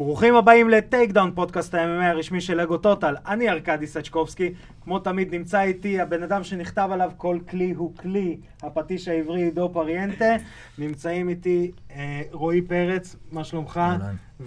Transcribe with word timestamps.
ברוכים 0.00 0.36
הבאים 0.36 0.68
ל-Takedown, 0.70 1.32
פודקאסט 1.34 1.74
ה-MMA 1.74 2.06
הרשמי 2.06 2.40
של 2.40 2.60
לגו 2.60 2.78
טוטל. 2.78 3.14
אני 3.26 3.50
ארכדי 3.50 3.86
סצ'קובסקי, 3.86 4.54
כמו 4.84 4.98
תמיד 4.98 5.34
נמצא 5.34 5.60
איתי 5.60 6.00
הבן 6.00 6.22
אדם 6.22 6.44
שנכתב 6.44 6.88
עליו 6.92 7.10
כל 7.16 7.38
כלי 7.50 7.72
הוא 7.72 7.96
כלי, 7.96 8.36
הפטיש 8.62 9.08
העברי 9.08 9.42
עידו 9.42 9.70
פריאנטה. 9.72 10.36
נמצאים 10.78 11.28
איתי 11.28 11.70
אה, 11.90 12.22
רועי 12.32 12.62
פרץ, 12.62 13.16
מה 13.32 13.44
שלומך? 13.44 13.80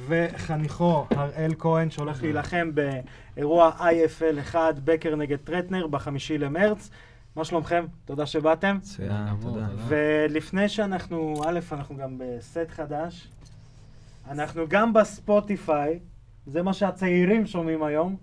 וחניכו 0.08 1.06
הראל 1.10 1.54
כהן 1.60 1.90
שהולך 1.90 2.24
להילחם 2.24 2.72
באירוע 2.74 3.72
IFL 3.80 4.40
1, 4.40 4.80
בקרב 4.84 5.16
נגד 5.16 5.38
פרטנר 5.38 5.88
בחמישי 5.88 6.38
למרץ. 6.38 6.90
מה 7.36 7.46
שלומכם? 7.46 7.86
תודה 8.06 8.26
שבאתם. 8.26 8.78
מצוין, 8.78 9.12
תודה. 9.42 9.68
ולפני 9.88 10.70
שאנחנו, 10.70 11.42
א', 11.46 11.60
אנחנו 11.72 11.98
גם 11.98 12.18
בסט 12.18 12.70
חדש, 12.70 13.28
אנחנו 14.30 14.68
גם 14.68 14.94
בספוטיפיי, 14.94 16.00
זה 16.46 16.62
מה 16.62 16.74
שהצעירים 16.74 17.46
שומעים 17.48 17.84
היום. 17.84 18.16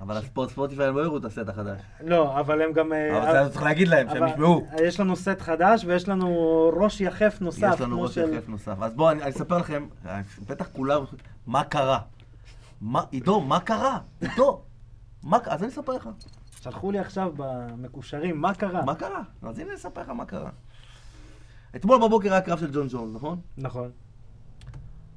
אבל 0.00 0.16
הספורט 0.16 0.50
ספוטיפיי 0.50 0.92
לא 0.92 1.00
יראו 1.00 1.16
את 1.16 1.24
הסט 1.24 1.48
החדש. 1.48 1.80
לא, 2.00 2.40
אבל 2.40 2.62
הם 2.62 2.72
גם... 2.72 2.92
אה, 2.92 3.22
אבל 3.22 3.44
זה 3.44 3.50
צריך 3.50 3.62
להגיד 3.62 3.88
להם, 3.88 4.08
שהם 4.08 4.28
ישמעו. 4.28 4.66
יש 4.82 5.00
לנו 5.00 5.16
סט 5.16 5.40
חדש 5.40 5.84
ויש 5.84 6.08
לנו 6.08 6.28
ראש 6.76 7.00
יחף 7.00 7.38
נוסף. 7.40 7.70
יש 7.74 7.80
לנו 7.80 8.02
ראש 8.02 8.16
יחף 8.16 8.48
נוסף. 8.48 8.74
אז 8.80 8.94
בואו, 8.94 9.10
אני 9.10 9.28
אספר 9.28 9.58
לכם, 9.58 9.86
בטח 10.46 10.68
כולם, 10.72 11.02
מה 11.46 11.64
קרה? 11.64 11.98
עידו, 13.10 13.40
מה 13.40 13.60
קרה? 13.60 13.98
עידו? 14.20 14.62
אז 15.32 15.62
אני 15.62 15.70
אספר 15.70 15.92
לך. 15.92 16.08
שלחו 16.60 16.90
לי 16.90 16.98
עכשיו 16.98 17.32
במקושרים, 17.36 18.40
מה 18.40 18.54
קרה? 18.54 18.84
מה 18.84 18.94
קרה? 18.94 19.22
אז 19.42 19.58
הנה 19.58 19.68
אני 19.68 19.76
אספר 19.76 20.00
לך 20.00 20.08
מה 20.08 20.24
קרה. 20.24 20.50
אתמול 21.76 21.98
בבוקר 21.98 22.32
היה 22.32 22.40
קרב 22.40 22.58
של 22.58 22.70
ג'ון 22.72 22.86
ג'ונס, 22.90 23.14
נכון? 23.14 23.40
נכון. 23.58 23.90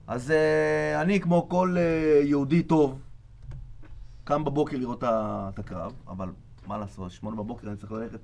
אז 0.09 0.31
אה, 0.31 1.01
אני, 1.01 1.19
כמו 1.19 1.49
כל 1.49 1.75
אה, 1.77 2.21
יהודי 2.23 2.63
טוב, 2.63 3.01
קם 4.23 4.43
בבוקר 4.45 4.77
לראות 4.77 5.03
את 5.03 5.59
הקרב, 5.59 5.93
אבל 6.07 6.29
מה 6.67 6.77
לעשות, 6.77 7.11
שמונה 7.11 7.37
בבוקר 7.37 7.67
אני 7.67 7.77
צריך 7.77 7.91
ללכת, 7.91 8.19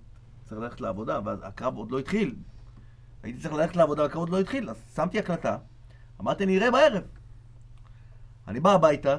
צריך 0.46 0.62
ללכת 0.62 0.82
לעבודה, 0.82 1.20
והקרב 1.26 1.78
עוד 1.78 1.92
לא 1.92 2.00
התחיל. 2.00 2.36
הייתי 3.24 3.40
צריך 3.40 3.54
ללכת 3.54 3.76
לעבודה, 3.76 4.02
והקרב 4.02 4.20
עוד 4.20 4.30
לא 4.30 4.40
התחיל, 4.40 4.70
אז 4.70 4.76
שמתי 4.96 5.20
הקלטה, 5.20 5.58
אמרתי, 6.22 6.44
אני 6.44 6.58
אראה 6.58 6.72
בערב. 6.72 7.04
אני 8.48 8.60
בא 8.60 8.72
הביתה, 8.72 9.18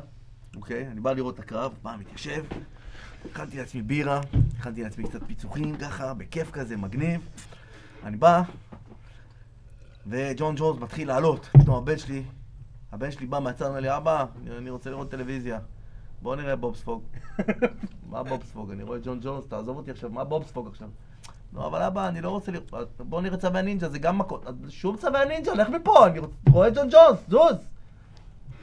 אוקיי? 0.57 0.89
אני 0.89 1.01
בא 1.01 1.13
לראות 1.13 1.35
את 1.35 1.41
הקרב, 1.41 1.75
בא, 1.83 1.97
מתיישב, 1.99 2.45
הכנתי 3.31 3.59
לעצמי 3.59 3.83
בירה, 3.83 4.21
הכנתי 4.59 4.83
לעצמי 4.83 5.09
קצת 5.09 5.23
פיצוחים, 5.27 5.77
ככה, 5.77 6.15
בכיף 6.15 6.51
כזה, 6.51 6.77
מגניב. 6.77 7.29
אני 8.05 8.17
בא, 8.17 8.43
וג'ון 10.07 10.55
ג'ונס 10.59 10.81
מתחיל 10.81 11.09
לעלות, 11.09 11.49
פתאום 11.53 11.77
הבן 11.77 11.99
שלי, 11.99 12.23
הבן 12.93 13.11
שלי 13.11 13.27
בא 13.27 13.39
מהצד, 13.39 13.67
אומר 13.67 13.81
לי, 13.81 13.97
אבא, 13.97 14.25
אני, 14.59 14.71
רוצה 14.71 14.91
לראות 14.91 15.11
טלוויזיה. 15.11 15.59
בוא 16.23 16.37
נראה 16.37 16.57
בובספוג. 16.57 17.03
מה 18.11 18.23
בובספוג? 18.23 18.71
אני 18.71 18.83
רואה 18.83 18.99
ג'ון 19.05 19.21
ג'ונס, 19.23 19.47
תעזוב 19.47 19.77
אותי 19.77 19.91
עכשיו, 19.91 20.11
מה 20.11 20.25
בובספוג 20.25 20.69
עכשיו? 20.69 20.89
לא, 21.53 21.67
אבל 21.67 21.83
אבא, 21.83 22.09
אני 22.09 22.21
לא 22.21 22.31
רוצה 22.31 22.53
לראות, 22.53 22.73
בוא 22.99 23.21
נראה 23.21 23.37
צווי 23.37 23.59
הנינג'ה, 23.59 23.89
זה 23.89 23.99
גם 23.99 24.19
מכות. 24.19 24.47
אז 24.47 24.55
שוב 24.69 24.97
צווי 24.97 25.23
הנינג'ה, 25.23 25.55
לך 25.55 25.69
מפה, 25.69 26.07
אני 26.07 26.21
רואה 26.53 26.71
ג'ון 26.71 26.89
ג'ונס, 26.91 27.19
זוז! 27.29 27.57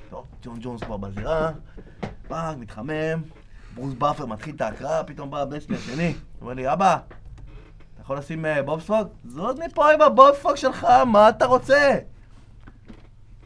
טוב, 0.10 0.26
ג'ון 0.44 0.60
ג'ונס 0.62 0.84
כבר 0.84 0.98
בזירה, 0.98 1.52
בא, 2.30 2.54
מתחמם, 2.60 3.22
ברוס 3.76 3.94
באפר 3.94 4.26
מתחיל 4.26 4.56
את 4.56 4.62
ההקראה, 4.62 5.04
פתאום 5.04 5.32
בא 5.32 5.42
הבן 5.42 5.60
שלי 5.60 5.76
השני, 5.76 6.14
אומר 6.42 6.54
לי, 6.54 6.74
אבא, 6.74 6.98
אתה 7.94 8.02
יכול 8.02 8.18
לשים 8.18 8.46
אה, 8.46 8.64
בובספוג? 8.64 9.08
זוז 9.26 9.60
מפה 9.60 9.92
עם 9.92 10.02
הבובספוג 10.02 10.56
שלך, 10.56 10.88
מה 11.06 11.30
אתה 11.30 11.46
רוצה? 11.46 12.00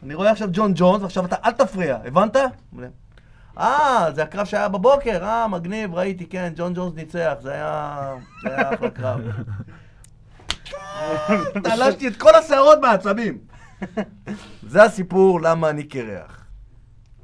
אני 0.02 0.14
רואה 0.14 0.30
עכשיו 0.30 0.48
ג'ון 0.52 0.72
ג'ונס, 0.74 1.02
ועכשיו 1.02 1.24
אתה 1.24 1.36
אל 1.44 1.52
תפריע, 1.52 1.98
הבנת? 2.04 2.36
אה, 3.58 4.06
זה 4.14 4.22
הקרב 4.22 4.46
שהיה 4.46 4.68
בבוקר, 4.68 5.24
אה, 5.24 5.48
מגניב, 5.48 5.94
ראיתי, 5.94 6.26
כן, 6.26 6.52
ג'ון 6.56 6.72
ג'ונס 6.74 6.94
ניצח, 6.94 7.34
זה 7.40 7.52
היה... 7.52 8.14
זה 8.42 8.56
היה 8.56 8.74
אחלה 8.74 8.90
קרב. 8.90 9.20
תלשתי 11.64 12.08
את 12.08 12.16
כל 12.16 12.34
השערות 12.34 12.78
מהעצבים. 12.82 13.38
זה 14.62 14.82
הסיפור 14.82 15.40
למה 15.40 15.70
אני 15.70 15.84
קרח. 15.84 16.44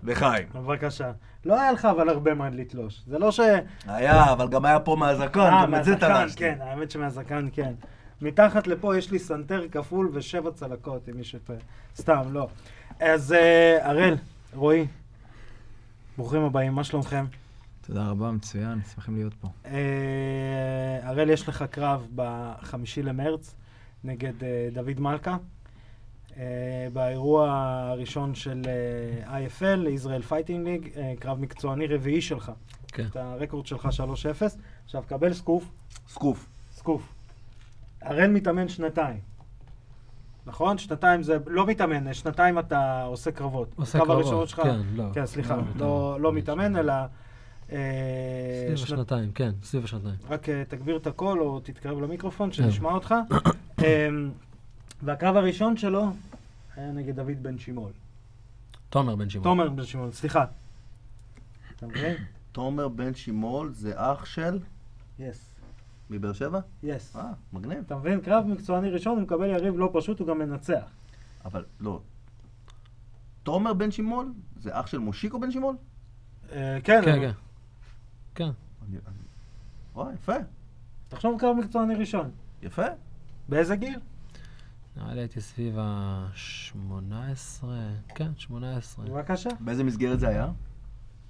לחיים. 0.02 0.48
בבקשה. 0.54 1.10
לא 1.44 1.60
היה 1.60 1.72
לך 1.72 1.84
אבל 1.84 2.08
הרבה 2.08 2.34
מה 2.34 2.48
לתלוש. 2.50 3.02
זה 3.06 3.18
לא 3.18 3.30
ש... 3.32 3.40
היה, 3.86 4.32
אבל 4.32 4.48
גם 4.48 4.64
היה 4.64 4.80
פה 4.80 4.96
מהזקן, 4.96 5.40
אה, 5.40 5.62
גם 5.62 5.74
את 5.74 5.84
זה 5.84 5.96
תלשתי. 5.96 6.38
כן, 6.38 6.58
האמת 6.60 6.90
שמהזקן 6.90 7.48
כן. 7.52 7.72
מתחת 8.24 8.66
לפה 8.66 8.96
יש 8.98 9.10
לי 9.10 9.18
סנטר 9.18 9.68
כפול 9.72 10.10
ושבע 10.12 10.50
צלקות, 10.50 11.08
אם 11.08 11.16
מישהו 11.16 11.38
טועה. 11.44 11.58
סתם, 11.96 12.22
לא. 12.32 12.48
אז 13.00 13.32
אה, 13.32 13.88
הראל, 13.90 14.16
רועי, 14.54 14.86
ברוכים 16.16 16.42
הבאים, 16.42 16.72
מה 16.72 16.84
שלומכם? 16.84 17.24
תודה 17.86 18.08
רבה, 18.08 18.30
מצוין, 18.30 18.78
שמחים 18.94 19.14
להיות 19.16 19.34
פה. 19.34 19.48
אה, 19.66 20.98
הראל, 21.02 21.30
יש 21.30 21.48
לך 21.48 21.64
קרב 21.70 22.08
בחמישי 22.14 23.02
למרץ 23.02 23.54
נגד 24.04 24.44
אה, 24.44 24.68
דוד 24.72 25.00
מלכה. 25.00 25.36
אה, 26.36 26.88
באירוע 26.92 27.50
הראשון 27.90 28.34
של 28.34 28.62
אה, 29.26 29.46
IFL, 29.46 29.88
Israel 29.88 30.22
Fighting 30.22 30.66
League, 30.68 30.90
אה, 30.96 31.14
קרב 31.18 31.40
מקצועני 31.40 31.86
רביעי 31.86 32.20
שלך. 32.20 32.52
כן. 32.88 33.06
את 33.10 33.16
ה-record 33.16 33.66
שלך 33.66 33.88
3-0. 34.40 34.56
עכשיו, 34.84 35.02
קבל 35.08 35.32
סקוף. 35.32 35.70
סקוף. 36.08 36.48
סקוף. 36.72 37.14
הראל 38.04 38.30
מתאמן 38.30 38.68
שנתיים. 38.68 39.18
נכון? 40.46 40.78
שנתיים 40.78 41.22
זה 41.22 41.36
לא 41.46 41.66
מתאמן, 41.66 42.14
שנתיים 42.14 42.58
אתה 42.58 43.02
עושה 43.02 43.32
קרבות. 43.32 43.68
עושה 43.76 43.98
קרבות, 43.98 44.14
הראשון 44.16 44.46
שלך, 44.46 44.60
כן, 44.60 44.80
לא. 44.94 45.04
כן, 45.14 45.26
סליחה, 45.26 45.56
לא, 45.56 45.62
לא, 45.62 45.76
לא. 45.78 46.20
לא 46.20 46.32
מתאמן, 46.32 46.76
אלא... 46.76 46.92
אה, 47.72 47.78
סביב 48.66 48.76
שנת- 48.76 48.84
השנתיים, 48.98 49.32
כן, 49.32 49.50
סביב 49.62 49.84
השנתיים. 49.84 50.14
רק 50.28 50.48
אה, 50.48 50.62
תגביר 50.68 50.96
את 50.96 51.06
הקול 51.06 51.40
או 51.42 51.60
תתקרב 51.60 52.00
למיקרופון, 52.00 52.48
כן. 52.50 52.54
שנשמע 52.56 52.92
אותך. 52.92 53.14
אמ, 53.78 54.30
והקרב 55.02 55.36
הראשון 55.36 55.76
שלו 55.76 56.06
היה 56.76 56.92
נגד 56.92 57.16
דוד 57.16 57.42
בן 57.42 57.58
שימול. 57.58 57.90
תומר 58.90 59.16
בן 59.16 59.28
שמעון. 59.30 59.44
תומר 59.44 59.68
בן 59.68 59.84
שימול, 59.84 60.12
סליחה. 60.12 60.44
אתה 61.76 61.86
מבין? 61.86 62.16
תומר 62.52 62.88
בן 62.88 63.14
שימול 63.14 63.72
זה 63.72 63.92
אח 63.96 64.24
של 64.24 64.58
יס. 65.18 65.53
מבאר 66.18 66.32
שבע? 66.32 66.60
יס. 66.82 67.16
אה, 67.16 67.22
מגניב. 67.52 67.78
אתה 67.86 67.96
מבין? 67.96 68.20
קרב 68.20 68.46
מקצועני 68.46 68.90
ראשון, 68.90 69.12
הוא 69.16 69.22
מקבל 69.22 69.46
יריב 69.50 69.74
לא 69.76 69.90
פשוט, 69.94 70.18
הוא 70.20 70.28
גם 70.28 70.38
מנצח. 70.38 70.84
אבל 71.44 71.64
לא. 71.80 72.00
תומר 73.42 73.74
בן 73.74 73.90
שימול 73.90 74.32
זה 74.56 74.80
אח 74.80 74.86
של 74.86 74.98
מושיקו 74.98 75.40
בן 75.40 75.50
שימול? 75.50 75.76
אה, 76.52 76.78
כן, 76.84 77.00
כן, 77.04 77.10
אבל- 77.12 77.20
כן. 77.20 77.32
כן. 78.34 78.44
אני- 78.88 78.98
אני- 79.06 79.14
וואי, 79.94 80.14
יפה. 80.14 80.32
תחשוב 81.08 81.40
קרב 81.40 81.56
מקצועני 81.56 81.94
ראשון. 81.94 82.30
יפה. 82.62 82.82
באיזה 83.48 83.76
גיל? 83.76 83.98
נראה 84.96 85.14
לי 85.14 85.20
הייתי 85.20 85.40
סביב 85.40 85.78
ה-18, 85.78 87.64
כן, 88.14 88.30
18. 88.36 89.04
בבקשה. 89.06 89.50
באיזה 89.60 89.84
מסגרת 89.84 90.20
זה 90.20 90.28
היה? 90.28 90.48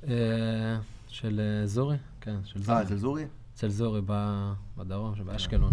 אה, 0.08 0.78
של 1.08 1.40
אה, 1.40 1.66
זורי? 1.66 1.96
כן, 2.20 2.36
של 2.44 2.62
זורי. 2.62 2.78
אה, 2.78 2.82
אצל 2.82 2.96
זורי? 2.96 3.24
אצל 3.54 3.68
זורי 3.68 4.00
ב- 4.06 4.52
בדרום, 4.76 5.16
שבאשקלון. 5.16 5.72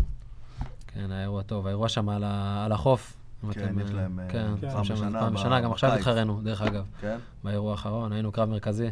כן, 0.88 1.12
היה 1.12 1.22
אירוע 1.22 1.42
טוב. 1.42 1.68
האירוע 1.68 1.90
שם 1.90 2.09
על 2.09 2.24
ה- 2.24 2.66
על 2.66 2.72
החוף. 2.72 3.18
כן, 3.52 3.75
יש 3.86 3.90
אה, 3.92 3.96
להם, 3.96 4.19
אה, 4.19 4.30
כן, 4.30 4.47
פעם 4.72 4.81
בשנה 4.81 5.19
פעם 5.19 5.34
בשנה, 5.34 5.62
גם 5.62 5.72
עכשיו. 5.72 5.94
התחרנו, 5.94 6.42
דרך 6.44 6.62
אגב, 6.62 6.86
כן. 7.02 7.18
באירוע 7.44 7.72
האחרון, 7.72 8.12
היינו 8.12 8.31
קרב 8.31 8.50
מרכזי. 8.50 8.88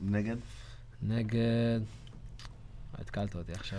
נגד? 0.00 0.36
נגד... 1.02 1.80
התקלת 2.98 3.36
אותי 3.36 3.52
עכשיו. 3.52 3.78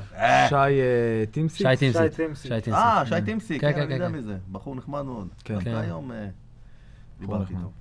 שי 0.50 0.56
אה, 0.56 1.24
טימסיק? 1.32 1.68
שי 1.68 1.78
טימסיק. 1.78 2.12
שי 2.12 2.18
טימסיק. 2.62 2.74
אה, 2.74 3.04
שי 3.06 3.16
טימסיק, 3.26 3.62
כן, 3.62 3.74
כן, 3.74 3.80
אני 3.80 3.88
כן, 3.88 3.94
יודע 3.94 4.06
כן. 4.08 4.12
מי 4.12 4.22
זה. 4.22 4.38
בחור 4.52 4.76
נחמד 4.76 5.02
מאוד. 5.02 5.28
כן. 5.44 5.62
כן. 5.62 5.76
היום 5.76 6.12
דיברתי. 7.20 7.54
איתו. 7.54 7.72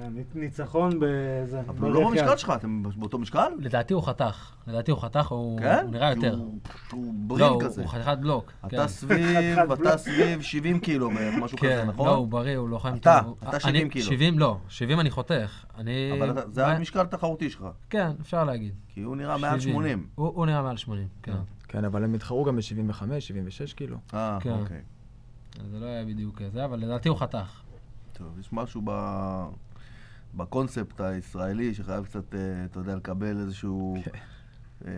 כן, 0.00 0.12
ניצ- 0.16 0.34
ניצחון 0.38 0.90
בזה. 1.00 1.60
אבל 1.68 1.88
הוא 1.90 1.94
לא 2.02 2.10
במשקל 2.10 2.36
שלך, 2.36 2.52
אתם 2.56 2.82
באותו 2.82 3.18
משקל? 3.18 3.48
לדעתי 3.58 3.94
הוא 3.94 4.02
חתך. 4.02 4.52
לדעתי 4.66 4.90
הוא 4.90 5.00
חתך, 5.00 5.28
הוא 5.28 5.58
כן? 5.60 5.86
נראה 5.90 6.10
יותר. 6.10 6.38
הוא- 6.92 7.38
לא, 7.38 7.48
הוא- 7.48 7.62
כזה. 7.62 7.80
הוא 7.82 7.90
חתיכת 7.90 8.18
בלוק. 8.20 8.52
אתה 8.60 8.68
כן. 8.68 8.88
סביב, 8.88 9.58
אתה. 9.72 9.96
סביב 9.98 10.42
70 10.42 10.80
קילו 10.80 11.10
בערך, 11.10 11.34
משהו 11.42 11.58
כזה, 11.58 11.68
כן, 11.68 11.86
נכון? 11.88 12.06
לא, 12.06 12.14
הוא 12.14 12.28
בריא, 12.28 12.56
הוא 12.56 12.68
אתה, 12.96 13.20
טוב. 13.24 13.36
אתה 13.42 13.50
אני- 13.50 13.60
70 13.60 13.88
קילו. 13.88 14.04
70, 14.04 14.38
לא, 14.38 14.56
70 14.68 15.00
אני 15.00 15.10
חותך. 15.10 15.64
אני... 15.78 16.12
אבל 16.18 16.30
אתה- 16.30 16.50
זה 16.50 16.66
המשקל 16.66 17.00
התחרותי 17.00 17.50
שלך, 17.50 17.64
כן, 17.90 18.10
אפשר 18.20 18.44
להגיד. 18.44 18.74
כי 18.88 19.00
הוא 19.02 19.16
נראה 19.16 19.38
מעל 19.38 19.60
70. 19.60 19.74
80. 19.74 20.06
הוא 20.14 20.46
נראה 20.46 20.62
מעל 20.62 20.76
80, 20.76 21.08
כן. 21.22 21.32
כן, 21.68 21.84
אבל 21.84 22.04
הם 22.04 22.14
התחרו 22.14 22.44
גם 22.44 22.56
ב-75, 22.56 22.62
76 23.20 23.72
כאילו. 23.74 23.96
אה, 24.14 24.38
כן. 24.40 24.50
אוקיי. 24.60 24.80
אז 25.60 25.70
זה 25.70 25.80
לא 25.80 25.86
היה 25.86 26.04
בדיוק 26.04 26.40
זה, 26.52 26.64
אבל 26.64 26.78
לדעתי 26.78 27.08
הוא 27.08 27.18
חתך. 27.18 27.60
טוב, 28.12 28.38
יש 28.40 28.52
משהו 28.52 28.82
ב... 28.84 28.90
בקונספט 30.34 31.00
הישראלי 31.00 31.74
שחייב 31.74 32.04
קצת, 32.04 32.34
אה, 32.34 32.64
אתה 32.64 32.78
יודע, 32.78 32.96
לקבל 32.96 33.38
איזשהו... 33.40 33.96
כן. 34.04 34.10
אה, 34.86 34.92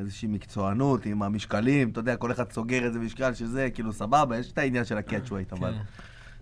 איזושהי 0.00 0.28
מקצוענות 0.28 1.06
עם 1.06 1.22
המשקלים, 1.22 1.90
אתה 1.90 2.00
יודע, 2.00 2.16
כל 2.16 2.32
אחד 2.32 2.52
סוגר 2.52 2.84
איזה 2.84 2.98
משקל 2.98 3.34
שזה, 3.34 3.68
כאילו 3.74 3.92
סבבה, 3.92 4.38
יש 4.38 4.52
את 4.52 4.58
העניין 4.58 4.84
של 4.84 4.98
ה-catch 4.98 5.30
weight, 5.30 5.52
אבל 5.52 5.72
כן. 5.72 5.82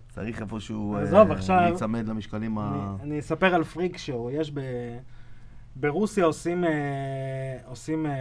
צריך 0.09 0.41
איפשהו 0.41 0.95
אה, 0.95 1.23
להיצמד 1.49 2.07
למשקלים 2.07 2.57
ה... 2.57 2.95
אני, 2.99 3.11
אני 3.11 3.19
אספר 3.19 3.55
על 3.55 3.63
freak 3.63 3.97
show. 3.97 4.31
יש 4.31 4.51
ב... 4.53 4.59
ברוסיה 5.75 6.25
עושים, 6.25 6.63
אה, 6.63 7.57
עושים 7.65 8.05
אה, 8.05 8.11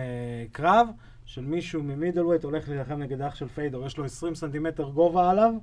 קרב 0.53 0.89
של 1.25 1.45
מישהו 1.45 1.83
מ-middleweight 1.83 2.45
הולך 2.45 2.69
להילחם 2.69 2.99
נגד 2.99 3.21
אח 3.21 3.35
של 3.35 3.49
פיידור, 3.49 3.87
יש 3.87 3.99
לו 3.99 4.05
20 4.05 4.35
סנטימטר 4.35 4.91
גובה 4.91 5.31
עליו, 5.31 5.55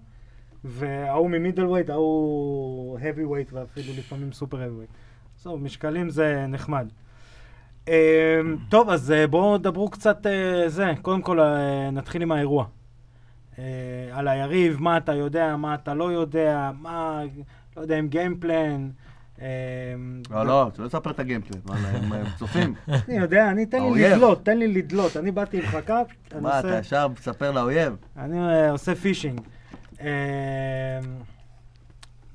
וההוא 0.64 1.30
מ-middleweight, 1.30 1.90
ההוא 1.90 3.00
heavyweight 3.00 3.54
ואפילו 3.54 3.94
לפעמים 3.98 4.32
super 4.32 4.58
heavyweight. 4.58 4.94
זהו, 5.44 5.58
משקלים 5.58 6.10
זה 6.10 6.46
נחמד. 6.48 6.88
אה, 7.88 8.40
טוב, 8.70 8.90
אז 8.90 9.12
אה, 9.12 9.28
בואו 9.28 9.58
דברו 9.58 9.90
קצת 9.90 10.26
אה, 10.26 10.70
זה. 10.70 10.92
קודם 11.02 11.22
כל, 11.22 11.40
אה, 11.40 11.92
נתחיל 11.92 12.22
עם 12.22 12.32
האירוע. 12.32 12.66
על 14.12 14.28
היריב, 14.28 14.82
מה 14.82 14.98
אתה 14.98 15.14
יודע, 15.14 15.56
מה 15.56 15.76
אתה 15.76 15.94
לא 15.94 16.12
יודע, 16.12 16.72
מה, 16.82 17.22
לא 17.78 17.82
יודע, 17.82 17.98
עם 17.98 18.08
גיימפלן. 18.08 18.90
אה, 19.42 19.48
לא, 20.30 20.46
לא, 20.46 20.70
שלא 20.76 20.88
תספר 20.88 21.12
את 21.12 21.20
הגיימפלן, 21.20 21.60
וואלה, 21.66 21.90
הם 21.90 22.12
צופים. 22.38 22.74
אני 22.88 23.18
יודע, 23.18 23.52
אני, 23.52 23.66
תן 23.66 23.84
לי. 23.94 24.10
לדלות, 24.10 24.46
תן 24.46 24.58
לי 24.58 24.68
לדלות. 24.68 25.18
אני 25.18 25.32
באתי 25.32 25.58
עם 25.58 25.64
חכת, 25.64 26.06
אני 26.32 26.42
מה, 26.42 26.60
אתה 26.60 26.68
עושה, 26.68 26.80
ישר 26.80 27.08
מספר 27.08 27.52
לאויב? 27.52 27.96
אני 28.18 28.70
עושה 28.70 28.96
פישינג. 28.96 29.42
אה, 30.00 31.00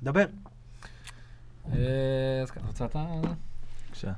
דבר. 0.02 0.24
אה, 1.72 2.40
אז 2.42 2.50
ככה, 2.50 2.66
רוצה 2.66 2.84
אתה? 2.84 3.06
בבקשה. 3.86 4.12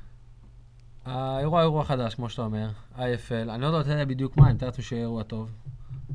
האירוע 1.05 1.61
אירוע 1.61 1.85
חדש, 1.85 2.15
כמו 2.15 2.29
שאתה 2.29 2.43
אומר, 2.43 2.69
IFL. 2.97 3.51
אני 3.51 3.63
לא 3.63 3.67
יודע 3.67 4.05
בדיוק 4.05 4.37
מה, 4.37 4.47
אני 4.47 4.55
מתאר 4.55 4.69
לעצמי 4.69 4.85
שיהיה 4.85 5.03
אירוע 5.03 5.23
טוב. 5.23 5.51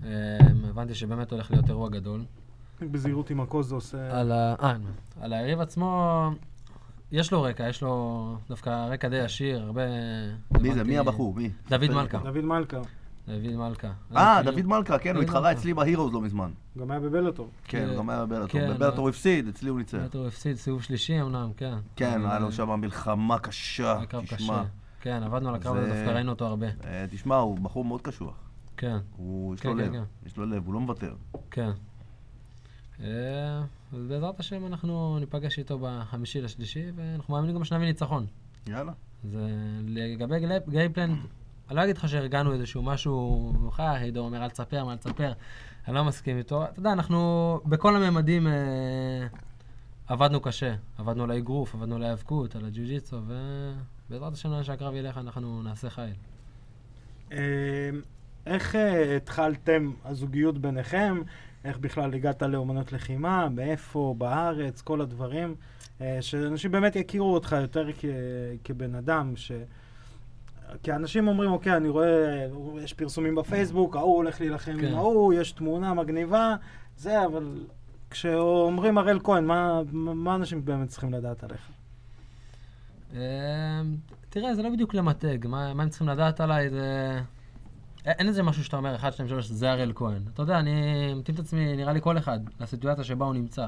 אה, 0.03 0.37
הבנתי 0.69 0.95
שבאמת 0.95 1.31
הולך 1.31 1.51
להיות 1.51 1.69
אירוע 1.69 1.89
גדול. 1.89 2.25
בזהירות 2.81 3.29
עם 3.29 3.39
הכוס 3.41 3.67
זה 3.67 3.75
עושה... 3.75 4.19
על 4.19 4.31
ה... 4.31 4.55
אה, 4.63 4.75
על 5.21 5.33
היריב 5.33 5.59
עצמו, 5.59 6.29
יש 7.11 7.31
לו 7.31 7.41
רקע, 7.41 7.69
יש 7.69 7.83
לו 7.83 8.35
דווקא 8.49 8.87
רקע 8.89 9.09
די 9.09 9.19
עשיר, 9.19 9.61
הרבה... 9.63 9.81
מי 10.61 10.73
זה? 10.73 10.83
מי 10.83 10.97
הבחור? 10.97 11.33
מי? 11.33 11.49
דוד 11.69 11.91
מלכה. 11.91 12.17
דוד 12.17 12.43
מלכה, 12.43 12.81
דוד 13.27 13.55
מלכה. 13.55 13.91
אה, 14.15 14.39
אני- 14.39 14.51
דוד 14.51 14.65
מלכה, 14.65 14.97
כן, 14.99 15.15
הוא 15.15 15.23
התחרה. 15.23 15.51
אצלי 15.51 15.73
בהירוס 15.73 16.13
לא 16.13 16.21
מזמן. 16.21 16.51
גם 16.79 16.91
היה 16.91 16.99
בבלוטור. 16.99 17.49
כן, 17.67 17.87
הוא 17.89 17.97
גם 17.97 18.09
היה 18.09 18.25
בבלאטור. 18.25 18.47
כן, 18.47 18.69
בבלאטור 18.73 18.99
הוא 18.99 19.05
אה. 19.05 19.09
הפסיד, 19.09 19.47
אצלי 19.47 19.69
הוא 19.69 19.77
ניצח. 19.79 19.97
באמת 19.97 20.15
הוא 20.15 20.27
הפסיד 20.27 20.55
סיבוב 20.55 20.81
שלישי 20.83 21.21
אמנם, 21.21 21.51
כן. 21.57 21.73
כן, 21.95 22.21
היה 22.25 22.39
לו 22.39 22.45
אה, 22.47 22.51
שם 22.51 22.69
מלחמה 22.69 23.39
קשה, 23.39 23.99
תשמע. 24.25 24.35
קשה. 24.37 24.63
כן, 25.01 25.23
עבדנו 25.23 25.49
על 25.49 25.55
הקרב 25.55 25.75
הזה, 25.75 25.89
זה- 25.89 25.95
דווקא 25.95 26.09
ראינו 26.15 26.31
אותו 26.31 26.45
הרבה. 26.45 26.67
אה, 26.85 27.05
תשמע, 27.11 27.35
הוא 27.35 27.59
בחור 27.59 27.85
מאוד 27.85 28.01
קשוח. 28.01 28.35
כן, 28.77 28.97
יש 29.53 29.61
כן, 29.61 29.69
לו 29.69 29.75
כן, 29.75 29.77
לב, 29.77 29.91
כן. 29.93 30.03
יש 30.25 30.37
לו 30.37 30.45
לב, 30.45 30.65
הוא 30.65 30.73
לא 30.73 30.79
מוותר. 30.79 31.13
כן. 31.51 31.71
אה, 33.03 33.61
אז 33.93 34.05
בעזרת 34.09 34.39
השם 34.39 34.65
אנחנו 34.65 35.17
ניפגש 35.19 35.59
איתו 35.59 35.79
בחמישי 35.81 36.41
לשלישי, 36.41 36.83
ואנחנו 36.95 37.33
מאמינים 37.33 37.55
גם 37.55 37.63
שנביא 37.63 37.85
ניצחון. 37.87 38.25
יאללה. 38.67 38.91
אז 39.25 39.35
אה, 39.35 39.41
לגבי 39.85 40.35
גייפלן, 40.69 41.15
אני 41.71 41.77
לא 41.77 41.83
אגיד 41.83 41.97
לך 41.97 42.09
שהרגענו 42.09 42.53
איזשהו 42.53 42.81
משהו 42.83 43.51
מאוחר, 43.59 43.93
עידו 44.01 44.19
אומר 44.19 44.43
אל 44.43 44.49
תספר, 44.49 44.85
מה 44.85 44.91
אל 44.91 44.97
תספר, 44.97 45.31
אני 45.87 45.95
לא 45.95 46.03
מסכים 46.03 46.37
איתו. 46.37 46.63
אתה 46.63 46.79
יודע, 46.79 46.91
אנחנו 46.91 47.59
בכל 47.65 47.95
הממדים 47.95 48.47
אה, 48.47 48.53
עבדנו 50.07 50.41
קשה. 50.41 50.75
עבדנו 50.97 51.23
על 51.23 51.31
האגרוף, 51.31 51.75
עבדנו 51.75 51.95
על 51.95 52.03
ההיאבקות, 52.03 52.55
על 52.55 52.65
הג'יu-ג'יצו, 52.65 53.15
ובעזרת 54.09 54.33
השם 54.33 54.51
לאן 54.51 54.63
שהקרב 54.63 54.93
ילך 54.95 55.17
אנחנו 55.17 55.63
נעשה 55.63 55.89
חיל. 55.89 56.13
אה, 57.31 57.37
איך 58.45 58.75
אה, 58.75 59.15
התחלתם 59.15 59.91
הזוגיות 60.05 60.57
ביניכם? 60.57 61.21
איך 61.65 61.77
בכלל 61.77 62.13
הגעת 62.13 62.41
לאומנות 62.43 62.93
לחימה? 62.93 63.49
מאיפה? 63.49 64.15
בארץ? 64.17 64.81
כל 64.81 65.01
הדברים. 65.01 65.55
אה, 66.01 66.17
שאנשים 66.21 66.71
באמת 66.71 66.95
יכירו 66.95 67.33
אותך 67.33 67.55
יותר 67.61 67.87
כ- 67.99 68.05
כבן 68.63 68.95
אדם, 68.95 69.33
ש... 69.35 69.51
כי 70.83 70.91
אנשים 70.91 71.27
אומרים, 71.27 71.51
אוקיי, 71.51 71.77
אני 71.77 71.89
רואה, 71.89 72.47
יש 72.83 72.93
פרסומים 72.93 73.35
בפייסבוק, 73.35 73.95
ההוא 73.95 74.15
הולך 74.15 74.41
להילחם 74.41 74.77
כן. 74.79 74.87
עם 74.87 74.95
ההוא, 74.95 75.33
יש 75.33 75.51
תמונה 75.51 75.93
מגניבה, 75.93 76.55
זה, 76.97 77.25
אבל 77.25 77.65
כשאומרים 78.09 78.97
הראל 78.97 79.19
כהן, 79.23 79.45
מה, 79.45 79.81
מה 79.93 80.35
אנשים 80.35 80.65
באמת 80.65 80.87
צריכים 80.87 81.13
לדעת 81.13 81.43
עליך? 81.43 81.69
אה, 83.15 83.81
תראה, 84.29 84.55
זה 84.55 84.61
לא 84.63 84.69
בדיוק 84.69 84.93
למתג, 84.93 85.47
מה, 85.47 85.73
מה 85.73 85.83
הם 85.83 85.89
צריכים 85.89 86.09
לדעת 86.09 86.41
עליי, 86.41 86.69
זה... 86.69 87.19
אין 88.05 88.27
איזה 88.27 88.43
משהו 88.43 88.63
שאתה 88.63 88.77
אומר, 88.77 88.95
1, 88.95 89.13
2, 89.13 89.29
3, 89.29 89.47
זה 89.47 89.71
הראל 89.71 89.91
כהן. 89.95 90.21
אתה 90.33 90.41
יודע, 90.41 90.59
אני 90.59 90.73
מתאים 91.13 91.35
את 91.35 91.39
עצמי, 91.39 91.75
נראה 91.75 91.93
לי 91.93 92.01
כל 92.01 92.17
אחד, 92.17 92.39
לסיטואציה 92.59 93.03
שבה 93.03 93.25
הוא 93.25 93.33
נמצא. 93.33 93.67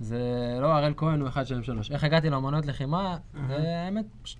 זה 0.00 0.18
לא 0.60 0.66
הראל 0.66 0.94
כהן 0.96 1.20
הוא 1.20 1.28
1, 1.28 1.46
2, 1.46 1.62
3. 1.62 1.90
איך 1.90 2.04
הגעתי 2.04 2.30
לאמנויות 2.30 2.66
לחימה, 2.66 3.16
זה 3.48 3.78
האמת, 3.78 4.04
פשוט... 4.22 4.38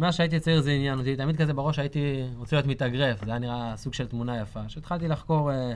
מאז 0.00 0.14
שהייתי 0.14 0.40
צעיר 0.40 0.60
זה 0.60 0.70
עניין 0.70 0.98
אותי, 0.98 1.16
תמיד 1.16 1.36
כזה 1.36 1.52
בראש 1.54 1.78
הייתי 1.78 2.24
רוצה 2.36 2.56
להיות 2.56 2.66
מתאגרף, 2.66 3.24
זה 3.24 3.30
היה 3.30 3.38
נראה 3.38 3.72
סוג 3.76 3.94
של 3.94 4.06
תמונה 4.06 4.40
יפה. 4.40 4.60
כשהתחלתי 4.68 5.08
לחקור, 5.08 5.50
אה, 5.52 5.72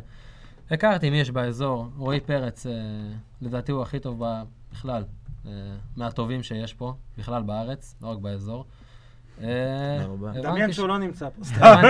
הכרתי 0.71 1.11
מי 1.11 1.21
יש 1.21 1.31
באזור, 1.31 1.89
רועי 1.97 2.21
פרץ, 2.21 2.67
אה, 2.67 2.73
לדעתי 3.43 3.73
הוא 3.73 3.83
הכי 3.83 3.99
טוב 3.99 4.25
ב- 4.25 4.43
בכלל, 4.73 5.05
אה, 5.47 5.51
מהטובים 5.97 6.43
שיש 6.43 6.75
פה, 6.75 6.95
בכלל 7.19 7.43
בארץ, 7.43 7.95
לא 8.03 8.09
רק 8.09 8.19
באזור. 8.19 8.65
אה, 9.43 9.99
דמיין 10.43 10.73
שהוא 10.73 10.89
לא 10.89 10.99
נמצא 10.99 11.29
פה. 11.29 11.45
סתם. 11.45 11.83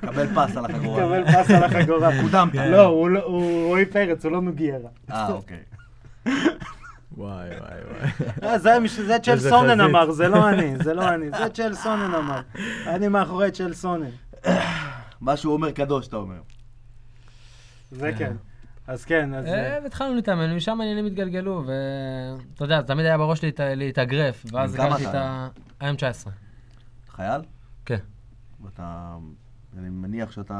קבל 0.00 0.26
פס 0.34 0.56
על 0.56 0.64
החגורה. 0.64 1.00
קבל 1.02 1.24
פס 1.32 1.50
על 1.50 1.64
החגורה. 1.64 2.10
קודמת. 2.22 2.54
לא, 2.54 2.82
הוא 2.86 3.08
לא- 3.10 3.24
הוא 3.24 3.66
רועי 3.66 3.86
פרץ, 3.86 4.24
הוא 4.24 4.32
לא 4.32 4.40
נוגיירה. 4.42 4.88
אה, 5.10 5.28
אוקיי. 5.32 5.58
וואי, 7.16 7.48
וואי, 7.48 7.80
וואי. 7.90 8.10
אה, 8.42 8.58
זה 8.58 9.18
צ'ל 9.22 9.38
סונן. 9.38 9.80
אמר, 9.80 10.10
זה 10.10 10.28
לא 10.28 10.48
אני, 10.48 10.76
זה 10.84 10.94
לא 10.94 11.08
אני, 11.14 11.30
זה 11.30 11.48
צ'ל 11.48 11.74
סונן 11.74 12.14
אמר. 12.14 12.40
אני 12.86 13.08
מאחורי 13.08 13.50
צ'ל 13.50 13.72
סונן. 13.74 14.10
מה 15.20 15.36
שהוא 15.36 15.52
אומר 15.52 15.70
קדוש, 15.70 16.08
אתה 16.08 16.16
אומר. 16.16 16.40
זה 17.90 18.10
כן. 18.18 18.32
אז 18.86 19.04
כן, 19.04 19.34
אז... 19.34 19.46
אה, 19.46 19.78
והתחלנו 19.82 20.14
להתאמן, 20.14 20.52
ומשם 20.52 20.80
העניינים 20.80 21.06
התגלגלו, 21.06 21.64
ואתה 21.66 22.64
יודע, 22.64 22.82
תמיד 22.82 23.06
היה 23.06 23.18
בראש 23.18 23.44
להת- 23.44 23.60
להתאגרף, 23.60 24.44
ואז 24.52 24.74
הכרתי 24.74 25.06
את? 25.08 25.14
ה... 25.14 25.48
היום 25.80 25.96
19. 25.96 26.32
חייל? 27.10 27.40
כן. 27.86 27.98
ואתה... 28.64 29.16
אני 29.78 29.88
מניח 29.90 30.30
שאתה 30.32 30.56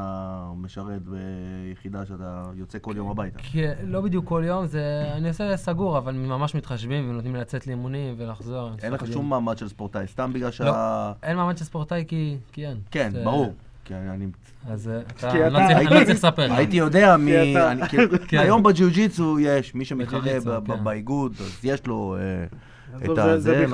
משרת 0.56 1.02
ביחידה 1.02 2.06
שאתה 2.06 2.42
יוצא 2.56 2.78
כל 2.80 2.94
יום 2.96 3.10
הביתה. 3.10 3.38
כי 3.42 3.62
לא 3.86 4.00
בדיוק 4.00 4.24
כל 4.28 4.42
יום, 4.46 4.66
זה... 4.66 4.82
אני 5.16 5.28
עושה 5.28 5.56
סגור, 5.56 5.98
אבל 5.98 6.12
ממש 6.14 6.54
מתחשבים 6.54 7.10
ונותנים 7.10 7.34
לי 7.34 7.40
לצאת 7.40 7.66
לאימונים 7.66 8.14
ולחזור. 8.18 8.70
אין 8.82 8.92
לך 8.92 9.06
שום 9.06 9.30
מעמד 9.30 9.58
של 9.58 9.68
ספורטאי, 9.68 10.06
סתם 10.06 10.32
בגלל 10.32 10.44
לא. 10.46 10.50
שה... 10.50 11.12
אין 11.22 11.36
מעמד 11.36 11.58
של 11.58 11.64
ספורטאי 11.64 12.04
כי 12.08 12.36
כי 12.52 12.66
אין. 12.66 12.76
כן, 12.90 13.10
ברור. 13.24 13.52
כי 13.84 13.94
אני... 13.94 14.26
אז 14.68 14.88
אה, 14.88 15.00
אתה... 15.00 15.48
לא 15.48 15.58
צריך- 15.58 15.76
אני 15.78 15.84
לא 15.84 16.04
צריך 16.04 16.10
לספר. 16.10 16.52
הייתי 16.56 16.76
יודע 16.76 17.16
כי- 17.90 17.96
כן. 18.28 18.38
היום 18.38 18.62
בג'יu-ג'יצו 18.62 19.36
יש, 19.40 19.74
מי 19.74 19.84
שמתחרה 19.84 20.20
בג'יו-ג'יצו, 20.20 20.50
כן. 20.66 20.84
באיגוד, 20.84 21.32
אז 21.40 21.60
יש 21.64 21.86
לו 21.86 22.16
אה, 22.18 22.44
את 23.10 23.14
זה- 23.14 23.32
הזה, 23.32 23.66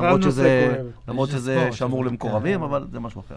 למרות 1.08 1.28
שזה- 1.30 1.68
שמור 1.72 2.04
למקורבים, 2.04 2.58
כן. 2.58 2.64
אבל 2.64 2.86
זה 2.92 3.00
משהו 3.00 3.20
אחר. 3.20 3.36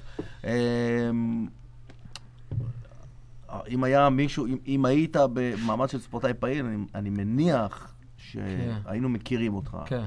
אם 3.69 3.83
היה 3.83 4.10
מישהו, 4.10 4.45
אם- 4.45 4.57
אם 4.67 4.86
היית 4.86 5.15
במעמד 5.33 5.89
של 5.89 6.00
ספורטאי 6.00 6.33
פעיל, 6.33 6.65
אני- 6.65 6.86
אני 6.95 7.10
מניח 7.10 7.95
שהיינו 8.17 9.10
מכירים 9.10 9.53
אותך. 9.53 9.77
כן. 9.86 10.03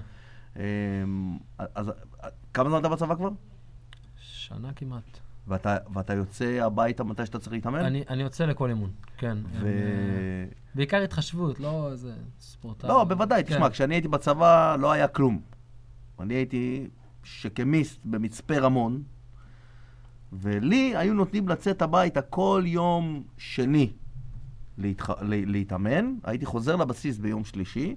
אמ, 0.57 0.62
אז 1.75 1.93
כמה 2.55 2.69
זמן 2.69 2.79
אתה 2.81 2.88
בצבא 2.88 3.15
כבר? 3.15 3.29
שנה 4.17 4.73
כמעט. 4.73 5.19
ואתה, 5.49 5.76
ואתה 5.95 6.15
יוצא 6.15 6.59
הביתה 6.62 7.05
מתי 7.05 7.26
שאתה 7.26 7.38
צריך 7.38 7.53
להתאמן? 7.53 7.79
אני 7.85 8.05
אני 8.11 8.23
יוצא 8.23 8.45
לכל 8.45 8.69
אימון, 8.69 8.91
כן. 9.17 9.38
ו... 9.53 9.59
הם, 9.59 9.67
אה, 9.67 10.45
בעיקר 10.75 11.03
התחשבות, 11.03 11.61
לא 11.61 11.88
איזה 11.93 12.15
ספורטאי. 12.41 12.88
לא, 12.88 13.05
בוודאי, 13.05 13.45
כן. 13.45 13.55
תשמע, 13.55 13.71
כשאני 13.71 13.95
הייתי 13.95 14.09
בצבא 14.09 14.76
לא 14.81 14.93
היה 14.93 15.09
כלום. 15.09 15.41
אני 16.21 16.35
הייתי 16.35 16.88
שכמיסט 17.25 18.00
במצפה 18.05 18.59
רמון, 18.59 19.03
ולי 20.33 20.97
היו 20.97 21.14
נותנים 21.14 21.49
לצאת 21.49 21.83
הביתה 21.83 22.23
כל 22.23 22.62
יום 22.66 23.23
שני 23.38 23.92
להתח... 24.78 25.11
להתאמן. 25.23 26.14
הייתי 26.25 26.47
חוזר 26.47 26.76
לבסיס 26.76 27.18
ביום 27.18 27.45
שלישי, 27.45 27.95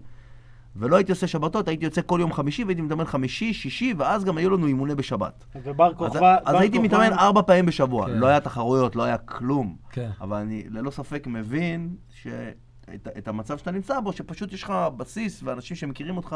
ולא 0.76 0.96
הייתי 0.96 1.12
עושה 1.12 1.28
שבתות, 1.28 1.68
הייתי 1.68 1.86
יוצא 1.86 2.02
כל 2.06 2.18
יום 2.22 2.34
חמישי, 2.34 2.64
והייתי 2.64 2.82
מתאמן 2.82 3.06
חמישי, 3.06 3.54
שישי, 3.54 3.94
ואז 3.98 4.24
גם 4.24 4.38
היו 4.38 4.50
לנו 4.50 4.68
אימוני 4.68 4.96
בשבת. 4.96 5.46
ובר 5.64 5.88
אז, 5.88 5.94
כוכבא... 5.96 6.38
אז 6.46 6.54
בר 6.54 6.60
הייתי 6.60 6.78
כוכבא- 6.78 6.98
מתאמן 6.98 7.14
ארבע 7.18 7.42
פעמים 7.42 7.66
בשבוע. 7.66 8.06
כן. 8.06 8.12
לא 8.18 8.28
היה 8.28 8.40
תחרויות, 8.40 8.96
לא 8.96 9.04
היה 9.04 9.18
כלום. 9.18 9.76
כן. 9.92 10.10
אבל 10.22 10.38
אני 10.38 10.64
ללא 10.70 10.92
ספק 10.92 11.28
מבין 11.28 11.96
שאת 12.10 13.08
את 13.18 13.28
המצב 13.28 13.58
שאתה 13.58 13.72
נמצא 13.72 14.00
בו, 14.00 14.14
שפשוט 14.14 14.54
יש 14.54 14.64
לך 14.64 14.74
בסיס 14.98 15.44
ואנשים 15.44 15.76
שמכירים 15.78 16.18
אותך 16.18 16.36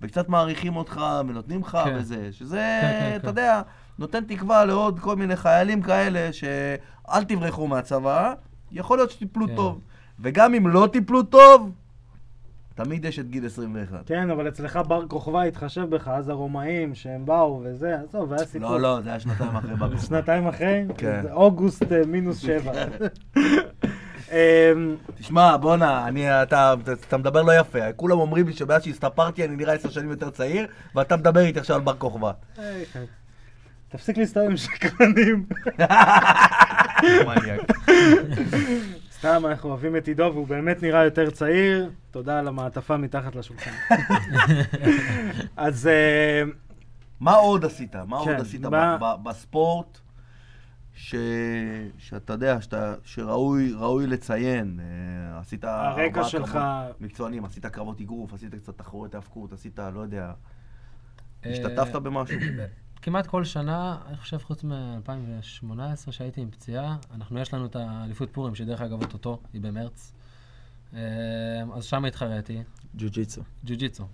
וקצת 0.00 0.28
מעריכים 0.28 0.76
אותך 0.76 1.00
ונותנים 1.28 1.60
לך 1.60 1.78
כן. 1.84 1.96
וזה, 1.98 2.32
שזה, 2.32 2.78
כן, 2.82 2.96
כן, 3.00 3.16
אתה 3.16 3.22
כן. 3.22 3.28
יודע, 3.28 3.62
נותן 3.98 4.24
תקווה 4.24 4.64
לעוד 4.64 5.00
כל 5.00 5.16
מיני 5.16 5.36
חיילים 5.36 5.82
כאלה 5.82 6.32
שאל 6.32 7.24
תברחו 7.28 7.66
מהצבא, 7.66 8.34
יכול 8.72 8.98
להיות 8.98 9.10
שתיפלו 9.10 9.46
כן. 9.46 9.56
טוב. 9.56 9.80
וגם 10.20 10.54
אם 10.54 10.68
לא 10.68 10.88
תיפלו 10.92 11.22
טוב, 11.22 11.72
תמיד 12.74 13.04
יש 13.04 13.18
את 13.18 13.30
גיל 13.30 13.46
21. 13.46 13.98
כן, 14.06 14.30
אבל 14.30 14.48
אצלך 14.48 14.78
בר 14.88 15.08
כוכבא 15.08 15.42
התחשב 15.42 15.90
בך, 15.90 16.08
אז 16.08 16.28
הרומאים 16.28 16.94
שהם 16.94 17.26
באו 17.26 17.60
וזה, 17.64 17.96
עזוב, 18.08 18.32
היה 18.32 18.46
סיפור. 18.46 18.70
לא, 18.70 18.80
לא, 18.80 19.00
זה 19.00 19.10
היה 19.10 19.20
שנתיים 19.20 19.56
אחרי 19.56 19.74
בר 19.76 19.90
כוכבא. 19.90 20.06
שנתיים 20.08 20.46
אחרי? 20.46 20.84
כן. 20.96 21.22
זה 21.22 21.32
אוגוסט 21.32 21.92
אה, 21.92 22.02
מינוס 22.06 22.38
שבע. 22.38 22.72
אמ, 24.32 24.96
תשמע, 25.14 25.56
בואנה, 25.56 26.08
אני, 26.08 26.42
אתה, 26.42 26.74
אתה 27.08 27.16
מדבר 27.16 27.42
לא 27.42 27.52
יפה. 27.58 27.92
כולם 27.92 28.18
אומרים 28.18 28.46
לי 28.46 28.52
שמאז 28.52 28.82
שהסתפרתי 28.82 29.44
אני 29.44 29.56
נראה 29.56 29.74
עשר 29.74 29.90
שנים 29.90 30.10
יותר 30.10 30.30
צעיר, 30.30 30.66
ואתה 30.94 31.16
מדבר 31.16 31.40
איתי 31.40 31.58
עכשיו 31.58 31.76
על 31.76 31.82
בר 31.82 31.94
כוכבא. 31.94 32.32
תפסיק 33.88 34.18
להסתובב 34.18 34.50
עם 34.50 34.56
שקרנים. 34.56 35.46
סתם, 39.12 39.42
אנחנו 39.46 39.68
אוהבים 39.68 39.96
את 39.96 40.08
עידו, 40.08 40.30
והוא 40.34 40.46
באמת 40.46 40.82
נראה 40.82 41.04
יותר 41.04 41.30
צעיר. 41.30 41.90
תודה 42.10 42.38
על 42.38 42.48
המעטפה 42.48 42.96
מתחת 42.96 43.34
לשולחן. 43.36 43.70
אז 45.56 45.86
אה, 45.86 46.42
מה 47.20 47.32
עוד 47.34 47.64
עשית? 47.64 47.96
מה 47.96 48.16
עוד 48.16 48.28
כן, 48.28 48.36
עשית 48.36 48.60
מה- 48.64 48.96
ב- 49.00 49.04
ב- 49.04 49.28
בספורט 49.28 49.98
ש... 50.94 51.14
שאתה 51.98 52.32
יודע, 52.32 52.60
שאתה... 52.60 52.94
שראוי 53.04 53.72
ראוי 53.72 54.06
לציין? 54.06 54.80
אה, 54.82 55.38
עשית 55.40 55.64
הרקע 55.64 56.02
ארבעה 56.04 56.24
שלך- 56.28 56.52
קרבות 56.52 57.00
מקצוענים, 57.00 57.44
עשית 57.44 57.66
קרבות 57.66 58.00
אגרוף, 58.00 58.32
עשית 58.34 58.54
קצת 58.54 58.78
תחרויות 58.78 59.14
האבקות, 59.14 59.52
עשית, 59.52 59.78
לא 59.94 60.00
יודע, 60.00 60.32
אה, 61.46 61.50
השתתפת 61.52 61.94
במשהו? 61.96 62.38
כמעט 63.08 63.26
כל 63.26 63.44
שנה, 63.44 63.98
אני 64.06 64.16
חושב 64.16 64.38
חוץ 64.38 64.64
מ-2018 64.64 66.10
שהייתי 66.10 66.40
עם 66.40 66.50
פציעה, 66.50 66.96
אנחנו, 67.14 67.38
יש 67.38 67.54
לנו 67.54 67.66
את 67.66 67.76
האליפות 67.76 68.30
פורים, 68.32 68.54
שדרך 68.54 68.80
אגב 68.80 69.02
אוטוטו, 69.02 69.38
היא 69.52 69.60
במרץ. 69.60 70.12
אה, 70.94 71.00
אז 71.74 71.84
שם 71.84 72.04
התחרתי, 72.04 72.62
ג'ו-ג'יצו. 72.96 73.42
ג'ו-ג'יצו, 73.64 74.06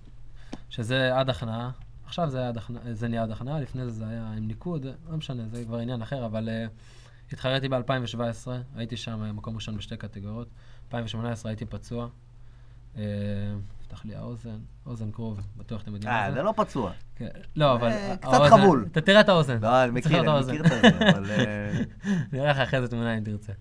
שזה 0.70 1.18
עד 1.18 1.30
הכנעה. 1.30 1.70
עכשיו 2.06 2.30
זה, 2.30 2.48
עד 2.48 2.56
הכנעה, 2.56 2.92
זה 2.92 3.08
נהיה 3.08 3.22
עד 3.22 3.30
הכנעה, 3.30 3.60
לפני 3.60 3.84
זה 3.84 3.90
זה 3.90 4.08
היה 4.08 4.32
עם 4.36 4.46
ניקוד, 4.46 4.86
לא 5.10 5.16
משנה, 5.16 5.48
זה 5.48 5.64
כבר 5.64 5.78
עניין 5.78 6.02
אחר, 6.02 6.26
אבל 6.26 6.48
uh, 6.48 7.32
התחרתי 7.32 7.68
ב-2017, 7.68 8.48
הייתי 8.76 8.96
שם 8.96 9.22
אה, 9.22 9.32
מקום 9.32 9.54
ראשון 9.54 9.76
בשתי 9.76 9.96
קטגוריות. 9.96 10.48
2018 10.86 11.50
הייתי 11.50 11.66
פצוע. 11.66 12.08
Uh, 12.94 12.98
נפתח 13.84 14.04
לי 14.04 14.14
האוזן, 14.14 14.58
אוזן 14.86 15.10
קרוב, 15.10 15.40
בטוח 15.56 15.82
אתם 15.82 15.94
יודעים 15.94 16.12
אה, 16.12 16.28
מה 16.28 16.34
זה 16.34 16.42
לא 16.42 16.54
פצוע. 16.56 16.90
כן. 17.16 17.28
לא, 17.56 17.72
אבל... 17.74 17.88
אה, 17.88 18.16
קצת 18.16 18.32
האוזן- 18.32 18.48
חבול. 18.50 18.86
אתה 18.92 19.00
תראה 19.00 19.20
את 19.20 19.28
האוזן. 19.28 19.58
לא, 19.62 19.84
אני 19.84 19.90
מכיר, 19.90 20.20
אני 20.20 20.40
את 20.40 20.44
מכיר 20.46 20.64
את 20.64 20.70
זה, 20.70 20.80
אבל... 21.10 21.30
אה, 21.30 21.70
אני 22.32 22.40
אראה 22.40 22.50
לך 22.50 22.58
אחרי 22.58 22.80
זה 22.80 22.88
תמונה 22.88 23.18
אם 23.18 23.24
תרצה. 23.24 23.52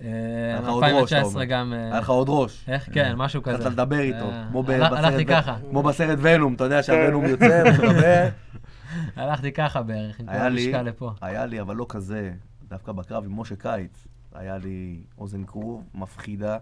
אה, 0.00 0.06
היה 0.48 0.60
לך 0.60 0.68
עוד 0.68 0.84
ראש, 0.84 1.12
אתה 1.12 1.18
2019 1.18 1.32
אומר. 1.32 1.44
גם... 1.44 1.72
אה, 1.72 1.84
היה 1.84 2.00
לך 2.00 2.08
עוד 2.10 2.26
ראש. 2.30 2.64
איך? 2.68 2.88
כן, 2.92 3.14
משהו 3.16 3.42
כזה. 3.42 3.56
התחלת 3.56 3.72
לדבר 3.72 3.98
איתו, 4.00 4.30
אה, 4.30 4.44
כמו 4.50 4.62
בסרט 4.62 4.92
הלכתי 4.92 5.22
ו- 5.22 5.26
ככה. 5.28 5.56
כמו 5.70 5.82
בסרט 5.82 6.18
ונום, 6.22 6.54
אתה 6.54 6.64
יודע 6.64 6.82
שהוונום 6.82 7.24
יוצא 7.24 7.62
ומדבר. 7.66 8.28
הלכתי 9.16 9.52
ככה 9.52 9.82
בערך, 9.82 10.20
עם 10.20 10.26
כל 10.26 10.32
המשקל 10.32 10.82
לפה. 10.82 11.12
היה 11.20 11.46
לי, 11.46 11.60
אבל 11.60 11.76
לא 11.76 11.86
כזה, 11.88 12.32
דווקא 12.68 12.92
בקרב 12.92 13.24
עם 13.24 13.40
משה 13.40 13.56
קיץ, 13.56 14.06
היה 14.34 14.58
לי 14.58 15.00
אוזן 15.18 15.44
כרוב 15.44 15.84
מפחידה, 15.94 16.58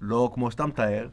לא 0.00 0.30
כמו 0.34 0.50
שאתה 0.50 0.66
מתאר, 0.66 1.08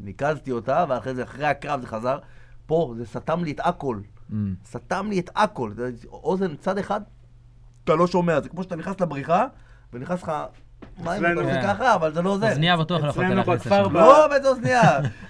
ניקזתי 0.00 0.52
אותה, 0.52 0.84
ואחרי 0.88 1.14
זה, 1.14 1.22
אחרי 1.22 1.46
הקרב 1.46 1.80
זה 1.80 1.86
חזר. 1.86 2.18
פה, 2.66 2.94
זה 2.96 3.06
סתם 3.06 3.44
לי 3.44 3.50
את 3.50 3.60
הכל. 3.64 4.00
Mm. 4.30 4.34
סתם 4.66 5.06
לי 5.10 5.20
את 5.20 5.30
הכל. 5.36 5.72
זה 5.74 5.90
אוזן 6.12 6.56
צד 6.56 6.78
אחד, 6.78 7.00
אתה 7.84 7.94
לא 7.94 8.06
שומע, 8.06 8.40
זה 8.40 8.48
כמו 8.48 8.62
שאתה 8.62 8.76
נכנס 8.76 9.00
לבריכה, 9.00 9.46
ונכנס 9.92 10.22
לך 10.22 10.32
מים, 10.98 11.24
אתה 11.26 11.40
עושה 11.40 11.62
כן. 11.62 11.74
ככה, 11.74 11.94
אבל 11.94 12.14
זה 12.14 12.22
לא 12.22 12.38
זה. 12.38 12.48
אוזניה 12.50 12.76
בטוח 12.76 13.02
לא 13.04 13.08
יכולת 13.08 13.30
להכניס 13.30 13.66
לשם. 13.66 13.88
ב- 13.92 13.96
לא, 13.96 14.28
באיזה 14.28 14.48
אוזניה. 14.48 14.82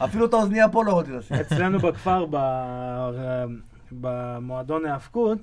אפילו 0.04 0.26
את 0.26 0.32
האוזניה 0.34 0.68
פה 0.68 0.84
לא 0.84 0.90
יכולתי 0.90 1.10
לשים. 1.12 1.36
אצלנו 1.36 1.78
בכפר, 1.78 2.26
ב- 2.30 3.44
במועדון 3.92 4.86
ההאבקות, 4.86 5.38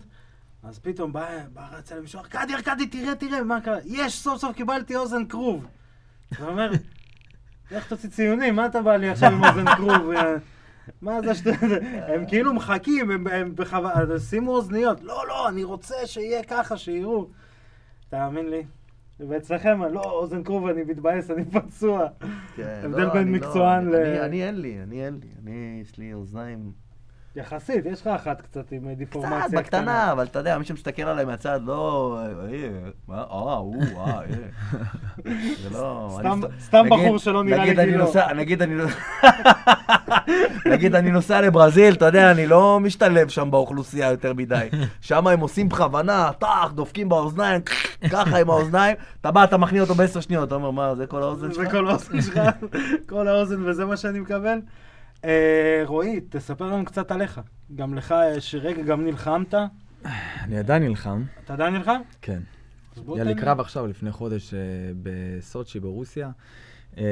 אז 0.64 0.80
פתאום 0.80 1.14
בא 1.14 1.26
בא 1.54 1.68
רץ 1.72 1.92
אליי 1.92 2.02
מישהו, 2.02 2.20
ארכדי, 2.20 2.54
ארכדי, 2.54 2.88
תראה, 2.88 3.16
תראה, 3.16 3.44
מה 3.44 3.62
קרה? 3.62 3.78
יש, 3.86 4.20
סוף 4.24 4.42
סוף 4.42 4.56
קיבלתי 4.56 4.96
אוזן 4.96 5.26
כרוב. 5.26 5.66
הוא 6.40 6.48
אומר, 6.48 6.72
לך 7.72 7.88
תוציא 7.88 8.10
ציונים, 8.10 8.56
מה 8.56 8.66
אתה 8.66 8.82
בא 8.82 8.96
לי 8.96 9.10
עכשיו 9.10 9.32
עם 9.32 9.44
אוזן 9.44 9.66
כרוב? 9.76 10.12
מה 11.02 11.22
זה 11.22 11.34
שאתה... 11.36 11.50
הם 12.14 12.26
כאילו 12.28 12.54
מחכים, 12.54 13.12
הם- 13.12 13.56
בכוונה, 13.56 13.94
שימו 14.20 14.52
אוזניות. 14.52 15.04
לא, 15.04 15.24
לא, 15.28 15.50
אני 15.50 15.64
רוצה 15.64 15.96
שיהיה 16.06 16.44
ככה, 16.44 16.78
שיראו. 16.78 17.28
תאמין 18.10 18.50
לי. 18.50 18.64
ואצלכם, 19.20 19.84
לא, 19.84 20.02
אוזן 20.04 20.44
כרוב, 20.44 20.68
אני 20.68 20.84
מתבאס, 20.84 21.32
אני 21.32 21.46
פצוע. 21.46 22.08
כן, 22.56 22.82
הבדל 22.84 23.04
לא, 23.04 23.14
בין 23.14 23.22
אני 23.22 23.40
לא- 23.40 23.48
מקצוען 23.48 23.90
ל- 23.90 23.96
אני- 23.96 24.22
אני 24.22 24.44
אין 24.44 24.62
לי, 24.62 24.80
אני 24.84 25.06
אין 25.06 25.20
לי. 25.22 25.28
אני, 25.44 25.80
יש 25.82 25.98
לי 25.98 26.14
אוזניים... 26.14 26.85
יחסית, 27.36 27.86
יש 27.86 28.02
לך 28.02 28.08
אחת 28.08 28.42
קצת 28.42 28.72
עם 28.72 28.94
דיפורמציה 28.94 29.40
קצת 29.48 29.54
בקטנה, 29.58 30.12
אבל 30.12 30.24
אתה 30.24 30.40
יודע, 30.40 30.58
מי 30.58 30.66
שמסתכל 30.66 31.02
עליי 31.02 31.26
מהצד, 31.26 31.60
לא... 31.66 32.18
אה, 33.10 33.16
אה, 33.16 33.54
הוא, 33.54 33.84
אה, 33.98 34.20
אה. 34.20 34.22
זה 35.64 35.70
לא... 35.72 36.20
סתם- 36.60 36.90
בחור 36.90 37.18
שלא 37.18 37.44
נראה 37.44 37.64
אני 37.64 37.74
לגילו. 37.74 38.06
נגיד 38.36 38.62
אני 38.62 38.76
נוסע... 38.76 38.94
נגיד 40.72 40.96
אני 40.96 41.12
נוסע 41.12 41.42
לברזיל, 41.42 41.94
אתה 41.94 42.06
יודע, 42.06 42.32
אני 42.32 42.48
לא 42.48 42.80
משתלב 42.80 43.28
שם 43.28 43.52
באוכלוסייה 43.52 44.12
יותר 44.12 44.34
מדי. 44.34 44.68
שם 45.02 45.28
הם 45.28 45.40
עושים 45.40 45.70
בכוונה, 45.70 46.32
טח, 46.40 46.72
דופקים 46.76 47.10
באוזניים, 47.10 47.62
ככה 48.12 48.38
עם 48.38 48.50
האוזניים, 48.50 48.96
אתה 49.22 49.32
בא, 49.32 49.44
אתה 49.44 49.58
מכניע 49.58 49.82
אותו 49.82 49.96
בעשר 49.96 50.20
שניות, 50.20 50.48
אתה 50.48 50.56
אומר, 50.56 50.72
מה, 50.72 50.96
זה 50.96 51.08
כל 51.08 51.24
האוזן 51.24 51.48
זה 51.48 51.54
שלך? 51.56 51.72
כל 51.72 51.88
האוזן 51.88 52.22
שלך, 52.22 52.40
כל 53.10 53.28
האוזן 53.28 53.66
וזה 53.66 53.86
מה 53.86 53.98
שאני 53.98 54.20
מקבל. 54.20 54.60
אה, 55.24 55.82
רועי, 55.86 56.20
תספר 56.30 56.66
לנו 56.74 56.86
קצת 56.86 57.12
עליך. 57.12 57.42
גם 57.76 57.96
לך 57.96 58.16
יש 58.38 58.56
רגע, 58.56 58.82
גם 58.84 59.06
נלחמת. 59.06 59.54
אני 60.44 60.58
עדיין 60.58 60.84
נלחם, 60.84 61.24
אתה 61.44 61.54
עדיין 61.54 61.74
נלחם? 61.74 62.00
כן. 62.22 62.42
היה 63.16 63.24
לי 63.24 63.36
קרב 63.36 63.60
עכשיו, 63.60 63.88
לפני 63.88 64.12
חודש, 64.12 64.54
אה, 64.54 64.60
בסוצ'י, 65.04 65.80
ברוסיה. 65.80 66.30
אה, 66.98 67.04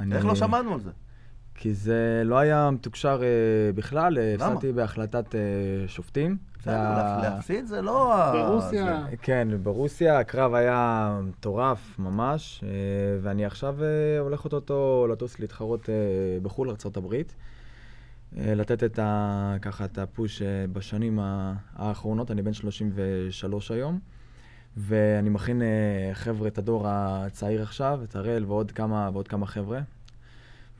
אני- 0.00 0.16
איך 0.16 0.24
לא 0.24 0.34
שמענו 0.34 0.74
על 0.74 0.80
זה? 0.80 0.90
כי 1.54 1.74
זה 1.74 2.22
לא 2.24 2.38
היה 2.38 2.70
מתוקשר 2.70 3.20
אה, 3.22 3.28
בכלל, 3.72 4.18
למה? 4.20 4.46
הפסדתי 4.46 4.72
בהחלטת 4.72 5.34
אה, 5.34 5.40
שופטים. 5.86 6.36
להפ- 6.66 7.22
להפסיד 7.22 7.66
זה 7.66 7.82
לא... 7.82 8.30
ברוסיה. 8.32 9.06
כן, 9.22 9.48
ברוסיה 9.62 10.18
הקרב 10.18 10.54
היה 10.54 11.18
מטורף 11.22 11.98
ממש, 11.98 12.64
אה, 12.66 12.68
ואני 13.22 13.44
עכשיו 13.44 13.76
אה, 13.82 14.18
הולך 14.20 14.44
אותו 14.44 15.06
לטוס 15.10 15.40
להתחרות 15.40 15.88
אה, 15.90 15.94
בחו"ל, 16.42 16.68
ארה"ב. 16.68 17.14
לתת 18.32 18.84
את 18.84 18.98
ה... 18.98 19.56
ככה 19.62 19.84
את 19.84 19.98
הפוש 19.98 20.42
בשנים 20.72 21.18
האחרונות, 21.76 22.30
אני 22.30 22.42
בן 22.42 22.52
33 22.52 23.70
היום, 23.70 23.98
ואני 24.76 25.28
מכין 25.28 25.62
חבר'ה, 26.12 26.48
את 26.48 26.58
הדור 26.58 26.84
הצעיר 26.88 27.62
עכשיו, 27.62 28.00
את 28.04 28.16
הראל 28.16 28.44
ועוד 28.44 28.70
כמה, 28.72 29.10
ועוד 29.12 29.28
כמה 29.28 29.46
חבר'ה. 29.46 29.80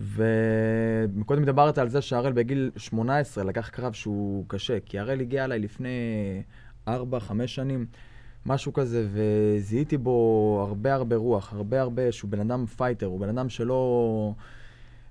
וקודם 0.00 1.44
דיברת 1.44 1.78
על 1.78 1.88
זה 1.88 2.00
שהראל 2.00 2.32
בגיל 2.32 2.70
18 2.76 3.44
לקח 3.44 3.68
קרב 3.68 3.92
שהוא 3.92 4.44
קשה, 4.48 4.80
כי 4.80 4.98
הראל 4.98 5.20
הגיע 5.20 5.44
אליי 5.44 5.58
לפני 5.58 5.88
4-5 6.88 6.90
שנים, 7.46 7.86
משהו 8.46 8.72
כזה, 8.72 9.06
וזיהיתי 9.12 9.96
בו 9.96 10.66
הרבה 10.68 10.94
הרבה 10.94 11.16
רוח, 11.16 11.52
הרבה 11.52 11.80
הרבה, 11.80 12.12
שהוא 12.12 12.30
בן 12.30 12.40
אדם 12.40 12.66
fighter, 12.66 13.06
הוא 13.06 13.20
בן 13.20 13.28
אדם 13.28 13.48
שלא... 13.48 14.32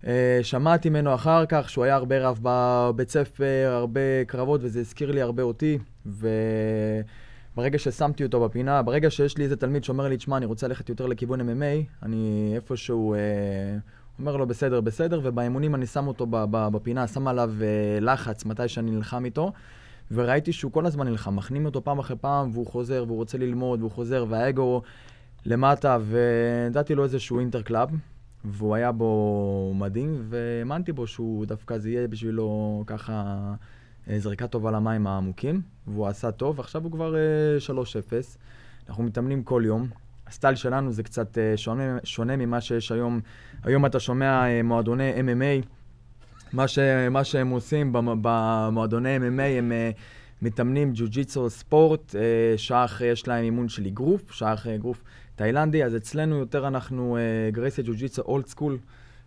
אה, 0.07 0.39
שמעתי 0.41 0.89
ממנו 0.89 1.15
אחר 1.15 1.45
כך 1.49 1.69
שהוא 1.69 1.83
היה 1.83 1.95
הרבה 1.95 2.19
רב 2.19 2.39
בבית 2.41 3.09
ספר, 3.09 3.69
הרבה 3.71 4.25
קרבות, 4.27 4.61
וזה 4.63 4.79
הזכיר 4.79 5.11
לי 5.11 5.21
הרבה 5.21 5.43
אותי, 5.43 5.77
וברגע 6.05 7.77
ששמתי 7.77 8.23
אותו 8.23 8.39
בפינה, 8.39 8.81
ברגע 8.81 9.09
שיש 9.09 9.37
לי 9.37 9.43
איזה 9.43 9.55
תלמיד 9.55 9.83
שאומר 9.83 10.07
לי, 10.07 10.17
תשמע, 10.17 10.37
אני 10.37 10.45
רוצה 10.45 10.67
ללכת 10.67 10.89
יותר 10.89 11.05
לכיוון 11.05 11.41
MMA, 11.41 12.03
אני 12.03 12.51
איפשהו... 12.55 13.13
אה, 13.13 13.77
אומר 14.19 14.37
לו, 14.37 14.47
בסדר, 14.47 14.81
בסדר, 14.81 15.19
ובאימונים 15.23 15.75
אני 15.75 15.85
שם 15.85 16.07
אותו 16.07 16.25
בפינה, 16.51 17.07
שם 17.07 17.27
עליו 17.27 17.51
אה, 17.61 17.99
לחץ 18.01 18.45
מתי 18.45 18.67
שאני 18.67 18.91
נלחם 18.91 19.25
איתו, 19.25 19.51
וראיתי 20.11 20.53
שהוא 20.53 20.71
כל 20.71 20.85
הזמן 20.85 21.07
נלחם, 21.07 21.35
מכנים 21.35 21.65
אותו 21.65 21.83
פעם 21.83 21.99
אחרי 21.99 22.17
פעם, 22.21 22.49
והוא 22.53 22.67
חוזר, 22.67 23.03
והוא 23.07 23.17
רוצה 23.17 23.37
ללמוד, 23.37 23.79
והוא 23.79 23.91
חוזר, 23.91 24.25
והאגו 24.29 24.81
למטה, 25.45 25.97
ונתתי 26.09 26.95
לו 26.95 27.03
איזשהו 27.03 27.39
interclub, 27.39 27.89
והוא 28.45 28.75
היה 28.75 28.91
בו 28.91 29.73
מדהים, 29.75 30.25
והאמנתי 30.29 30.91
בו 30.91 31.07
שהוא 31.07 31.45
דווקא 31.45 31.77
זה 31.77 31.89
יהיה 31.89 32.07
בשבילו 32.07 32.83
ככה 32.87 33.35
אה, 34.09 34.19
זריקה 34.19 34.47
טובה 34.47 34.71
למים 34.71 35.07
העמוקים, 35.07 35.61
והוא 35.87 36.07
עשה 36.07 36.31
טוב, 36.31 36.59
ועכשיו 36.59 36.83
הוא 36.83 36.91
כבר 36.91 37.15
אה, 37.15 37.21
3-0. 37.67 38.37
אנחנו 38.89 39.03
מתאמנים 39.03 39.43
כל 39.43 39.61
יום. 39.65 39.87
ה-style 40.27 40.55
שלנו 40.55 40.91
זה 40.91 41.03
קצת 41.03 41.37
אה, 41.37 41.57
שונה, 41.57 41.97
שונה 42.03 42.35
ממה 42.37 42.61
שיש 42.61 42.91
היום. 42.91 43.19
היום 43.63 43.85
אתה 43.85 43.99
שומע 43.99 44.47
אה, 44.47 44.63
מועדוני 44.63 45.11
MMA, 45.13 45.65
מה, 46.53 46.67
ש, 46.67 46.79
מה 47.11 47.23
שהם 47.23 47.49
עושים 47.49 47.93
במ- 47.93 48.19
במועדוני 48.21 49.17
MMA, 49.17 49.41
הם 49.41 49.71
אה, 49.71 49.91
מתאמנים 50.41 50.91
ג'ו-ג'יצו 50.95 51.49
ספורט, 51.49 52.15
שעה 52.57 52.85
אחרי 52.85 53.07
יש 53.07 53.27
להם 53.27 53.43
אימון 53.43 53.69
של 53.69 53.85
אגרוף, 53.85 54.31
שעה 54.31 54.53
אחרי 54.53 54.75
אגרוף 54.75 55.03
תאילנדי, 55.35 55.83
אז 55.83 55.95
אצלנו 55.95 56.35
יותר 56.35 56.67
אנחנו 56.67 57.17
גרייסיה 57.51 57.83
ג'ו-ג'יצו 57.83 58.21
אולד 58.21 58.45
סקול, 58.47 58.77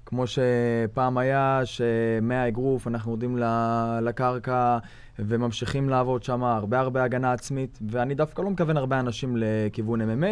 כמו 0.06 0.24
שפעם 0.26 1.18
היה, 1.18 1.60
שמהאגרוף 1.64 2.86
אנחנו 2.86 3.10
יורדים 3.10 3.38
ל- 3.38 3.98
לקרקע 4.02 4.78
וממשיכים 5.18 5.88
לעבוד 5.88 6.22
שם, 6.22 6.42
הרבה 6.44 6.80
הרבה 6.80 7.04
הגנה 7.04 7.32
עצמית, 7.32 7.78
ואני 7.90 8.14
דווקא 8.14 8.42
לא 8.42 8.50
מכוון 8.50 8.76
הרבה 8.76 9.00
אנשים 9.00 9.36
לכיוון 9.36 10.00
MMA, 10.00 10.26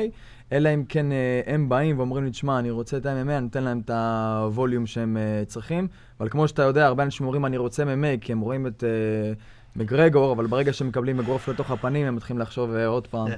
אלא 0.53 0.75
אם 0.75 0.85
כן 0.89 1.13
אה, 1.13 1.41
הם 1.47 1.69
באים 1.69 1.99
ואומרים 1.99 2.25
לי, 2.25 2.31
תשמע, 2.31 2.59
אני 2.59 2.71
רוצה 2.71 2.97
את 2.97 3.07
ה-MMA, 3.07 3.15
אני 3.31 3.41
נותן 3.41 3.63
להם 3.65 3.81
את 3.85 3.91
הווליום 3.91 4.87
שהם 4.87 5.17
אה, 5.17 5.43
צריכים, 5.47 5.89
אבל 6.21 6.29
כמו 6.29 6.49
שאתה 6.49 6.63
יודע, 6.63 6.87
הרבה 6.87 7.03
אנשים 7.03 7.27
אומרים, 7.27 7.47
אני 7.47 7.57
רוצה 7.57 7.83
MMA, 7.83 8.19
כי 8.21 8.33
הם 8.33 8.41
רואים 8.41 8.67
את... 8.67 8.85
אה, 8.85 9.33
מגרגור, 9.77 10.33
אבל 10.33 10.47
ברגע 10.47 10.73
שהם 10.73 10.89
מקבלים 10.89 11.21
אגרוף 11.21 11.49
לתוך 11.49 11.71
הפנים, 11.71 12.07
הם 12.07 12.17
מתחילים 12.17 12.41
לחשוב 12.43 12.75
אה, 12.75 12.87
עוד 12.87 13.07
פעם. 13.07 13.29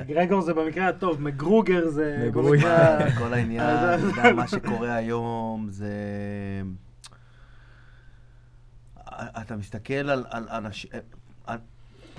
מגרגור 0.00 0.40
זה 0.40 0.54
במקרה 0.54 0.88
הטוב, 0.88 1.22
מגרוגר 1.22 1.88
זה... 1.88 2.24
מגרוגר. 2.28 2.50
במקרה- 2.56 3.10
כל 3.18 3.34
העניין, 3.34 3.62
אתה 3.62 3.96
יודע, 4.06 4.32
מה 4.32 4.48
שקורה 4.48 4.94
היום 4.94 5.66
זה... 5.70 5.92
אתה 9.18 9.56
מסתכל 9.56 9.94
על, 9.94 10.24
על 10.30 10.44
אנשים... 10.50 10.90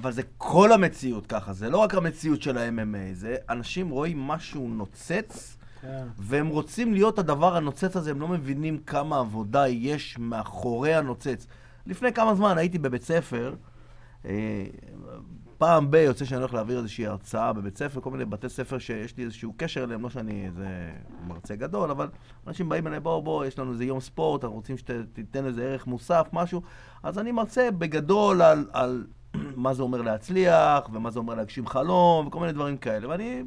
אבל 0.02 0.12
זה 0.12 0.22
כל 0.38 0.72
המציאות 0.72 1.28
ככה, 1.28 1.54
זה 1.54 1.70
לא 1.70 1.78
רק 1.78 1.96
המציאות 1.96 2.42
של 2.42 2.58
ה-MMA, 2.58 3.14
זה 3.14 3.36
אנשים 3.50 3.90
רואים 3.90 4.22
משהו 4.22 4.70
נוצץ, 4.70 5.58
כן. 5.82 6.08
והם 6.18 6.48
רוצים 6.48 6.94
להיות 6.94 7.20
הדבר 7.20 7.56
הנוצץ 7.58 7.96
הזה, 7.96 8.12
הם 8.12 8.22
לא 8.22 8.28
מבינים 8.28 8.78
כמה 8.78 9.20
עבודה 9.20 9.68
יש 9.68 10.18
מאחורי 10.20 10.94
הנוצץ. 10.94 11.48
לפני 11.86 12.14
כמה 12.14 12.36
זמן 12.36 12.58
הייתי 12.58 12.80
בבית 12.80 13.04
ספר, 13.04 13.56
אה, 14.26 14.66
פעם 15.58 15.92
ב- 15.92 15.96
יוצא 15.96 16.26
שאני 16.26 16.40
הולך 16.40 16.54
להעביר 16.54 16.78
איזושהי 16.78 17.08
הרצאה 17.08 17.54
בבית 17.54 17.78
ספר, 17.78 18.02
כל 18.02 18.12
מיני 18.12 18.26
בתי 18.26 18.50
ספר 18.50 18.80
שיש 18.80 19.18
לי 19.18 19.24
איזשהו 19.24 19.54
קשר 19.58 19.84
אליהם, 19.84 20.02
לא 20.02 20.10
שאני 20.10 20.46
איזה 20.46 20.92
מרצה 21.28 21.56
גדול, 21.56 21.92
אבל 21.92 22.08
אנשים 22.48 22.70
באים 22.70 22.88
אליי, 22.88 23.00
בוא, 23.00 23.24
בוא, 23.24 23.46
יש 23.46 23.60
לנו 23.60 23.72
איזה 23.72 23.86
יום 23.86 24.00
ספורט, 24.00 24.44
אנחנו 24.44 24.56
רוצים 24.56 24.78
שתיתן 24.78 25.46
איזה 25.46 25.64
ערך 25.64 25.88
מוסף, 25.88 26.28
משהו, 26.34 26.62
אז 27.04 27.20
אני 27.20 27.32
מרצה 27.32 27.72
בגדול 27.72 28.42
על, 28.42 28.66
על 28.74 29.06
מה 29.56 29.74
זה 29.74 29.84
אומר 29.84 30.02
להצליח, 30.02 30.90
ומה 30.94 31.12
זה 31.12 31.20
אומר 31.20 31.36
להגשים 31.36 31.68
חלום, 31.68 32.28
וכל 32.28 32.40
מיני 32.40 32.52
דברים 32.52 32.78
כאלה, 32.78 33.10
ואני... 33.10 33.44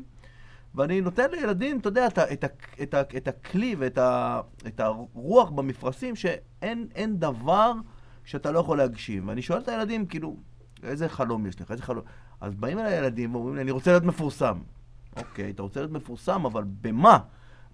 ואני 0.74 1.00
נותן 1.00 1.30
לילדים, 1.30 1.78
אתה 1.78 1.88
יודע, 1.88 2.06
את, 2.06 2.18
את, 2.18 2.44
את, 2.82 2.94
ה, 2.94 3.00
את 3.16 3.28
הכלי 3.28 3.76
ואת 3.78 3.98
ה, 3.98 4.40
את 4.66 4.80
הרוח 4.80 5.50
במפרשים, 5.50 6.16
שאין 6.16 6.86
אין 6.94 7.18
דבר 7.18 7.72
שאתה 8.24 8.52
לא 8.52 8.58
יכול 8.58 8.78
להגשים. 8.78 9.28
ואני 9.28 9.42
שואל 9.42 9.58
את 9.58 9.68
הילדים, 9.68 10.06
כאילו, 10.06 10.36
איזה 10.82 11.08
חלום 11.08 11.46
יש 11.46 11.60
לך? 11.60 11.70
איזה 11.70 11.82
חלום? 11.82 12.04
אז 12.40 12.54
באים 12.54 12.78
אליי 12.78 12.98
ילדים 12.98 13.34
ואומרים 13.34 13.54
לי, 13.56 13.62
אני 13.62 13.70
רוצה 13.70 13.90
להיות 13.90 14.04
מפורסם. 14.04 14.58
אוקיי, 15.16 15.50
אתה 15.50 15.62
רוצה 15.62 15.80
להיות 15.80 15.92
מפורסם, 15.92 16.46
אבל 16.46 16.64
במה? 16.80 17.18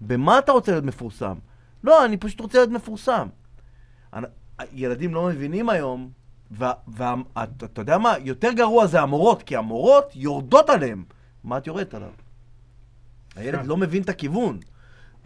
במה 0.01 0.39
אתה 0.39 0.51
רוצה 0.51 0.71
להיות 0.71 0.85
מפורסם? 0.85 1.37
לא, 1.83 2.05
אני 2.05 2.17
פשוט 2.17 2.39
רוצה 2.39 2.57
להיות 2.57 2.69
מפורסם. 2.69 3.27
ילדים 4.73 5.13
לא 5.13 5.25
מבינים 5.25 5.69
היום, 5.69 6.11
ואתה 6.51 7.81
יודע 7.81 7.97
מה? 7.97 8.13
יותר 8.23 8.51
גרוע 8.51 8.87
זה 8.87 9.01
המורות, 9.01 9.43
כי 9.43 9.55
המורות 9.55 10.11
יורדות 10.15 10.69
עליהם. 10.69 11.03
מה 11.43 11.57
את 11.57 11.67
יורדת 11.67 11.93
עליו? 11.93 12.11
הילד 13.35 13.65
לא 13.65 13.77
מבין 13.77 14.03
את 14.03 14.09
הכיוון. 14.09 14.59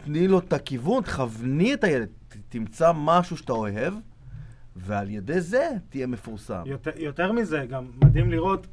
תני 0.04 0.28
לו 0.28 0.38
את 0.38 0.52
הכיוון, 0.52 1.02
תכווני 1.02 1.74
את 1.74 1.84
הילד, 1.84 2.08
תמצא 2.48 2.92
משהו 2.94 3.36
שאתה 3.36 3.52
אוהב, 3.52 3.94
ועל 4.76 5.10
ידי 5.10 5.40
זה 5.40 5.70
תהיה 5.88 6.06
מפורסם. 6.06 6.62
יותר, 6.66 6.90
יותר 6.96 7.32
מזה, 7.32 7.66
גם 7.70 7.90
מדהים 8.04 8.30
לראות 8.30 8.66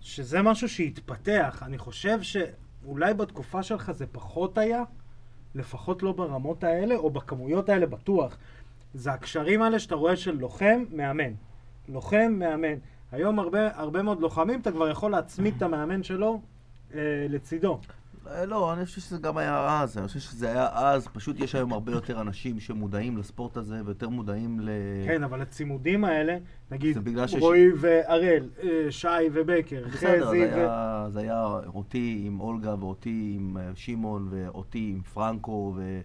שזה 0.00 0.42
משהו 0.42 0.68
שהתפתח. 0.68 1.62
אני 1.66 1.78
חושב 1.78 2.18
שאולי 2.22 3.14
בתקופה 3.14 3.62
שלך 3.62 3.90
זה 3.90 4.06
פחות 4.06 4.58
היה, 4.58 4.82
לפחות 5.54 6.02
לא 6.02 6.12
ברמות 6.12 6.64
האלה, 6.64 6.94
או 6.94 7.10
בכמויות 7.10 7.68
האלה 7.68 7.86
בטוח. 7.86 8.36
זה 8.94 9.12
הקשרים 9.12 9.62
האלה 9.62 9.78
שאתה 9.78 9.94
רואה 9.94 10.16
של 10.16 10.36
לוחם, 10.36 10.84
מאמן. 10.92 11.32
לוחם, 11.88 12.32
מאמן. 12.38 12.74
היום 13.12 13.38
הרבה, 13.38 13.68
הרבה 13.74 14.02
מאוד 14.02 14.20
לוחמים, 14.20 14.60
אתה 14.60 14.72
כבר 14.72 14.88
יכול 14.88 15.10
להצמיד 15.10 15.54
את 15.56 15.62
המאמן 15.62 16.02
שלו 16.02 16.40
אה, 16.94 17.00
לצידו. 17.28 17.80
אה, 18.30 18.46
לא, 18.46 18.72
אני 18.72 18.84
חושב 18.84 19.00
שזה 19.00 19.18
גם 19.18 19.36
היה 19.36 19.80
אז, 19.82 19.98
אני 19.98 20.06
חושב 20.06 20.20
שזה 20.20 20.50
היה 20.50 20.68
אז, 20.72 21.08
פשוט 21.08 21.40
יש 21.40 21.54
היום 21.54 21.72
הרבה 21.72 21.92
יותר 21.92 22.20
אנשים 22.20 22.60
שמודעים 22.60 23.18
לספורט 23.18 23.56
הזה, 23.56 23.80
ויותר 23.84 24.08
מודעים 24.08 24.60
ל... 24.60 24.68
כן, 25.06 25.22
אבל 25.24 25.40
הצימודים 25.42 26.04
האלה, 26.04 26.36
נגיד 26.70 26.98
בגלל 26.98 27.26
שיש- 27.26 27.42
רועי 27.42 27.72
והראל, 27.80 28.48
אה, 28.62 28.68
שי 28.90 29.08
ובקר, 29.32 29.88
חזי 29.88 30.06
זה 30.20 30.52
ו... 30.56 31.12
זה 31.12 31.20
היה 31.20 31.46
אותי 31.74 32.22
עם 32.26 32.40
אולגה, 32.40 32.74
ואותי 32.80 33.32
עם 33.36 33.56
אה, 33.56 33.70
שמעון, 33.74 34.28
ואותי 34.30 34.92
עם 34.94 35.02
פרנקו, 35.02 35.74
ו... 35.76 36.00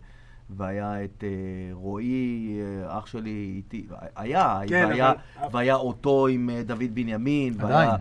והיה 0.50 1.04
את 1.04 1.24
אה, 1.24 1.30
רועי, 1.74 2.60
אה, 2.62 2.98
אח 2.98 3.06
שלי, 3.06 3.54
איתי, 3.58 3.88
היה, 4.16 4.60
כן, 4.68 4.86
והיה, 4.90 5.12
אבל- 5.40 5.48
והיה 5.52 5.76
אותו 5.76 6.28
עם 6.28 6.50
אה, 6.50 6.64
דוד 6.64 6.84
בנימין, 6.94 7.54
עדיין. 7.54 7.72
והיה... 7.72 7.96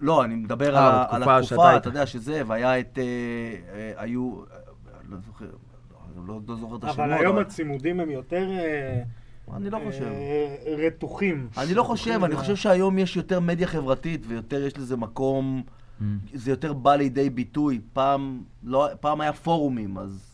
לא, 0.00 0.24
אני 0.24 0.34
מדבר 0.34 0.76
אה, 0.76 0.88
על, 1.10 1.22
על 1.22 1.22
התקופה, 1.22 1.42
שאתה 1.42 1.76
אתה 1.76 1.88
יודע 1.88 2.06
שזה, 2.06 2.42
והיה 2.46 2.80
את... 2.80 2.98
היו... 3.96 4.34
לא 5.08 5.16
זוכר, 5.26 5.46
לא, 6.26 6.40
לא 6.48 6.56
זוכר 6.56 6.76
את 6.76 6.84
השמות. 6.84 6.98
אבל 6.98 7.12
היום 7.12 7.38
הצימודים 7.38 8.00
הם 8.00 8.10
יותר... 8.10 8.48
אני 9.54 9.70
לא 9.70 9.80
חושב. 9.86 10.12
רתוחים. 10.86 11.48
אני 11.58 11.74
לא 11.74 11.82
חושב, 11.82 12.24
אני 12.24 12.36
חושב 12.36 12.56
שהיום 12.56 12.98
יש 12.98 13.16
יותר 13.16 13.40
מדיה 13.40 13.66
חברתית 13.66 14.24
ויותר 14.28 14.62
יש 14.66 14.78
לזה 14.78 14.96
מקום, 14.96 15.62
Mm. 16.00 16.04
זה 16.34 16.50
יותר 16.50 16.72
בא 16.72 16.94
לידי 16.96 17.30
ביטוי. 17.30 17.80
פעם, 17.92 18.42
לא, 18.62 18.88
פעם 19.00 19.20
היה 19.20 19.32
פורומים, 19.32 19.98
אז... 19.98 20.33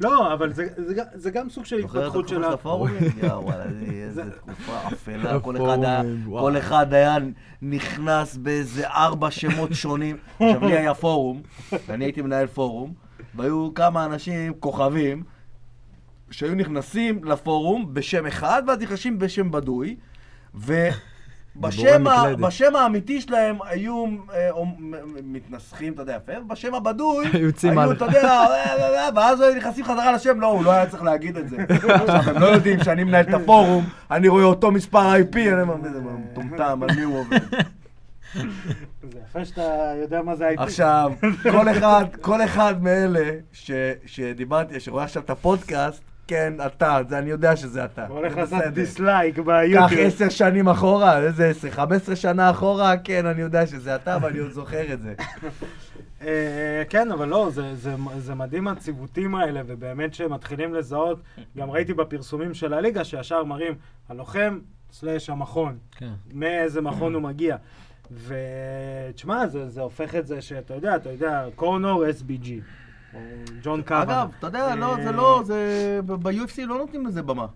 לא, 0.00 0.32
אבל 0.32 0.52
זה- 0.52 0.66
זה 0.76 0.94
גם- 0.94 1.04
זה 1.14 1.30
גם 1.30 1.50
סוג 1.50 1.64
של 1.64 1.78
התפתחות 1.78 2.28
של 2.28 2.44
ה... 2.44 2.52
הפורומים? 2.52 2.98
יא 3.22 3.32
וואלה, 3.32 3.64
איזה 3.64 4.24
זה- 4.24 4.30
תקופה 4.30 4.78
אפלה. 4.92 5.40
כל 5.40 5.56
אחד 5.56 5.84
היה-. 5.84 6.02
כל 6.30 6.58
אחד 6.58 6.92
היה 6.94 7.16
נכנס 7.62 8.36
באיזה 8.36 8.88
ארבע 8.88 9.30
שמות 9.30 9.74
שונים. 9.74 10.16
עכשיו, 10.40 10.64
לי 10.66 10.76
היה 10.78 10.94
פורום, 10.94 11.42
ואני 11.88 12.04
הייתי 12.04 12.22
מנהל 12.22 12.46
פורום, 12.46 12.92
והיו 13.34 13.74
כמה 13.74 14.04
אנשים, 14.04 14.52
כוכבים, 14.60 15.22
שהיו 16.30 16.54
נכנסים 16.54 17.24
לפורום 17.24 17.94
בשם 17.94 18.26
אחד, 18.26 18.62
ואז 18.66 18.78
נכנסים 18.78 19.18
בשם 19.18 19.50
בדוי, 19.50 19.96
ובשם 20.54 20.90
דיבורי 21.60 21.90
ה-. 21.90 22.36
בשם 22.36 22.76
האמיתי 22.76 23.20
שלהם 23.20 23.56
היו 23.68 24.04
אה, 24.34 24.50
מתנסחים, 25.24 25.92
אתה 25.92 26.02
יודע, 26.02 26.18
יפה, 26.22 26.32
ובשם 26.42 26.74
הבדוי, 26.74 27.26
היו 27.32 27.46
יוצאים 27.46 27.78
היו, 27.78 27.92
אתה 27.92 28.04
יודע, 28.04 28.22
אה, 28.22 28.54
אה, 28.54 29.04
אה, 29.04 29.08
ואז 29.14 29.40
היו 29.40 29.54
נכנסים 29.54 29.84
חזרה 29.84 30.12
לשם, 30.12 30.40
לא, 30.40 30.46
הוא 30.46 30.64
לא 30.64 30.70
היה 30.70 30.86
צריך 30.86 31.02
להגיד 31.02 31.36
את 31.36 31.48
זה. 31.48 31.56
עכשיו, 31.68 32.22
הם 32.34 32.42
לא 32.42 32.46
יודעים 32.46 32.84
שאני 32.84 33.04
מנהל 33.04 33.24
את 33.24 33.34
הפורום, 33.34 33.84
אני 34.10 34.28
רואה 34.28 34.44
אותו 34.44 34.70
מספר 34.70 35.12
IP, 35.14 35.36
אני 35.36 35.62
אומר, 35.62 35.76
"מי 35.76 35.88
זה 35.88 36.00
מטומטם, 36.00 36.82
על 36.82 36.96
מי 36.96 37.02
הוא 37.02 37.20
עובד? 37.20 37.38
זה 39.12 39.18
יפה 39.28 39.44
שאתה 39.44 39.92
יודע 40.02 40.22
מה 40.22 40.36
זה 40.36 40.48
IT. 40.48 40.62
עכשיו, 40.62 41.12
כל 41.42 41.68
אחד, 41.68 42.04
כל 42.20 42.44
אחד 42.44 42.82
מאלה 42.82 43.30
ש, 43.52 43.70
שדיברתי, 44.06 44.80
שרואה 44.80 45.04
עכשיו 45.04 45.22
את 45.22 45.30
הפודקאסט, 45.30 46.02
כן, 46.26 46.52
אתה, 46.66 46.98
זה 47.08 47.18
אני 47.18 47.30
יודע 47.30 47.56
שזה 47.56 47.84
אתה. 47.84 48.06
הוא 48.06 48.16
הולך 48.18 48.36
לעשות. 48.36 48.62
דיסלייק 48.64 49.36
קח 49.36 49.42
ביוטיוב. 49.42 50.00
עשר 50.06 50.28
שנים 50.28 50.68
אחורה, 50.68 51.18
איזה 51.22 51.46
עשר, 51.48 51.70
חמש 51.70 51.92
עשרה 52.02 52.16
שנה 52.16 52.50
אחורה, 52.50 52.96
כן, 52.96 53.26
אני 53.26 53.40
יודע 53.40 53.66
שזה 53.66 53.94
אתה, 53.96 54.18
ואני 54.22 54.38
עוד 54.38 54.50
זוכר 54.50 54.92
את 54.92 55.02
זה. 55.02 55.14
אה, 56.22 56.82
כן, 56.88 57.12
אבל 57.12 57.28
לא, 57.28 57.48
זה- 57.50 57.74
זה- 57.74 57.94
זה 58.18 58.34
מדהים 58.34 58.68
הציוותים 58.68 59.34
האלה, 59.34 59.60
ובאמת 59.66 60.14
שמתחילים 60.14 60.74
לזהות, 60.74 61.20
גם 61.56 61.70
ראיתי 61.70 61.94
בפרסומים 61.94 62.54
של 62.54 62.74
הליגה, 62.74 63.04
שישר 63.04 63.44
מראים 63.44 63.74
הלוחם 64.08 64.58
סלאש 64.92 65.30
המכון, 65.30 65.76
כן. 65.96 66.10
מאיזה 66.32 66.80
מכון 66.80 67.14
הוא 67.14 67.22
מגיע. 67.22 67.56
ותשמע, 68.26 69.46
זה, 69.46 69.68
זה 69.68 69.80
הופך 69.80 70.14
את 70.14 70.26
זה 70.26 70.40
שאתה 70.42 70.74
יודע, 70.74 70.96
אתה 70.96 71.10
יודע, 71.10 71.44
קורנור 71.54 72.04
SBG, 72.06 72.48
או 73.16 73.20
ג'ון 73.62 73.82
קאבה. 73.82 74.02
אגב, 74.02 74.30
אתה 74.38 74.46
יודע, 74.46 74.74
לא, 74.74 74.96
זה 75.04 75.12
לא, 75.12 75.42
זה... 75.44 76.00
ב-UFC 76.06 76.66
לא 76.66 76.78
נותנים 76.78 77.06
לזה 77.06 77.22
במה. 77.22 77.46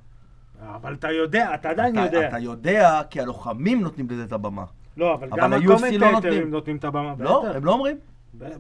אבל 0.74 0.94
אתה 0.94 1.10
יודע, 1.10 1.54
אתה 1.54 1.70
עדיין 1.70 1.96
יודע. 1.96 2.28
אתה 2.28 2.38
יודע, 2.38 3.02
כי 3.10 3.20
הלוחמים 3.20 3.80
נותנים 3.80 4.06
לזה 4.10 4.24
את 4.24 4.32
הבמה. 4.32 4.64
לא, 4.96 5.14
אבל 5.14 5.28
גם 5.36 5.52
לא 5.52 5.56
הקומנטטורים 5.56 6.50
נותנים. 6.50 6.76
את 6.76 6.84
הבמה. 6.84 7.14
לא. 7.18 7.46
הם 7.54 7.64
לא 7.64 7.72
אומרים. 7.72 7.96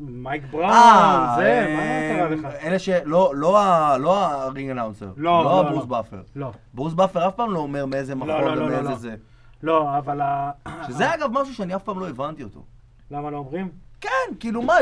מייק 0.00 0.42
בראון, 0.50 0.70
אה, 0.70 1.34
זה, 1.36 1.74
מה 1.76 1.82
אה, 1.82 2.16
קרה 2.16 2.28
לך? 2.28 2.54
אלה 2.62 2.78
ש... 2.78 2.88
לא, 2.88 3.32
לא 3.36 3.58
לא 4.00 4.26
ה 4.26 4.35
ring 4.35 4.70
announcer. 4.70 5.06
לא, 5.16 5.44
לא 5.44 5.44
לא, 5.44 5.62
ברוס 5.62 5.82
לא. 5.82 5.86
באפר. 5.86 6.22
לא, 6.36 6.52
ברוס 6.74 6.92
באפר 6.92 7.28
אף 7.28 7.34
פעם 7.34 7.50
לא 7.50 7.58
אומר 7.58 7.86
מאיזה 7.86 8.14
לא, 8.14 8.26
לא, 8.26 8.62
ומאיזה 8.64 8.88
לא. 8.88 8.94
זה. 8.94 9.14
לא, 9.62 9.98
אבל 9.98 10.20
ה... 10.20 10.50
שזה 10.86 11.14
אגב 11.14 11.30
משהו 11.32 11.54
שאני 11.54 11.76
אף 11.76 11.82
פעם 11.82 12.00
לא 12.00 12.08
הבנתי 12.08 12.42
אותו. 12.42 12.64
למה 13.10 13.30
לא 13.30 13.36
אומרים? 13.36 13.68
כן, 14.00 14.34
כאילו 14.40 14.62
מה... 14.62 14.74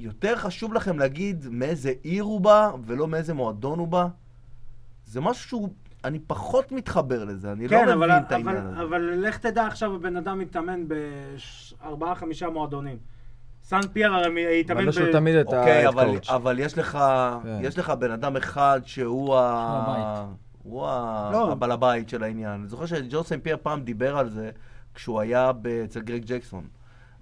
יותר 0.00 0.36
חשוב 0.36 0.74
לכם 0.74 0.98
להגיד 0.98 1.46
מאיזה 1.50 1.92
עיר 2.02 2.22
הוא 2.22 2.40
בא, 2.40 2.70
ולא 2.86 3.08
מאיזה 3.08 3.34
מועדון 3.34 3.78
הוא 3.78 3.88
בא? 3.88 4.06
זה 5.04 5.20
משהו 5.20 5.48
שהוא... 5.48 5.68
אני 6.04 6.18
פחות 6.26 6.72
מתחבר 6.72 7.24
לזה, 7.24 7.52
אני 7.52 7.68
כן, 7.68 7.86
לא 7.86 7.92
אבל, 7.92 8.06
מבין 8.06 8.10
את 8.10 8.32
אבל, 8.32 8.48
העניין 8.48 8.66
הזה. 8.66 8.82
אבל 8.82 9.00
לך 9.00 9.38
תדע 9.38 9.66
עכשיו 9.66 9.94
הבן 9.94 10.16
אדם 10.16 10.38
מתאמן 10.38 10.84
בארבעה, 10.88 12.14
חמישה 12.14 12.50
מועדונים. 12.50 12.96
סן 13.62 13.80
פייר 13.92 14.14
הרי 14.14 14.60
התאמן 14.60 14.80
אבל 14.80 14.88
יש 14.88 14.98
ב... 14.98 15.00
לו 15.00 15.12
תמיד 15.12 15.34
את 15.34 15.46
אוקיי, 15.46 15.88
אבל, 15.88 16.08
ה-coach. 16.08 16.32
אבל 16.34 16.58
יש 16.58 16.78
לך, 16.78 16.98
כן. 17.42 17.58
יש 17.62 17.78
לך 17.78 17.90
בן 17.90 18.10
אדם 18.10 18.36
אחד 18.36 18.80
שהוא 18.84 19.36
ה... 19.36 19.84
הבית. 19.86 20.36
הוא 20.62 20.86
ה... 20.86 21.30
לא. 21.32 21.52
הבעל 21.52 21.70
הבית 21.72 22.08
של 22.08 22.22
העניין. 22.22 22.60
אני 22.60 22.68
זוכר 22.68 22.86
שג'ו 22.86 23.24
סן 23.24 23.40
פייר 23.40 23.56
פעם 23.62 23.80
דיבר 23.80 24.16
על 24.18 24.28
זה 24.28 24.50
כשהוא 24.94 25.20
היה 25.20 25.52
ב- 25.52 25.66
אצל 25.66 26.00
גרג 26.00 26.22
ג'קסון. 26.26 26.64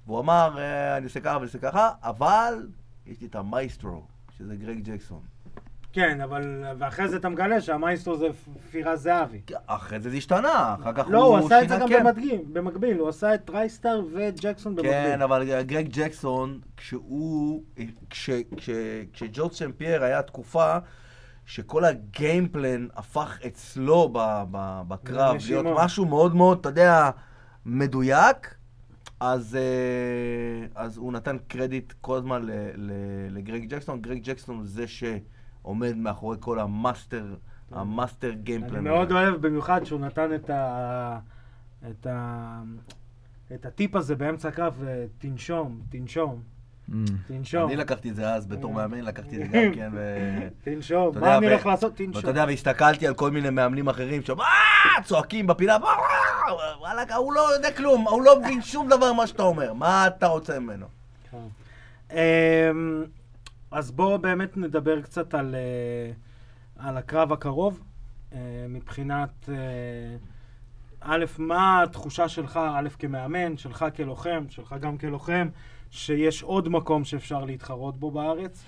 והוא 0.08 0.20
אמר, 0.20 0.58
אה, 0.58 0.96
אני 0.96 1.04
עושה 1.04 1.20
ככה 1.20 1.34
ואני 1.34 1.44
עושה 1.46 1.58
ככה, 1.58 1.90
אבל 2.02 2.66
יש 3.06 3.20
לי 3.20 3.26
את 3.26 3.34
המייסטרו, 3.34 4.02
שזה 4.38 4.56
גרג 4.56 4.78
ג'קסון. 4.82 5.20
כן, 5.92 6.20
אבל... 6.20 6.64
ואחרי 6.78 7.08
זה 7.08 7.16
אתה 7.16 7.28
מגלה 7.28 7.60
שהמייסטרו 7.60 8.16
זה 8.16 8.26
פירז 8.70 9.02
זהבי. 9.02 9.40
אחרי 9.66 10.00
זה 10.00 10.10
זה 10.10 10.16
השתנה, 10.16 10.76
אחר 10.80 10.92
כך 10.92 11.06
לא, 11.08 11.24
הוא 11.24 11.38
עשה 11.38 11.62
את 11.62 11.68
זה 11.68 11.76
גם 11.80 11.88
כן. 11.88 12.04
במקביל, 12.04 12.40
במקביל, 12.52 12.98
הוא 12.98 13.08
עשה 13.08 13.34
את 13.34 13.44
טרייסטאר 13.44 14.02
וג'קסון 14.12 14.74
במקביל. 14.74 14.92
כן, 14.92 15.22
אבל 15.22 15.62
גרג 15.62 15.88
ג'קסון, 15.90 16.60
כשהוא, 16.76 17.62
כש, 18.10 18.30
כש, 18.56 19.30
סן 19.52 19.72
פייר 19.72 20.04
היה 20.04 20.22
תקופה 20.22 20.76
שכל 21.46 21.84
ה 21.84 21.96
game 21.96 22.41
plan 22.41 22.86
הפך 22.96 23.38
אצלו 23.46 24.08
ב, 24.12 24.18
ב, 24.50 24.82
בקרב. 24.88 25.36
להיות 25.46 25.66
משהו 25.76 26.06
מאוד 26.06 26.34
מאוד, 26.34 26.58
אתה 26.58 26.68
יודע, 26.68 27.10
מדויק, 27.66 28.54
אז, 29.20 29.56
אה, 29.56 30.66
אז 30.74 30.96
הוא 30.96 31.12
נתן 31.12 31.36
קרדיט 31.48 31.92
כל 32.00 32.16
הזמן 32.16 32.46
לגרג 33.30 33.64
ג'קסון. 33.68 34.00
גרג 34.00 34.20
ג'קסון 34.22 34.56
הוא 34.56 34.66
זה 34.66 34.84
שעומד 34.86 35.96
מאחורי 35.96 36.36
כל 36.40 36.58
המאסטר, 36.58 37.34
המאסטר 37.70 38.30
גיימפלן. 38.30 38.76
אני 38.76 38.88
מאוד 38.88 39.12
אוהב 39.12 39.34
במיוחד 39.46 39.84
שהוא 39.84 40.00
נתן 40.00 40.34
את 40.34 40.50
ה... 40.50 41.18
את 41.90 42.06
ה... 42.06 42.62
את 43.54 43.66
הטיפ 43.66 43.96
הזה 43.96 44.16
באמצע 44.16 44.48
הקרב, 44.48 44.84
אה, 44.86 45.04
תנשום, 45.18 45.80
תנשום. 45.88 46.42
תנשום. 47.26 47.68
אני 47.68 47.76
לקחתי 47.76 48.10
את 48.10 48.16
זה 48.16 48.34
אז 48.34 48.46
בתור 48.46 48.70
אה. 48.70 48.76
מאמן, 48.76 49.00
לקחתי 49.00 49.42
את 49.42 49.50
זה 49.50 49.56
גם 49.56 49.72
כן. 49.74 49.90
תנשום, 50.64 51.18
מה 51.18 51.38
אני 51.38 51.46
הולך 51.46 51.66
לעשות? 51.66 51.96
תנשום. 51.96 52.16
ואתה 52.16 52.28
יודע, 52.28 52.44
והסתכלתי 52.48 53.06
על 53.06 53.14
כל 53.14 53.30
מיני 53.30 53.50
מאמנים 53.50 53.88
אחרים 53.88 54.22
שם, 54.22 54.40
"אה!" 54.40 55.02
צועקים 55.04 55.46
בפינה! 55.46 55.76
וואלכ, 56.80 57.12
הוא 57.16 57.32
לא 57.32 57.54
יודע 57.54 57.72
כלום, 57.72 58.08
הוא 58.08 58.22
לא 58.22 58.40
מבין 58.40 58.62
שום 58.62 58.88
דבר 58.88 59.12
מה 59.12 59.26
שאתה 59.26 59.42
אומר, 59.42 59.72
מה 59.72 60.06
אתה 60.06 60.26
רוצה 60.26 60.58
ממנו? 60.58 60.86
כן. 61.30 61.38
אמ, 62.12 63.04
אז 63.70 63.90
בואו 63.90 64.18
באמת 64.18 64.56
נדבר 64.56 65.02
קצת 65.02 65.34
על, 65.34 65.54
אה, 65.54 66.12
על 66.88 66.96
הקרב 66.96 67.32
הקרוב, 67.32 67.80
מבחינת, 68.68 69.48
א', 71.00 71.24
מה 71.38 71.82
התחושה 71.82 72.28
שלך, 72.28 72.60
א', 72.76 72.88
כמאמן, 72.98 73.56
שלך 73.56 73.84
כלוחם, 73.96 74.44
שלך 74.48 74.74
גם 74.80 74.98
כלוחם, 74.98 75.48
שיש 75.90 76.42
עוד 76.42 76.68
מקום 76.68 77.04
שאפשר 77.04 77.44
להתחרות 77.44 78.00
בו 78.00 78.10
בארץ, 78.10 78.64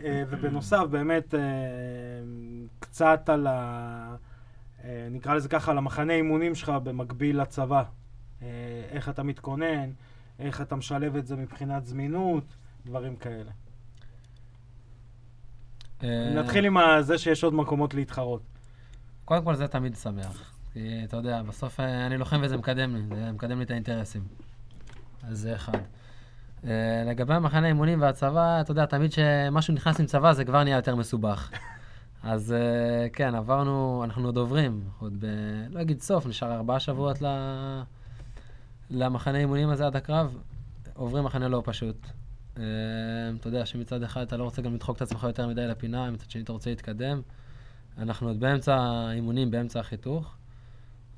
אה, 0.00 0.22
ובנוסף, 0.28 0.84
באמת, 0.90 1.34
אה, 1.34 1.40
קצת 2.78 3.28
על 3.28 3.46
ה... 3.46 4.16
אה, 4.84 5.08
נקרא 5.10 5.34
לזה 5.34 5.48
ככה, 5.48 5.70
על 5.70 5.78
המחנה 5.78 6.12
אימונים 6.12 6.54
שלך 6.54 6.68
במקביל 6.68 7.40
לצבא. 7.40 7.82
איך 8.90 9.08
אתה 9.08 9.22
מתכונן, 9.22 9.90
איך 10.38 10.60
אתה 10.60 10.76
משלב 10.76 11.16
את 11.16 11.26
זה 11.26 11.36
מבחינת 11.36 11.86
זמינות, 11.86 12.44
דברים 12.86 13.16
כאלה. 13.16 13.50
נתחיל 16.34 16.66
עם 16.66 16.76
זה 17.00 17.18
שיש 17.18 17.44
עוד 17.44 17.54
מקומות 17.54 17.94
להתחרות. 17.94 18.42
קודם 19.24 19.44
כל 19.44 19.54
זה 19.54 19.68
תמיד 19.68 19.96
שמח. 19.96 20.54
כי 20.72 21.00
אתה 21.04 21.16
יודע, 21.16 21.42
בסוף 21.42 21.80
אני 21.80 22.18
לוחם 22.18 22.40
וזה 22.42 22.56
מקדם 22.56 22.96
לי, 22.96 23.02
זה 23.16 23.32
מקדם 23.32 23.58
לי 23.58 23.64
את 23.64 23.70
האינטרסים. 23.70 24.22
אז 25.22 25.38
זה 25.38 25.54
אחד. 25.54 25.78
אה, 26.66 27.04
לגבי 27.06 27.34
המחנה 27.34 27.66
האימונים 27.66 28.02
והצבא, 28.02 28.60
אתה 28.60 28.70
יודע, 28.70 28.86
תמיד 28.86 29.10
כשמשהו 29.10 29.74
נכנס 29.74 30.00
עם 30.00 30.06
צבא 30.06 30.32
זה 30.32 30.44
כבר 30.44 30.64
נהיה 30.64 30.76
יותר 30.76 30.96
מסובך. 30.96 31.50
אז 32.22 32.52
אה, 32.52 33.08
כן, 33.12 33.34
עברנו, 33.34 34.02
אנחנו 34.04 34.28
עוד 34.28 34.36
עוברים, 34.36 34.84
עוד 34.98 35.16
ב... 35.20 35.26
לא 35.70 35.80
אגיד 35.80 36.00
סוף, 36.00 36.26
נשאר 36.26 36.52
ארבעה 36.52 36.80
שבועות 36.80 37.22
ל... 37.22 37.26
למחנה 38.90 39.38
האימונים 39.38 39.70
הזה 39.70 39.86
עד 39.86 39.96
הקרב. 39.96 40.38
עוברים 40.94 41.24
מחנה 41.24 41.48
לא 41.48 41.62
פשוט. 41.64 42.06
אה, 42.58 42.62
אתה 43.40 43.48
יודע 43.48 43.66
שמצד 43.66 44.02
אחד 44.02 44.20
אתה 44.20 44.36
לא 44.36 44.44
רוצה 44.44 44.62
גם 44.62 44.74
לדחוק 44.74 44.96
את 44.96 45.02
עצמך 45.02 45.24
יותר 45.24 45.48
מדי 45.48 45.66
לפינה, 45.66 46.10
מצד 46.10 46.30
שני 46.30 46.42
אתה 46.42 46.52
רוצה 46.52 46.70
להתקדם. 46.70 47.20
אנחנו 47.98 48.28
עוד 48.28 48.40
באמצע 48.40 48.74
האימונים, 48.74 49.50
באמצע 49.50 49.80
החיתוך, 49.80 50.36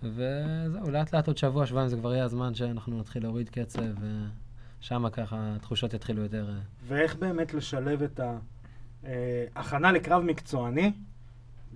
וזהו, 0.03 0.91
לאט 0.91 1.15
לאט 1.15 1.27
עוד 1.27 1.37
שבוע, 1.37 1.67
שבועיים 1.67 1.89
זה 1.89 1.97
כבר 1.97 2.15
יהיה 2.15 2.25
הזמן 2.25 2.55
שאנחנו 2.55 3.01
נתחיל 3.01 3.23
להוריד 3.23 3.49
קצב, 3.49 3.81
ושם 4.81 5.09
ככה 5.12 5.53
התחושות 5.57 5.95
יתחילו 5.95 6.23
יותר... 6.23 6.49
אה, 6.51 6.55
ואיך 6.87 7.17
באמת 7.17 7.55
לשלב 7.55 8.03
את 8.03 8.21
ההכנה 9.57 9.93
לקרב 9.93 10.23
מקצועני 10.23 10.93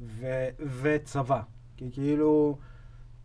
ו- 0.07 0.49
וצבא. 0.83 1.41
כי 1.77 1.91
כאילו, 1.93 2.59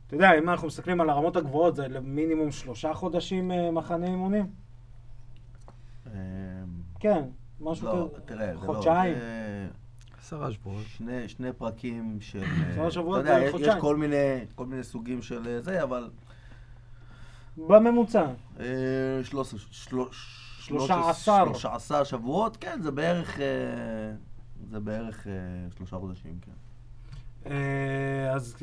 אתה 0.07 0.15
יודע, 0.15 0.37
אם 0.37 0.49
אנחנו 0.49 0.67
מסתכלים 0.67 1.01
על 1.01 1.09
הרמות 1.09 1.35
הגבוהות, 1.35 1.75
זה 1.75 1.87
למינימום 1.87 2.51
שלושה 2.51 2.93
חודשים 2.93 3.51
אה, 3.51 3.71
מחנה 3.71 4.05
אימונים? 4.05 4.45
כן, 6.99 7.23
משהו 7.61 7.87
לא, 7.87 8.09
כזה. 8.15 8.21
תראה, 8.25 8.47
זה 8.47 8.53
לא, 8.53 8.73
חודשיים. 8.73 9.13
זה 9.13 9.67
עשרה 10.19 10.51
שבועות. 10.51 10.83
שני, 10.87 11.29
שני 11.29 11.53
פרקים 11.53 12.17
של... 12.21 12.43
שלושה 12.75 12.91
שבועות 12.91 13.21
אתה 13.21 13.29
יודע, 13.29 13.39
זה 13.39 13.45
יש- 13.45 13.51
חודשיים. 13.51 13.77
יש 13.77 13.81
כל 13.81 13.95
מיני, 13.95 14.15
כל 14.55 14.65
מיני 14.65 14.83
סוגים 14.83 15.21
של 15.21 15.47
אה, 15.47 15.61
זה, 15.61 15.83
אבל... 15.83 16.09
בממוצע. 17.57 18.25
אה, 18.59 18.65
שלוש- 19.23 19.51
של- 19.71 19.97
שלושה 20.59 20.93
שלוש- 20.93 21.09
עשר. 21.09 21.45
שלושה 21.45 21.75
עשר 21.75 22.03
שבועות, 22.03 22.57
כן, 22.57 22.79
זה 22.81 22.91
בערך... 22.91 23.39
אה, 23.39 23.45
זה 24.71 24.79
בערך 24.79 25.27
אה, 25.27 25.31
שלושה 25.77 25.97
חודשים, 25.97 26.37
כן. 26.41 26.51
אה, 27.51 28.31
אז, 28.33 28.55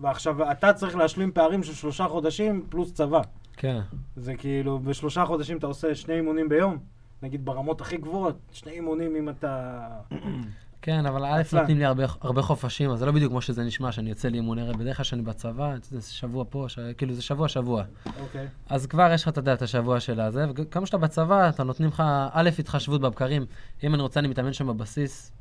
ועכשיו 0.00 0.50
אתה 0.52 0.72
צריך 0.72 0.96
להשלים 0.96 1.32
פערים 1.32 1.62
של 1.62 1.74
שלושה 1.74 2.08
חודשים 2.08 2.66
פלוס 2.68 2.92
צבא. 2.92 3.20
כן. 3.56 3.80
זה 4.16 4.34
כאילו, 4.36 4.78
בשלושה 4.78 5.24
חודשים 5.26 5.56
אתה 5.58 5.66
עושה 5.66 5.94
שני 5.94 6.14
אימונים 6.14 6.48
ביום, 6.48 6.78
נגיד 7.22 7.44
ברמות 7.44 7.80
הכי 7.80 7.96
גבוהות, 7.96 8.36
שני 8.52 8.72
אימונים 8.72 9.16
אם 9.16 9.28
אתה... 9.28 9.86
כן, 10.84 11.06
אבל 11.06 11.24
א'. 11.24 11.42
נותנים 11.52 11.78
לי 11.78 11.84
הרבה, 11.84 12.04
הרבה 12.20 12.42
חופשים, 12.42 12.90
אז 12.90 12.98
זה 12.98 13.06
לא 13.06 13.12
בדיוק 13.12 13.30
כמו 13.30 13.40
שזה 13.40 13.64
נשמע, 13.64 13.92
שאני 13.92 14.10
יוצא 14.10 14.28
לאימוני 14.28 14.62
רב. 14.62 14.78
בדרך 14.78 14.96
כלל 14.96 15.04
כשאני 15.04 15.22
בצבא, 15.22 15.74
זה 15.82 16.12
שבוע 16.12 16.44
פה, 16.50 16.64
ש... 16.68 16.78
כאילו 16.78 17.14
זה 17.14 17.22
שבוע-שבוע. 17.22 17.84
אוקיי. 18.20 18.48
אז 18.68 18.86
כבר 18.86 19.10
יש 19.14 19.22
לך, 19.22 19.28
אתה 19.28 19.38
יודע, 19.38 19.54
את 19.54 19.62
השבוע 19.62 20.00
של 20.00 20.20
הזה, 20.20 20.46
וכמה 20.56 20.86
שאתה 20.86 20.98
בצבא, 20.98 21.48
אתה 21.48 21.64
נותנים 21.64 21.88
לך, 21.88 22.02
א', 22.32 22.50
התחשבות 22.58 23.00
בבקרים. 23.00 23.46
אם 23.84 23.94
אני 23.94 24.02
רוצה, 24.02 24.20
אני 24.20 24.28
מתאמן 24.28 24.52
שם 24.52 24.66
בבסיס, 24.66 25.32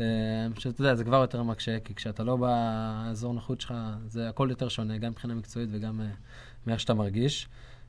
אה, 0.00 0.04
שאתה 0.58 0.80
יודע, 0.80 0.94
זה 0.94 1.04
כבר 1.04 1.16
יותר 1.16 1.42
מקשה, 1.42 1.80
כי 1.80 1.94
כשאתה 1.94 2.22
לא 2.24 2.36
באזור 2.36 3.34
נוחות 3.34 3.60
שלך, 3.60 3.74
זה 4.06 4.28
הכל 4.28 4.46
יותר 4.50 4.68
שונה, 4.68 4.98
גם 4.98 5.10
מבחינה 5.10 5.34
מקצועית 5.34 5.68
וגם 5.72 6.00
אה, 6.00 6.06
מאיך 6.66 6.80
שאתה 6.80 6.94
מרגיש. 6.94 7.48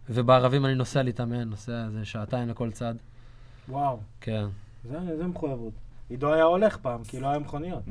ובערבים 0.10 0.66
אני 0.66 0.76
נוסע 0.76 1.04
להתאמן, 1.04 1.50
נוסע 1.50 1.86
איזה 1.86 2.06
שעתיים 2.06 2.50
לכל 2.50 2.72
צד. 2.72 2.96
וואו, 3.70 4.00
כן. 4.22 4.46
זה, 4.84 5.18
זה 5.18 5.28
מחויבות. 5.28 5.85
עידו 6.10 6.34
היה 6.34 6.44
הולך 6.44 6.78
פעם, 6.78 7.04
כי 7.04 7.20
לא 7.20 7.28
היה 7.28 7.40
מכוניות. 7.40 7.84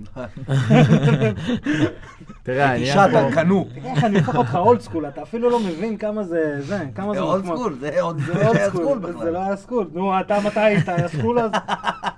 תראה, 2.43 2.67
העניין 2.71 2.79
גישה, 2.79 3.07
פה... 3.13 3.29
אתה 3.29 3.35
קנו. 3.35 3.69
תראה 3.75 3.95
איך 3.95 4.05
אני 4.05 4.19
הופך 4.19 4.37
אותך 4.37 4.55
old 4.55 4.81
school, 4.81 5.09
אתה 5.09 5.23
אפילו 5.23 5.51
לא 5.51 5.61
מבין 5.61 5.97
כמה 5.97 6.25
זה, 6.25 6.61
זה, 6.61 6.85
כמה 6.95 7.15
זה 7.15 7.19
זה 7.19 7.25
old. 7.25 7.45
school, 7.45 7.79
זה 7.81 8.03
עוד 8.03 8.19
זה 8.19 8.33
old 8.33 8.57
היה 8.57 8.71
school, 8.71 8.83
school 8.85 9.01
זה 9.01 9.13
בכלל. 9.13 9.31
לא 9.31 9.39
היה 9.39 9.57
school. 9.57 9.91
נו, 9.93 10.21
אתה 10.21 10.39
מתי 10.47 10.61
היית? 10.61 10.89
היה 10.89 11.09
school 11.09 11.39
אז? 11.39 11.51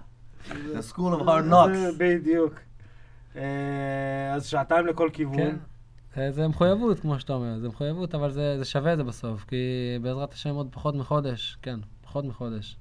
זה 0.73 0.83
school 0.83 1.15
of 1.15 1.25
hard 1.25 1.53
knocks. 1.53 1.99
בדיוק. 1.99 2.55
אה, 3.37 4.35
אז 4.35 4.47
שעתיים 4.47 4.87
לכל 4.87 5.11
כיוון. 5.13 5.37
כן. 5.37 5.57
זה 6.31 6.49
מחויבות, 6.49 7.01
כמו 7.01 7.19
שאתה 7.21 7.33
אומר, 7.33 7.59
זה 7.59 7.69
מחויבות, 7.69 8.15
אבל 8.15 8.31
זה, 8.31 8.59
זה 8.59 8.65
שווה 8.65 8.93
את 8.93 8.99
זה 8.99 9.05
בסוף, 9.05 9.45
כי 9.45 9.57
בעזרת 10.03 10.33
השם 10.33 10.55
עוד 10.55 10.69
פחות 10.71 10.95
מחודש, 10.95 11.59
כן, 11.63 11.79
פחות 12.03 12.25
מחודש. 12.25 12.77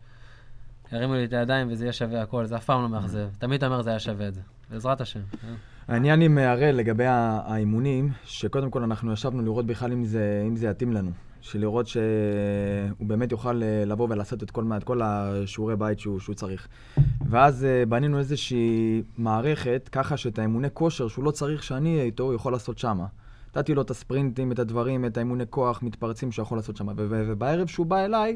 ירימו 0.92 1.14
לי 1.14 1.26
את 1.26 1.34
הידיים 1.34 1.68
וזה 1.72 1.86
יהיה 1.86 1.94
שווה 1.94 2.22
הכל, 2.22 2.46
זה 2.46 2.56
אף 2.56 2.66
פעם 2.66 2.82
לא 2.82 2.90
מאכזב. 2.90 3.28
תמיד 3.40 3.58
אתה 3.58 3.68
אומר 3.68 3.82
זה 3.82 3.90
היה 3.90 4.00
שווה 4.00 4.28
את 4.28 4.34
זה, 4.34 4.42
בעזרת 4.72 5.02
השם. 5.02 5.20
כן. 5.42 5.54
העניין 5.88 6.22
עם 6.22 6.38
הראל 6.38 6.76
לגבי 6.76 7.06
האימונים, 7.08 8.12
שקודם 8.26 8.70
כל 8.70 8.84
אנחנו 8.84 9.14
ישבנו 9.14 9.42
לראות 9.42 9.66
בכלל 9.66 9.92
אם 9.92 10.06
זה, 10.06 10.44
אם 10.48 10.56
זה 10.56 10.68
יתאים 10.68 10.94
לנו. 10.94 11.12
שלראות 11.46 11.88
שהוא 11.88 13.08
באמת 13.08 13.32
יוכל 13.32 13.64
אה, 13.64 13.86
לבוא 13.86 14.08
ולעשות 14.10 14.44
את 14.44 14.52
כל, 14.52 14.66
את 14.78 14.84
כל 14.84 15.02
השיעורי 15.04 15.76
בית 15.76 16.00
שהוא, 16.00 16.20
שהוא 16.20 16.36
צריך. 16.36 16.68
ואז 17.30 17.66
אה, 17.66 17.86
בנינו 17.86 18.20
איזושהי 18.20 19.02
מערכת, 19.18 19.90
ככה 19.92 20.18
שאת 20.18 20.40
האימוני 20.40 20.68
כושר 20.74 21.08
שהוא 21.08 21.26
לא 21.26 21.32
צריך 21.32 21.64
שאני 21.64 21.94
אהיה 21.94 22.04
איתו, 22.04 22.24
הוא 22.24 22.34
יכול 22.34 22.52
לעשות 22.52 22.78
שמה. 22.78 23.06
נתתי 23.56 23.74
לו 23.74 23.82
את 23.82 23.90
הספרינטים, 23.90 24.52
את 24.52 24.60
הדברים, 24.60 25.06
את 25.06 25.18
האימוני 25.18 25.44
כוח, 25.50 25.84
מתפרצים 25.84 26.32
שהוא 26.32 26.44
יכול 26.44 26.58
לעשות 26.58 26.78
שמה. 26.78 26.92
ובערב 26.96 27.68
שהוא 27.68 27.86
בא 27.86 28.06
אליי, 28.06 28.36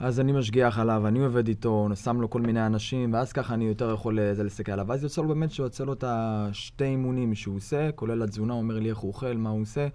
אז 0.00 0.20
אני 0.20 0.32
משגיח 0.32 0.78
עליו, 0.78 1.06
אני 1.06 1.24
עובד 1.24 1.48
איתו, 1.48 1.88
שם 1.94 2.20
לו 2.20 2.30
כל 2.30 2.40
מיני 2.40 2.66
אנשים, 2.66 3.12
ואז 3.12 3.32
ככה 3.32 3.54
אני 3.54 3.64
יותר 3.64 3.94
יכול 3.94 4.18
אה, 4.18 4.34
זה 4.34 4.42
להסתכל 4.42 4.72
עליו. 4.72 4.86
ואז 4.88 5.02
יוצא 5.02 5.22
לו 5.22 5.28
באמת 5.28 5.50
שיוצא 5.50 5.84
לו 5.84 5.92
את 5.92 6.04
השתי 6.06 6.84
אימונים 6.84 7.34
שהוא 7.34 7.56
עושה, 7.56 7.92
כולל 7.92 8.22
התזונה, 8.22 8.52
הוא 8.52 8.62
אומר 8.62 8.78
לי 8.78 8.90
איך 8.90 8.98
הוא 8.98 9.08
אוכל, 9.08 9.36
מה 9.36 9.50
הוא 9.50 9.62
עושה. 9.62 9.88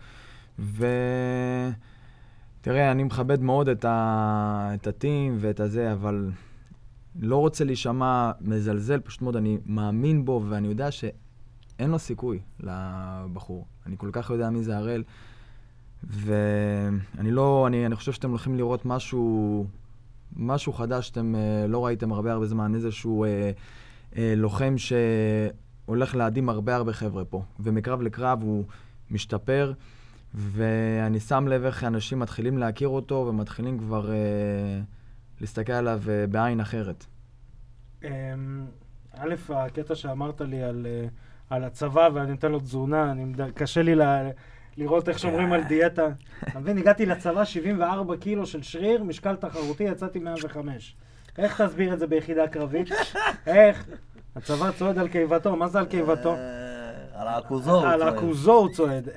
ו... 0.60 0.88
תראה, 2.62 2.92
אני 2.92 3.04
מכבד 3.04 3.42
מאוד 3.42 3.70
את, 3.70 3.86
ה... 3.86 4.72
את 4.74 4.88
הטים 4.88 5.38
ואת 5.40 5.60
הזה, 5.60 5.94
אבל 5.94 6.32
לא 7.20 7.38
רוצה 7.38 7.64
להישמע 7.64 8.32
מזלזל, 8.42 9.00
פשוט 9.00 9.22
מאוד 9.22 9.36
אני 9.36 9.58
מאמין 9.66 10.26
בו, 10.26 10.44
ואני 10.50 10.68
יודע 10.68 10.92
שאין 10.92 11.90
לו 11.90 12.00
סיכוי 12.00 12.40
לבחור. 12.60 13.66
אני 13.86 13.96
כל 13.98 14.10
כך 14.12 14.30
יודע 14.30 14.50
מי 14.50 14.64
זה 14.64 14.78
הראל, 14.78 15.04
ואני 16.04 17.32
לא, 17.32 17.68
אני, 17.68 17.86
אני 17.86 17.96
חושב 17.96 18.12
שאתם 18.12 18.30
הולכים 18.30 18.58
לראות 18.58 18.86
משהו, 18.86 19.66
משהו 20.36 20.74
חדש 20.74 21.08
שאתם 21.08 21.36
אה, 21.36 21.67
לא 21.67 21.86
ראיתם 21.86 22.12
הרבה 22.12 22.32
הרבה 22.34 22.46
זמן, 22.46 22.76
איזשהו 22.76 23.24
אה, 23.24 23.52
אה, 24.17 24.34
לוחם 24.38 24.76
שהולך 24.78 26.15
להדהים 26.15 26.50
הרבה 26.50 26.76
הרבה 26.76 26.94
חבר'ה 26.94 27.26
פה, 27.26 27.44
ומקרב 27.60 28.02
לקרב 28.02 28.41
הוא 28.41 28.65
משתפר. 29.12 29.74
ואני 30.34 31.20
שם 31.20 31.48
לב 31.48 31.65
איך 31.65 31.84
אנשים 31.84 32.20
מתחילים 32.20 32.58
להכיר 32.58 32.88
אותו 32.88 33.26
ומתחילים 33.30 33.80
כבר 33.80 34.12
אה, 34.12 34.17
להסתכל 35.41 35.74
עליו 35.74 36.02
אה, 36.10 36.28
בעין 36.28 36.60
אחרת. 36.60 37.06
אמ, 38.04 38.10
א', 39.13 39.36
הקטע 39.50 39.96
שאמרת 39.96 40.41
לי 40.41 40.63
על, 40.63 40.88
אה, 40.89 41.08
על 41.50 41.63
הצבא 41.63 42.10
ואני 42.13 42.32
נותן 42.32 42.52
לו 42.52 42.60
תזונה, 42.60 43.12
אני, 43.12 43.34
קשה 43.56 43.82
לי 43.82 43.96
ל, 43.96 44.02
לראות 44.78 45.10
איך 45.10 45.20
שומרים 45.20 45.54
על 45.54 45.64
דיאטה. 45.64 46.08
אתה 46.50 46.60
מבין, 46.60 46.78
הגעתי 46.78 47.06
לצבא 47.06 47.46
74 47.46 48.18
קילו 48.18 48.46
של 48.46 48.64
שריר, 48.64 49.04
משקל 49.04 49.36
תחרותי, 49.36 49.84
יצאתי 49.84 50.20
105. 50.20 50.96
איך 51.38 51.62
תסביר 51.62 51.94
את 51.94 52.00
זה 52.00 52.08
ביחידה 52.08 52.48
קרבית? 52.48 52.90
איך? 53.48 53.86
הצבא 54.36 54.72
צועד 54.72 54.98
על 54.98 55.08
קיבתו, 55.08 55.56
מה 55.56 55.68
זה 55.68 55.80
על 55.80 55.86
קיבתו? 55.86 56.36
אה, 56.36 57.22
על 57.22 57.28
העכוזו. 57.28 57.72
הוא 57.72 57.88
על 57.88 58.00
צועק. 58.00 58.14
עכוזו 58.14 58.54
הוא 58.54 58.70
צועד. 58.74 59.10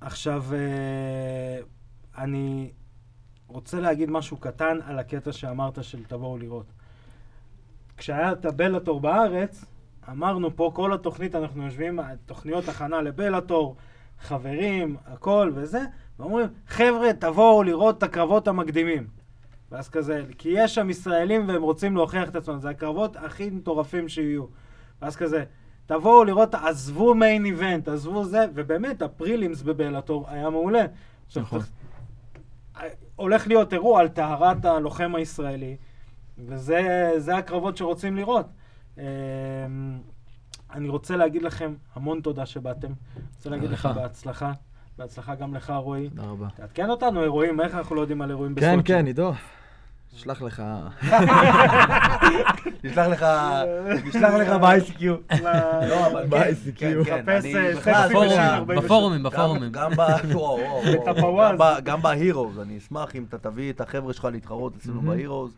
עכשיו, 0.00 0.44
אה, 0.52 1.58
אני 2.18 2.70
רוצה 3.46 3.80
להגיד 3.80 4.10
משהו 4.10 4.36
קטן 4.36 4.78
על 4.86 4.98
הקטע 4.98 5.32
שאמרת 5.32 5.84
של 5.84 6.04
תבואו 6.04 6.38
לראות. 6.38 6.66
כשהיה 7.96 8.32
את 8.32 8.44
הבלאטור 8.44 9.00
בארץ, 9.00 9.64
אמרנו 10.10 10.56
פה 10.56 10.70
כל 10.74 10.92
התוכנית, 10.92 11.34
אנחנו 11.34 11.64
יושבים, 11.64 12.00
תוכניות 12.26 12.68
הכנה 12.68 13.02
לבלאטור, 13.02 13.76
חברים, 14.20 14.96
הכל 15.06 15.52
וזה, 15.54 15.80
ואומרים, 16.18 16.46
חבר'ה, 16.66 17.12
תבואו 17.12 17.62
לראות 17.62 17.98
את 17.98 18.02
הקרבות 18.02 18.48
המקדימים. 18.48 19.06
ואז 19.72 19.88
כזה, 19.88 20.22
כי 20.38 20.48
יש 20.52 20.74
שם 20.74 20.90
ישראלים 20.90 21.48
והם 21.48 21.62
רוצים 21.62 21.96
להוכיח 21.96 22.28
את 22.28 22.36
עצמם, 22.36 22.58
זה 22.60 22.70
הקרבות 22.70 23.16
הכי 23.16 23.50
מטורפים 23.50 24.08
שיהיו. 24.08 24.44
ואז 25.02 25.16
כזה, 25.16 25.44
תבואו 25.86 26.24
לראות, 26.24 26.54
עזבו 26.54 27.14
מיין 27.14 27.44
איבנט, 27.44 27.88
עזבו 27.88 28.24
זה, 28.24 28.46
ובאמת, 28.54 29.02
הפרילימס 29.02 29.62
בבלאטור 29.62 30.26
היה 30.28 30.50
מעולה. 30.50 30.84
נכון. 31.36 31.60
הולך 33.16 33.46
להיות 33.46 33.72
אירוע 33.72 34.00
על 34.00 34.08
טהרת 34.08 34.64
הלוחם 34.64 35.14
הישראלי, 35.14 35.76
וזה 36.38 37.10
זה 37.16 37.36
הקרבות 37.36 37.76
שרוצים 37.76 38.16
לראות. 38.16 38.46
אמ, 38.98 39.02
אני 40.74 40.88
רוצה 40.88 41.16
להגיד 41.16 41.42
לכם 41.42 41.74
המון 41.94 42.20
תודה 42.20 42.46
שבאתם. 42.46 42.88
רוצה 43.36 43.50
להגיד 43.50 43.70
לך. 43.70 43.86
בהצלחה. 43.94 44.52
בהצלחה 44.98 45.34
גם 45.34 45.54
לך, 45.54 45.72
רועי. 45.76 46.08
תודה 46.10 46.22
רבה. 46.28 46.46
תעדכן 46.56 46.90
אותנו, 46.90 47.22
אירועים, 47.22 47.60
איך 47.60 47.74
אנחנו 47.74 47.96
לא 47.96 48.00
יודעים 48.00 48.22
על 48.22 48.30
אירועים 48.30 48.54
כן, 48.54 48.74
בסוצ'י? 48.76 48.92
כן, 48.92 49.06
עידו. 49.06 49.32
אשלח 50.16 50.42
לך... 50.42 50.62
נשלח 52.84 53.06
לך, 53.06 53.26
נשלח 54.04 54.34
לך 54.34 54.48
ב-ICQ. 54.48 55.02
לא, 55.88 56.06
אבל 56.06 56.22
כן, 56.22 56.30
ב-ICQ. 56.30 56.72
כן, 56.76 57.04
כן, 57.04 57.22
חפש, 57.22 57.44
אני 57.44 57.74
בפורומים, 57.74 58.40
47. 58.40 58.80
בפורומים, 59.26 59.72
גם- 59.72 59.90
ב... 59.96 60.02
גם 61.06 61.58
ב- 61.58 61.78
גם 61.84 62.02
בהירוז, 62.02 62.58
אני 62.58 62.78
אשמח 62.78 63.16
אם 63.16 63.24
אתה 63.28 63.38
תביא 63.38 63.72
את 63.72 63.80
החבר'ה 63.80 64.12
שלך 64.12 64.24
להתחרות 64.32 64.76
אצלנו. 64.76 65.00
בהירוז. 65.02 65.56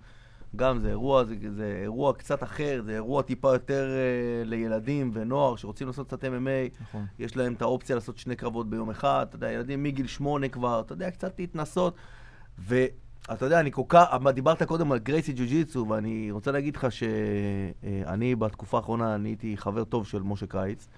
גם 0.57 0.79
זה 0.79 0.89
אירוע, 0.89 1.25
זה, 1.25 1.35
זה 1.57 1.79
אירוע 1.83 2.13
קצת 2.13 2.43
אחר, 2.43 2.83
זה 2.85 2.95
אירוע 2.95 3.23
טיפה 3.23 3.53
יותר 3.53 3.89
אה, 3.91 4.45
לילדים 4.45 5.11
ונוער 5.15 5.57
שרוצים 5.57 5.87
לעשות 5.87 6.07
קצת 6.07 6.25
MMA. 6.25 6.81
נכון. 6.81 7.05
יש 7.19 7.37
להם 7.37 7.53
את 7.53 7.63
האופציה 7.63 7.95
לעשות 7.95 8.19
שני 8.19 8.37
קרבות 8.37 8.71
ביום 8.71 8.91
אחד, 8.91 9.27
אתה 9.29 9.37
יודע, 9.37 9.53
ילדים 9.53 9.83
מגיל 9.83 10.07
שמונה 10.07 10.49
כבר, 10.49 10.81
אתה 10.81 10.93
יודע, 10.93 11.11
קצת 11.11 11.39
להתנסות. 11.39 11.95
ואתה 12.59 13.45
יודע, 13.45 13.61
אני 13.61 13.73
כל 13.73 13.83
כך, 13.89 14.09
דיברת 14.35 14.63
קודם 14.63 14.93
על 14.93 14.99
גרייסי 14.99 15.33
ג'ו-ג'יצו, 15.33 15.87
ואני 15.89 16.31
רוצה 16.31 16.53
להגיד 16.53 16.77
לך 16.77 16.87
שאני 16.93 18.37
בתקופה 18.37 18.77
האחרונה, 18.77 19.15
אני 19.15 19.29
הייתי 19.29 19.57
חבר 19.57 19.85
טוב 19.85 20.07
של 20.07 20.23
משה 20.23 20.47
קיץ, 20.47 20.89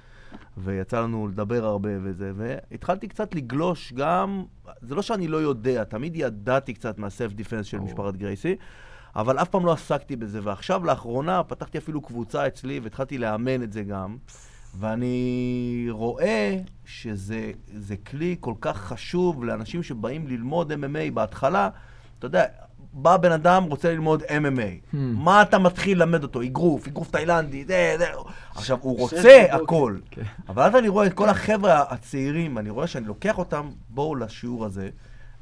ויצא 0.57 1.01
לנו 1.01 1.29
לדבר 1.29 1.65
הרבה 1.65 1.91
וזה, 2.03 2.33
והתחלתי 2.37 3.09
קצת 3.09 3.35
לגלוש 3.35 3.93
גם, 3.93 4.45
זה 4.81 4.95
לא 4.95 5.03
שאני 5.03 5.29
לא 5.29 5.37
יודע, 5.37 5.85
תמיד 5.85 6.17
ידעתי 6.17 6.75
קצת 6.75 6.99
מהסלף 6.99 7.33
דיפנס 7.33 7.67
של 7.67 7.77
ברור. 7.77 7.89
משפחת 7.91 8.17
גרייסי. 8.17 8.57
אבל 9.19 9.39
אף 9.39 9.49
פעם 9.49 9.67
לא 9.67 9.73
עסקתי 9.73 10.17
בזה, 10.17 10.41
ועכשיו 10.43 10.85
לאחרונה 10.85 11.43
פתחתי 11.43 11.79
אפילו 11.79 12.01
קבוצה 12.01 12.47
אצלי 12.47 12.81
והתחלתי 12.81 13.19
לאמן 13.19 13.63
את 13.63 13.73
זה 13.73 13.83
גם. 13.83 14.17
ואני 14.79 15.87
רואה 15.91 16.57
שזה 16.85 17.51
זה 17.77 17.97
כלי 17.97 18.37
כל 18.41 18.55
כך 18.61 18.77
חשוב 18.77 19.45
לאנשים 19.45 19.83
שבאים 19.83 20.29
ללמוד 20.29 20.73
MMA 20.73 21.15
בהתחלה. 21.15 21.69
אתה 22.19 22.27
יודע, 22.27 22.45
בא 22.93 23.17
בן 23.17 23.33
אדם, 23.33 23.65
רוצה 23.65 23.93
ללמוד 23.93 24.23
MMA. 24.23 24.95
Hmm. 24.95 24.97
מה 24.97 25.43
אתה 25.43 25.59
מתחיל 25.59 25.99
ללמד 25.99 26.23
אותו? 26.23 26.43
אגרוף, 26.43 26.87
אגרוף 26.87 27.11
תאילנדי, 27.11 27.65
זה, 27.65 27.95
זה. 27.99 28.07
עכשיו, 28.55 28.79
הוא 28.81 28.99
רוצה. 28.99 29.47
הכל. 29.51 29.97
כן. 30.11 30.23
אבל 30.49 30.63
אז 30.63 30.77
אני 30.77 30.89
רואה 30.89 31.07
את 31.07 31.13
כל 31.13 31.29
החבר'ה 31.29 31.85
הצעירים, 31.89 32.59
אני 32.59 32.71
רואה 32.71 32.87
שאני 32.87 33.07
לוקח 33.07 33.39
אותם, 33.39 33.69
בואו 33.89 34.15
לשיעור 34.15 34.65
הזה, 34.65 34.89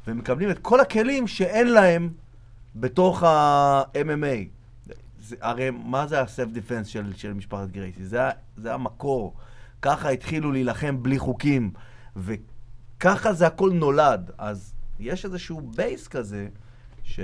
והם 0.07 0.19
מקבלים 0.19 0.51
את 0.51 0.59
כל 0.59 0.81
הכלים 0.81 1.27
שאין 1.27 1.69
להם 1.69 2.11
בתוך 2.81 3.23
ה-MMA. 3.23 4.49
זה, 5.21 5.37
הרי 5.41 5.71
מה 5.71 6.07
זה 6.07 6.21
ה-self 6.21 6.57
defense 6.57 6.85
של, 6.85 7.13
של 7.17 7.33
משפחת 7.33 7.71
גרייסי? 7.71 8.05
זה, 8.05 8.21
זה 8.57 8.75
המקור. 8.75 9.35
ככה 9.83 10.11
התחילו 10.11 10.53
להילחם 10.53 11.03
בלי 11.03 11.19
חוקים, 11.19 11.71
וככה 12.17 13.33
זה 13.33 13.47
הכל 13.47 13.71
נולד. 13.75 14.31
אז 14.39 14.75
יש 15.01 15.25
איזשהו 15.25 15.61
בייס 15.61 16.09
כזה, 16.09 16.49
ש... 17.03 17.21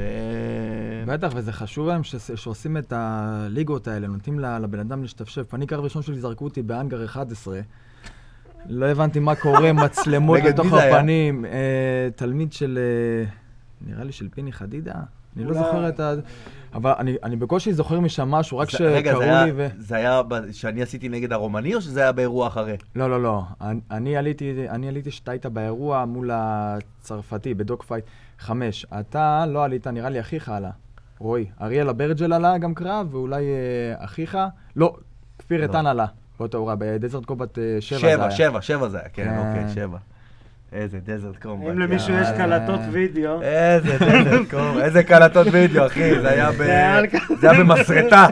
בטח, 1.06 1.32
וזה 1.34 1.52
חשוב 1.52 1.88
להם 1.88 2.04
ש- 2.04 2.30
שעושים 2.34 2.76
את 2.76 2.92
הליגות 2.96 3.88
האלה, 3.88 4.06
נותנים 4.06 4.38
לבן 4.40 4.78
אדם 4.80 5.02
להשתפשף. 5.02 5.54
אני 5.54 5.66
קרב 5.66 5.84
ראשון 5.84 6.02
שלי 6.02 6.20
זרקו 6.20 6.44
אותי 6.44 6.62
באנגר 6.62 7.04
11. 7.04 7.60
לא 8.66 8.86
הבנתי 8.86 9.18
מה 9.18 9.34
קורה, 9.36 9.72
מצלמות 9.84 10.38
היה? 10.72 10.98
הפנים. 10.98 11.44
אה, 11.44 12.08
תלמיד 12.16 12.52
של, 12.52 12.78
אה, 12.78 13.30
נראה 13.80 14.04
לי 14.04 14.12
של 14.12 14.28
פיני 14.28 14.52
חדידה? 14.52 14.94
אני 15.37 15.45
לא 15.45 15.55
זוכר 15.55 15.88
את 15.88 16.01
ה... 16.01 16.12
אבל 16.75 16.92
אני, 16.99 17.16
אני 17.23 17.37
בקושי 17.37 17.73
זוכר 17.73 18.01
משם 18.01 18.29
משהו, 18.31 18.59
רק 18.59 18.71
זה- 18.71 18.79
רגע, 18.95 19.11
שקראו 19.11 19.25
זה 19.25 19.45
לי 19.45 19.53
ו... 19.57 19.66
זה 19.79 19.97
היה 19.97 20.21
שאני 20.53 20.83
עשיתי 20.83 21.09
נגד 21.09 21.33
הרומני, 21.33 21.75
או 21.75 21.81
שזה 21.81 22.01
היה 22.01 22.12
באירוע 22.12 22.47
אחרי? 22.47 22.77
לא, 22.97 23.11
לא, 23.11 23.23
לא. 23.23 23.42
אני, 23.61 23.81
אני 23.90 24.16
עליתי, 24.16 24.68
אני 24.68 24.88
עליתי 24.88 25.11
שאתה 25.11 25.31
היית 25.31 25.47
באירוע 25.47 26.05
מול 26.05 26.31
הצרפתי, 26.33 27.55
בדוק 27.55 27.83
פייט 27.83 28.05
5. 28.38 28.87
אתה 29.01 29.45
לא 29.49 29.64
עלית, 29.64 29.87
נראה 29.87 30.09
לי 30.11 30.21
אחיך 30.21 30.49
עלה. 30.49 30.71
רועי. 31.18 31.47
אריאל 31.62 31.88
אברג'ל 31.88 32.33
עלה 32.33 32.59
גם 32.59 32.75
קרב, 32.75 33.14
ואולי 33.14 33.45
אה, 33.45 34.05
אחיך? 34.05 34.38
לא, 34.77 34.97
כפיר 35.38 35.59
לא. 35.61 35.62
איתן 35.62 35.87
עלה. 35.87 36.07
באותו 36.38 36.59
אירוע, 36.59 36.75
בדזרט 36.79 37.25
קומבט 37.24 37.59
7 37.81 37.99
זה 38.01 38.07
שבע, 38.09 38.23
היה. 38.23 38.31
שבע, 38.31 38.61
שבע 38.62 38.88
זה 38.88 38.99
היה, 38.99 39.09
כן, 39.09 39.25
כן. 39.25 39.38
אוקיי, 39.38 39.75
שבע. 39.75 39.99
איזה 40.72 40.98
דזרט 41.04 41.37
קומבט. 41.42 41.70
אם 41.70 41.78
למישהו 41.78 42.14
יש. 42.14 42.28
קלטות 42.37 42.80
וידאו, 42.92 43.42
איזה 43.42 43.96
דזרט 43.98 44.50
קומבט, 44.50 44.82
איזה 44.82 45.02
קלטות 45.02 45.46
וידאו, 45.52 45.87
אחי, 45.87 46.20
זה 46.20 46.28
היה 46.28 46.50
ב... 46.52 46.54
זה 46.56 46.64
היה 46.72 46.96
על- 46.98 47.06
זה 47.40 47.50
היה 47.50 47.61
במסרטה. 47.61 48.26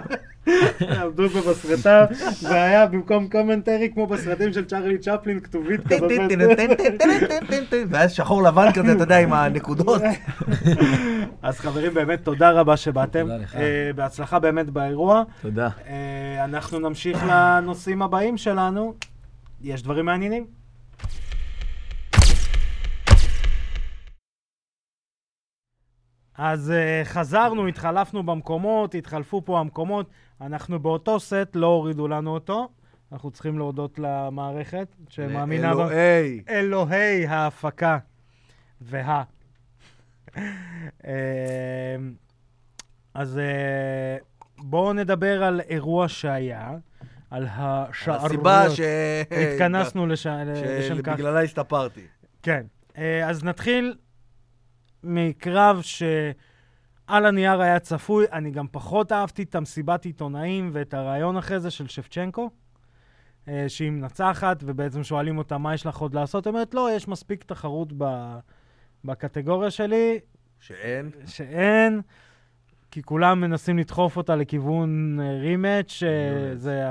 עמדו 1.03 1.29
פה 1.29 1.51
בסרטה, 1.51 2.07
והיה 2.43 2.87
במקום 2.87 3.29
commentary 3.29 3.91
כמו 3.95 4.07
בסרטים 4.07 4.53
של 4.53 4.65
צ'רלי 4.65 4.99
צ'פלין, 4.99 5.41
כתובית 5.41 5.81
כזאת. 5.87 6.11
והיה 7.91 8.09
שחור 8.09 8.43
לבן 8.43 8.73
כזה, 8.75 8.93
אתה 8.93 9.03
יודע, 9.03 9.19
עם 9.19 9.33
הנקודות. 9.33 10.03
אז 11.43 11.59
חברים, 11.61 11.95
באמת 11.95 12.25
תודה 12.25 12.51
רבה 12.51 12.77
שבאתם. 12.77 13.21
תודה 13.21 13.37
לך. 13.37 13.57
אה, 13.57 13.91
בהצלחה 13.97 14.39
באמת 14.39 14.71
באירוע. 14.71 15.23
תודה. 15.43 15.69
אה, 15.89 16.45
אנחנו 16.45 16.79
נמשיך 16.79 17.25
לנושאים 17.29 18.03
הבאים 18.03 18.37
שלנו. 18.37 18.95
יש 19.63 19.83
דברים 19.83 20.07
מעניינים. 20.07 20.60
אז 26.43 26.73
uh, 26.73 27.09
חזרנו, 27.09 27.67
התחלפנו 27.67 28.23
במקומות, 28.23 28.95
התחלפו 28.95 29.45
פה 29.45 29.61
המקומות. 29.61 30.11
אנחנו 30.41 30.79
באותו 30.79 31.21
סט, 31.21 31.49
לא 31.55 31.67
הורידו 31.67 32.09
לנו 32.09 32.35
אותו. 32.35 32.69
אנחנו 33.13 33.31
צריכים 33.31 33.59
להודות 33.59 33.99
למערכת 33.99 34.97
שמאמינה 35.09 35.75
ב... 35.75 35.79
אלוהי. 35.79 36.43
אלוהי 36.49 37.27
ההפקה 37.27 37.99
וה. 38.81 39.23
אה, 41.07 41.13
אז 43.15 43.39
אה, 43.39 44.17
בואו 44.59 44.93
נדבר 44.93 45.45
על 45.45 45.61
אירוע 45.61 46.09
שהיה, 46.09 46.71
על 47.31 47.47
השערוריות. 47.51 48.31
הסיבה 48.31 48.71
ש... 48.71 48.81
התכנסנו 49.53 50.07
לש... 50.07 50.27
לשם 50.27 51.03
כך. 51.03 51.17
שבגללה 51.17 51.43
הסתפרתי. 51.43 52.07
כן. 52.43 52.63
אה, 52.99 53.29
אז 53.29 53.45
נתחיל 53.45 53.95
מקרב 55.05 55.83
שעל 55.83 57.27
הנייר 57.27 57.61
היה 57.61 57.79
צפוי. 57.79 58.27
אני 58.33 58.51
גם 58.51 58.67
פחות 58.71 59.13
אהבתי 59.13 59.43
את 59.43 59.55
המסיבת 59.55 60.05
עיתונאים 60.05 60.71
ואת 60.73 60.95
הרעיון 60.95 61.37
אחרי 61.37 61.61
זה 61.61 61.71
של 61.71 61.89
שפצ'נקו, 61.89 62.51
אה, 63.49 63.65
שהיא 63.69 63.91
מנצחת, 63.91 64.63
ובעצם 64.67 65.03
שואלים 65.03 65.39
אותה, 65.39 65.59
מה 65.59 65.75
יש 65.75 65.87
לך 65.87 65.97
עוד 65.97 66.15
לעשות? 66.15 66.47
היא 66.47 66.51
אומרת, 66.53 66.75
לא, 66.75 66.89
יש 66.97 67.09
מספיק 67.09 67.45
תחרות 67.45 67.93
ב... 67.99 68.05
בקטגוריה 69.05 69.71
שלי, 69.71 70.19
שאין. 70.61 71.11
שאין, 71.27 72.01
כי 72.91 73.03
כולם 73.03 73.41
מנסים 73.41 73.79
לדחוף 73.79 74.17
אותה 74.17 74.37
לכיוון 74.37 75.19
אה, 75.21 75.39
רימץ', 75.41 75.91
שזה 75.91 76.85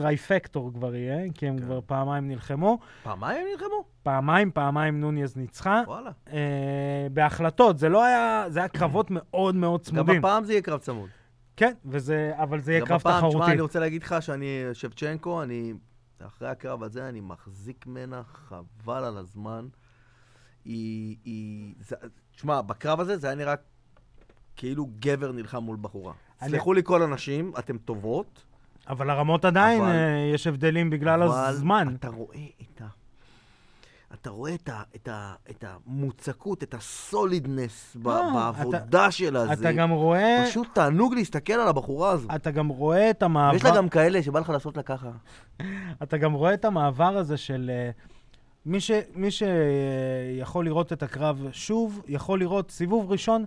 הטרייפקטור 0.00 0.72
כבר 0.74 0.94
יהיה, 0.94 1.32
כי 1.34 1.48
הם 1.48 1.58
כן. 1.58 1.64
כבר 1.64 1.80
פעמיים 1.86 2.28
נלחמו. 2.28 2.78
פעמיים 3.02 3.46
נלחמו? 3.52 3.84
פעמיים, 4.02 4.50
פעמיים 4.50 5.00
נוניז 5.00 5.36
ניצחה. 5.36 5.82
וואלה. 5.86 6.10
אה, 6.32 7.06
בהחלטות, 7.12 7.78
זה 7.78 7.88
לא 7.88 8.04
היה, 8.04 8.44
זה 8.48 8.58
היה 8.58 8.68
קרבות 8.68 9.06
מאוד 9.16 9.54
מאוד 9.54 9.80
גם 9.80 9.84
צמודים. 9.84 10.18
הפעם 10.18 10.44
זה 10.44 10.52
יהיה 10.52 10.62
קרב 10.62 10.78
צמוד. 10.80 11.08
כן, 11.56 11.72
וזה, 11.84 12.32
אבל 12.34 12.60
זה 12.60 12.72
יהיה 12.72 12.80
גם 12.80 12.86
קרב 12.86 12.96
הפעם, 13.00 13.18
תחרותי. 13.18 13.36
תשמע, 13.38 13.52
אני 13.52 13.60
רוצה 13.60 13.80
להגיד 13.80 14.02
לך 14.02 14.14
שאני, 14.20 14.46
שבצ'נקו, 14.72 15.42
אני, 15.42 15.72
אחרי 16.26 16.48
הקרב 16.48 16.82
הזה, 16.82 17.08
אני 17.08 17.20
מחזיק 17.20 17.86
ממנה 17.86 18.22
חבל 18.24 19.04
על 19.04 19.16
הזמן. 19.16 19.68
היא, 20.64 21.16
היא, 21.24 21.74
זה- 21.80 21.96
תשמע, 22.36 22.60
בקרב 22.62 23.00
הזה 23.00 23.16
זה 23.16 23.26
היה 23.26 23.36
נראה 23.36 23.54
כאילו 24.56 24.86
גבר 24.98 25.32
נלחם 25.32 25.58
מול 25.62 25.76
בחורה. 25.80 26.12
סלחו 26.44 26.72
לי 26.72 26.80
כל 26.84 27.02
הנשים, 27.02 27.52
אתן 27.58 27.78
טובות, 27.78 28.44
אבל 28.88 29.10
הרמות 29.10 29.44
עדיין, 29.44 29.80
אבל- 29.82 29.90
אה, 29.90 30.30
יש 30.34 30.46
הבדלים 30.46 30.90
בגלל 30.90 31.22
אבל 31.22 31.44
הזמן. 31.48 31.94
אתה 31.98 32.08
רואה 32.08 32.46
את 32.62 32.80
ה... 32.80 32.84
אתה 34.14 34.30
רואה 34.30 34.54
את, 34.54 34.68
ה, 34.68 34.82
את, 34.96 35.08
ה, 35.08 35.34
את 35.50 35.64
המוצקות, 35.68 36.62
את 36.62 36.74
הסולידנס 36.74 37.96
ב- 38.02 38.08
לא, 38.08 38.22
בעבודה 38.34 39.10
שלה. 39.10 39.44
אתה 39.44 39.54
זה 39.56 39.72
גם 39.72 39.90
רואה, 39.90 40.44
פשוט 40.50 40.68
תענוג 40.72 41.14
להסתכל 41.14 41.52
על 41.52 41.68
הבחורה 41.68 42.10
הזו. 42.10 42.28
אתה 42.34 42.50
גם 42.50 42.68
רואה 42.68 43.10
את 43.10 43.22
המעבר, 43.22 43.52
ויש 43.52 43.64
לה 43.64 43.76
גם 43.76 43.88
כאלה 43.88 44.22
שבא 44.22 44.40
לך 44.40 44.48
לעשות 44.50 44.76
לה 44.76 44.82
ככה. 44.82 45.10
אתה 46.02 46.16
גם 46.16 46.32
רואה 46.32 46.54
את 46.54 46.64
המעבר 46.64 47.16
הזה 47.16 47.36
של... 47.36 47.70
אה, 47.74 47.90
מי, 48.66 48.80
ש, 48.80 48.90
מי 49.14 49.28
שיכול 49.30 50.64
לראות 50.64 50.92
את 50.92 51.02
הקרב 51.02 51.46
שוב, 51.52 52.02
יכול 52.08 52.40
לראות 52.40 52.70
סיבוב 52.70 53.12
ראשון 53.12 53.44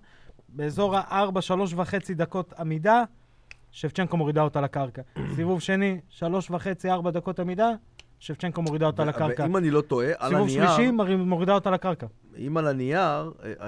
באזור 0.50 0.98
ה-4, 0.98 1.41
3 1.41 1.74
וחצי 1.78 2.13
דקות 2.13 2.54
עמידה, 2.60 3.04
שבצ'נקו 3.78 4.18
מורידה 4.18 4.42
אותה 4.42 4.62
לקרקע. 4.62 5.02
סיבוב 5.36 5.62
שני, 5.62 6.00
3 6.10 6.52
וחצי, 6.52 6.90
4 6.90 7.12
דקות 7.12 7.40
עמידה, 7.40 7.70
שבצ'נקו 8.20 8.62
מורידה 8.62 8.86
אותה 8.86 9.06
לקרקע. 9.06 9.44
ואם 9.44 9.58
אני 9.58 9.70
לא 9.72 9.82
טועה, 9.82 10.08
על 10.18 10.30
סיבוב 10.30 10.48
הנייר, 10.50 10.68
שלישי, 10.68 10.92
מרי- 10.92 11.16
מורידה 11.16 11.54
אותה 11.54 11.72
לקרקע. 11.72 12.08
אם 12.38 12.58
על 12.58 12.68
הנייר, 12.68 13.00
אה, 13.44 13.54
אה, 13.62 13.68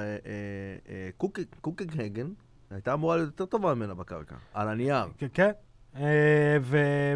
אה, 0.90 1.10
קוק- 1.18 1.40
קוקנהגן 1.62 2.28
הייתה 2.72 2.94
אמורה 2.94 3.16
להיות 3.16 3.28
יותר 3.30 3.46
טובה 3.46 3.74
ממנה 3.74 3.94
בקרקע. 3.94 4.36
על 4.54 4.68
הנייר. 4.70 5.06
כן, 5.34 5.52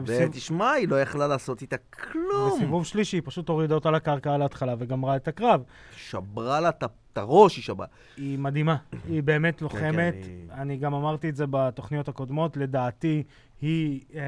ותשמע, 0.05 0.71
היא 0.71 0.87
לא 0.87 1.01
יכלה 1.01 1.27
לעשות 1.27 1.61
איתה 1.61 1.75
כלום. 1.77 2.51
וסיבוב 2.55 2.85
שלישי, 2.85 3.17
היא 3.17 3.21
פשוט 3.25 3.49
הורידה 3.49 3.75
אותה 3.75 3.91
לקרקע 3.91 4.33
על 4.33 4.41
ההתחלה 4.41 4.75
וגמרה 4.79 5.15
את 5.15 5.27
הקרב. 5.27 5.61
שברה 5.95 6.59
לה 6.59 6.69
את 6.69 6.83
ה- 6.83 6.87
את 7.08 7.08
הראש, 7.19 7.55
היא 7.55 7.63
שברה. 7.63 7.87
היא 8.17 8.39
מדהימה, 8.39 8.75
היא 9.07 9.23
באמת 9.23 9.61
לוחמת. 9.61 10.13
כן, 10.13 10.29
היא- 10.29 10.51
אני 10.51 10.77
גם 10.77 10.93
אמרתי 10.93 11.29
את 11.29 11.35
זה 11.35 11.45
בתוכניות 11.49 12.07
הקודמות, 12.07 12.57
לדעתי 12.57 13.23
היא 13.61 14.01
אה, 14.15 14.21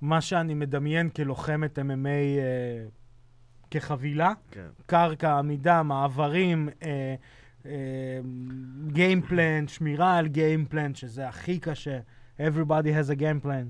מה 0.00 0.20
שאני 0.20 0.54
מדמיין 0.54 1.08
כלוחמת 1.08 1.78
MMA 1.78 2.06
אה, 2.38 2.84
כחבילה. 3.70 4.32
כן. 4.50 4.66
קרקע, 4.86 5.38
עמידה, 5.38 5.82
מעברים, 5.82 6.68
אה, 6.82 7.14
גיימפלן, 8.86 9.68
שמירה 9.68 10.18
על 10.18 10.28
גיימפלן, 10.28 10.94
שזה 10.94 11.28
הכי 11.28 11.58
קשה. 11.58 11.98
Everybody 12.38 12.88
has 12.98 13.10
a 13.10 13.16
game 13.20 13.44
plan 13.46 13.66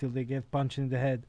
till 0.00 0.08
they 0.14 0.28
get 0.30 0.56
punched 0.56 0.78
in 0.78 0.92
the 0.92 0.96
head. 0.96 1.26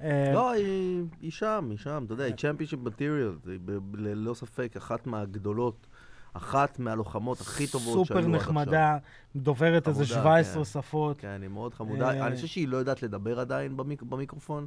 אה, 0.00 0.30
לא, 0.34 0.50
היא 0.50 1.02
היא 1.20 1.30
שם, 1.30 1.66
היא 1.70 1.78
שם, 1.78 2.02
אתה 2.06 2.14
יודע, 2.14 2.24
היא 2.24 2.34
צ'מפיונשיפ 2.34 2.80
מטריאל, 2.80 3.32
היא 3.46 3.58
ללא 3.94 4.34
ספק 4.34 4.72
אחת 4.76 5.06
מהגדולות, 5.06 5.86
אחת 6.32 6.78
מהלוחמות 6.78 7.40
הכי 7.40 7.66
טובות 7.66 7.92
שהיו 7.94 8.04
סופר 8.04 8.18
עד 8.18 8.24
עכשיו. 8.24 8.36
נחמדה, 8.52 8.96
דוברת 9.36 9.88
איזה 9.88 10.04
חמודה, 10.06 10.22
17 10.22 10.54
כן. 10.54 10.64
שפות. 10.64 11.20
כן, 11.20 11.38
היא 11.42 11.50
מאוד 11.50 11.74
חמודה. 11.74 12.10
אה, 12.10 12.26
אני 12.26 12.34
חושב 12.36 12.46
שהיא 12.46 12.68
לא 12.68 12.76
יודעת 12.76 13.02
לדבר 13.02 13.40
עדיין 13.40 13.76
במיק- 13.76 14.02
במיקרופון. 14.02 14.66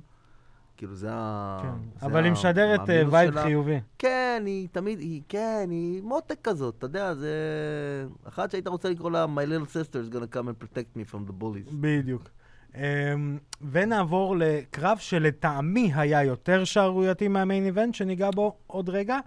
כאילו, 0.78 0.96
זה 0.96 1.08
ה... 1.12 1.60
כן, 1.62 2.06
אבל 2.06 2.24
היא 2.24 2.32
משדרת 2.32 2.90
אה, 2.90 3.04
vibe. 3.12 3.40
חיובי. 3.42 3.80
כן, 3.98 4.44
היא 4.46 4.68
תמיד, 4.72 5.00
היא, 5.00 5.22
כן, 5.30 5.68
היא 5.70 6.02
מותק 6.04 6.38
כזאת, 6.44 6.76
אתה 6.78 6.86
יודע, 6.86 7.14
זה... 7.14 7.34
אחת 8.28 8.52
שהיית 8.52 8.68
רוצה 8.68 8.90
לקרוא 8.90 9.12
לה 9.12 9.26
My 9.36 9.50
little 9.50 9.68
sister 9.68 10.12
is 10.12 10.16
gonna 10.16 10.36
come 10.36 10.48
and 10.48 10.64
protect 10.64 10.98
me 10.98 11.14
from 11.14 11.30
the 11.30 11.44
bullies. 11.44 11.74
בדיוק. 11.74 12.24
אמ, 12.76 13.38
ונעבור 13.72 14.36
לקרב 14.38 14.98
שלטעמי 14.98 15.92
היה 15.96 16.24
יותר 16.24 16.64
שערורייתי 16.64 17.28
מה 17.28 17.40
main 17.40 17.66
event, 17.66 17.96
שניגע 17.96 18.30
בו 18.32 18.58
עוד 18.68 18.90
רגע. 18.90 19.20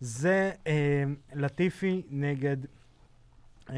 זה 0.00 0.52
אמ, 0.66 1.14
לטיפי 1.34 2.02
נגד 2.10 2.56
אמ, 3.70 3.74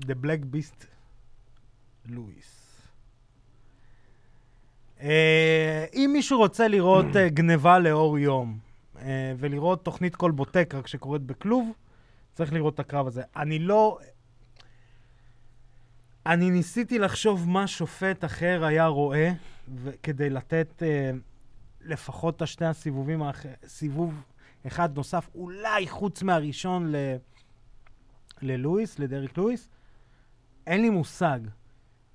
The 0.00 0.14
Black 0.24 0.54
Beast 0.54 0.84
לואיס. 2.06 2.62
אה, 5.02 5.84
אם 5.94 6.10
מישהו 6.12 6.38
רוצה 6.38 6.68
לראות 6.68 7.16
אה, 7.16 7.28
גניבה 7.28 7.78
לאור 7.78 8.18
יום, 8.18 8.58
אה, 9.00 9.32
ולראות 9.38 9.84
תוכנית 9.84 10.16
כלבוטק 10.16 10.74
רק 10.74 10.86
שקורית 10.86 11.22
בכלוב, 11.22 11.72
צריך 12.34 12.52
לראות 12.52 12.74
את 12.74 12.80
הקרב 12.80 13.06
הזה. 13.06 13.22
אני 13.36 13.58
לא... 13.58 13.98
אני 16.26 16.50
ניסיתי 16.50 16.98
לחשוב 16.98 17.48
מה 17.48 17.66
שופט 17.66 18.24
אחר 18.24 18.64
היה 18.64 18.86
רואה, 18.86 19.32
ו- 19.74 19.90
כדי 20.02 20.30
לתת 20.30 20.82
אה, 20.82 21.10
לפחות 21.84 22.36
את 22.36 22.42
השני 22.42 22.66
הסיבובים, 22.66 23.22
האח... 23.22 23.46
סיבוב 23.66 24.22
אחד 24.66 24.96
נוסף, 24.96 25.28
אולי 25.34 25.88
חוץ 25.88 26.22
מהראשון 26.22 26.92
ל... 26.92 26.96
ללואיס, 28.42 28.98
לדריק 28.98 29.38
לואיס. 29.38 29.68
אין 30.66 30.80
לי 30.80 30.90
מושג. 30.90 31.38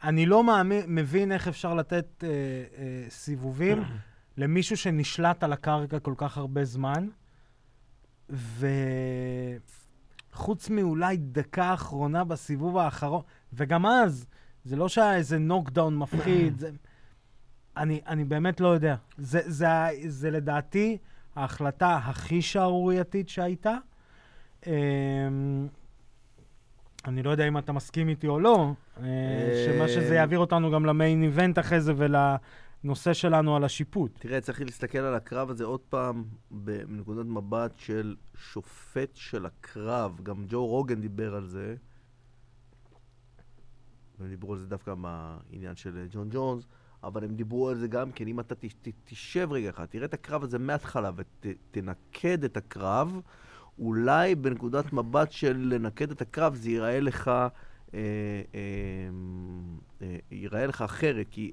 אני 0.04 0.26
לא 0.26 0.44
מאמין, 0.44 0.84
מבין 0.88 1.32
איך 1.32 1.48
אפשר 1.48 1.74
לתת 1.74 2.24
אה, 2.24 2.30
אה, 2.30 3.06
סיבובים 3.10 3.84
למישהו 4.38 4.78
שנשלט 4.78 5.44
על 5.44 5.54
הקרקע 5.54 6.00
כל 6.00 6.14
כך 6.18 6.38
הרבה 6.38 6.64
זמן, 6.64 7.08
וחוץ 10.38 10.70
מאולי 10.70 11.18
דקה 11.18 11.74
אחרונה 11.74 12.24
בסיבוב 12.24 12.78
האחרון, 12.78 13.22
וגם 13.54 13.86
אז, 13.86 14.26
זה 14.64 14.76
לא 14.76 14.88
שהיה 14.90 15.16
איזה 15.16 15.38
נוקדאון 15.38 15.98
מפחיד, 15.98 16.60
זה... 16.60 16.70
אני, 17.78 18.02
אני 18.08 18.24
באמת 18.24 18.60
לא 18.60 18.68
יודע. 18.68 18.96
זה, 19.18 19.40
זה, 19.46 19.70
ה- 19.70 19.90
זה 20.08 20.32
לדעתי 20.32 20.98
ההחלטה 21.36 22.00
הכי 22.04 22.42
שערורייתית 22.42 23.30
שהייתה. 23.30 23.76
אמ, 24.68 24.72
אני 27.06 27.24
לא 27.24 27.30
יודע 27.30 27.48
אם 27.48 27.58
אתה 27.58 27.72
מסכים 27.72 28.10
איתי 28.10 28.28
או 28.28 28.40
לא, 28.40 28.72
אה, 29.04 29.06
שמה 29.66 29.88
שזה 29.88 30.16
יעביר 30.16 30.40
אותנו 30.40 30.72
גם 30.72 30.86
למיין 30.86 31.24
איבנט 31.24 31.60
אחרי 31.60 31.82
זה 31.82 31.94
ולנושא 32.84 33.14
שלנו 33.14 33.56
על 33.56 33.64
השיפוט. 33.64 34.12
תראה, 34.20 34.42
צריך 34.42 34.62
להסתכל 34.62 34.98
על 34.98 35.16
הקרב 35.16 35.50
הזה 35.50 35.64
עוד 35.64 35.80
פעם 35.80 36.24
בנקודת 36.52 37.26
מבט 37.26 37.74
של 37.78 38.16
שופט 38.36 39.16
של 39.16 39.46
הקרב. 39.46 40.20
גם 40.24 40.46
ג'ו 40.48 40.66
רוגן 40.66 41.02
דיבר 41.02 41.36
על 41.36 41.48
זה. 41.48 41.76
הם 44.20 44.28
דיברו 44.28 44.54
על 44.54 44.60
זה 44.60 44.68
דווקא 44.68 44.94
מהעניין 44.94 45.76
של 45.76 46.08
ג'ון 46.12 46.30
ג'ונס, 46.32 46.68
אבל 47.04 47.24
הם 47.24 47.36
דיברו 47.36 47.70
על 47.70 47.76
זה 47.76 47.88
גם 47.88 48.12
כן, 48.12 48.28
אם 48.28 48.40
אתה 48.40 48.56
ת, 48.56 48.66
ת, 48.66 48.88
תשב 49.06 49.52
רגע 49.52 49.70
אחד, 49.70 49.86
תראה 49.86 50.06
את 50.06 50.14
הקרב 50.14 50.44
הזה 50.44 50.60
מההתחלה 50.60 51.12
ותנקד 51.16 52.44
את 52.44 52.58
הקרב, 52.58 53.22
אולי 53.80 54.36
בנקודת 54.36 54.94
מבט 54.94 55.32
של 55.32 55.58
לנקד 55.58 56.12
את 56.12 56.22
הקרב 56.22 56.56
זה 56.56 56.70
ייראה 56.70 57.00
לך, 57.00 57.28
אה, 57.28 57.50
אה, 57.94 58.00
אה, 60.02 60.18
ייראה 60.32 60.68
לך 60.68 60.82
אחרת, 60.82 61.28
כי 61.32 61.52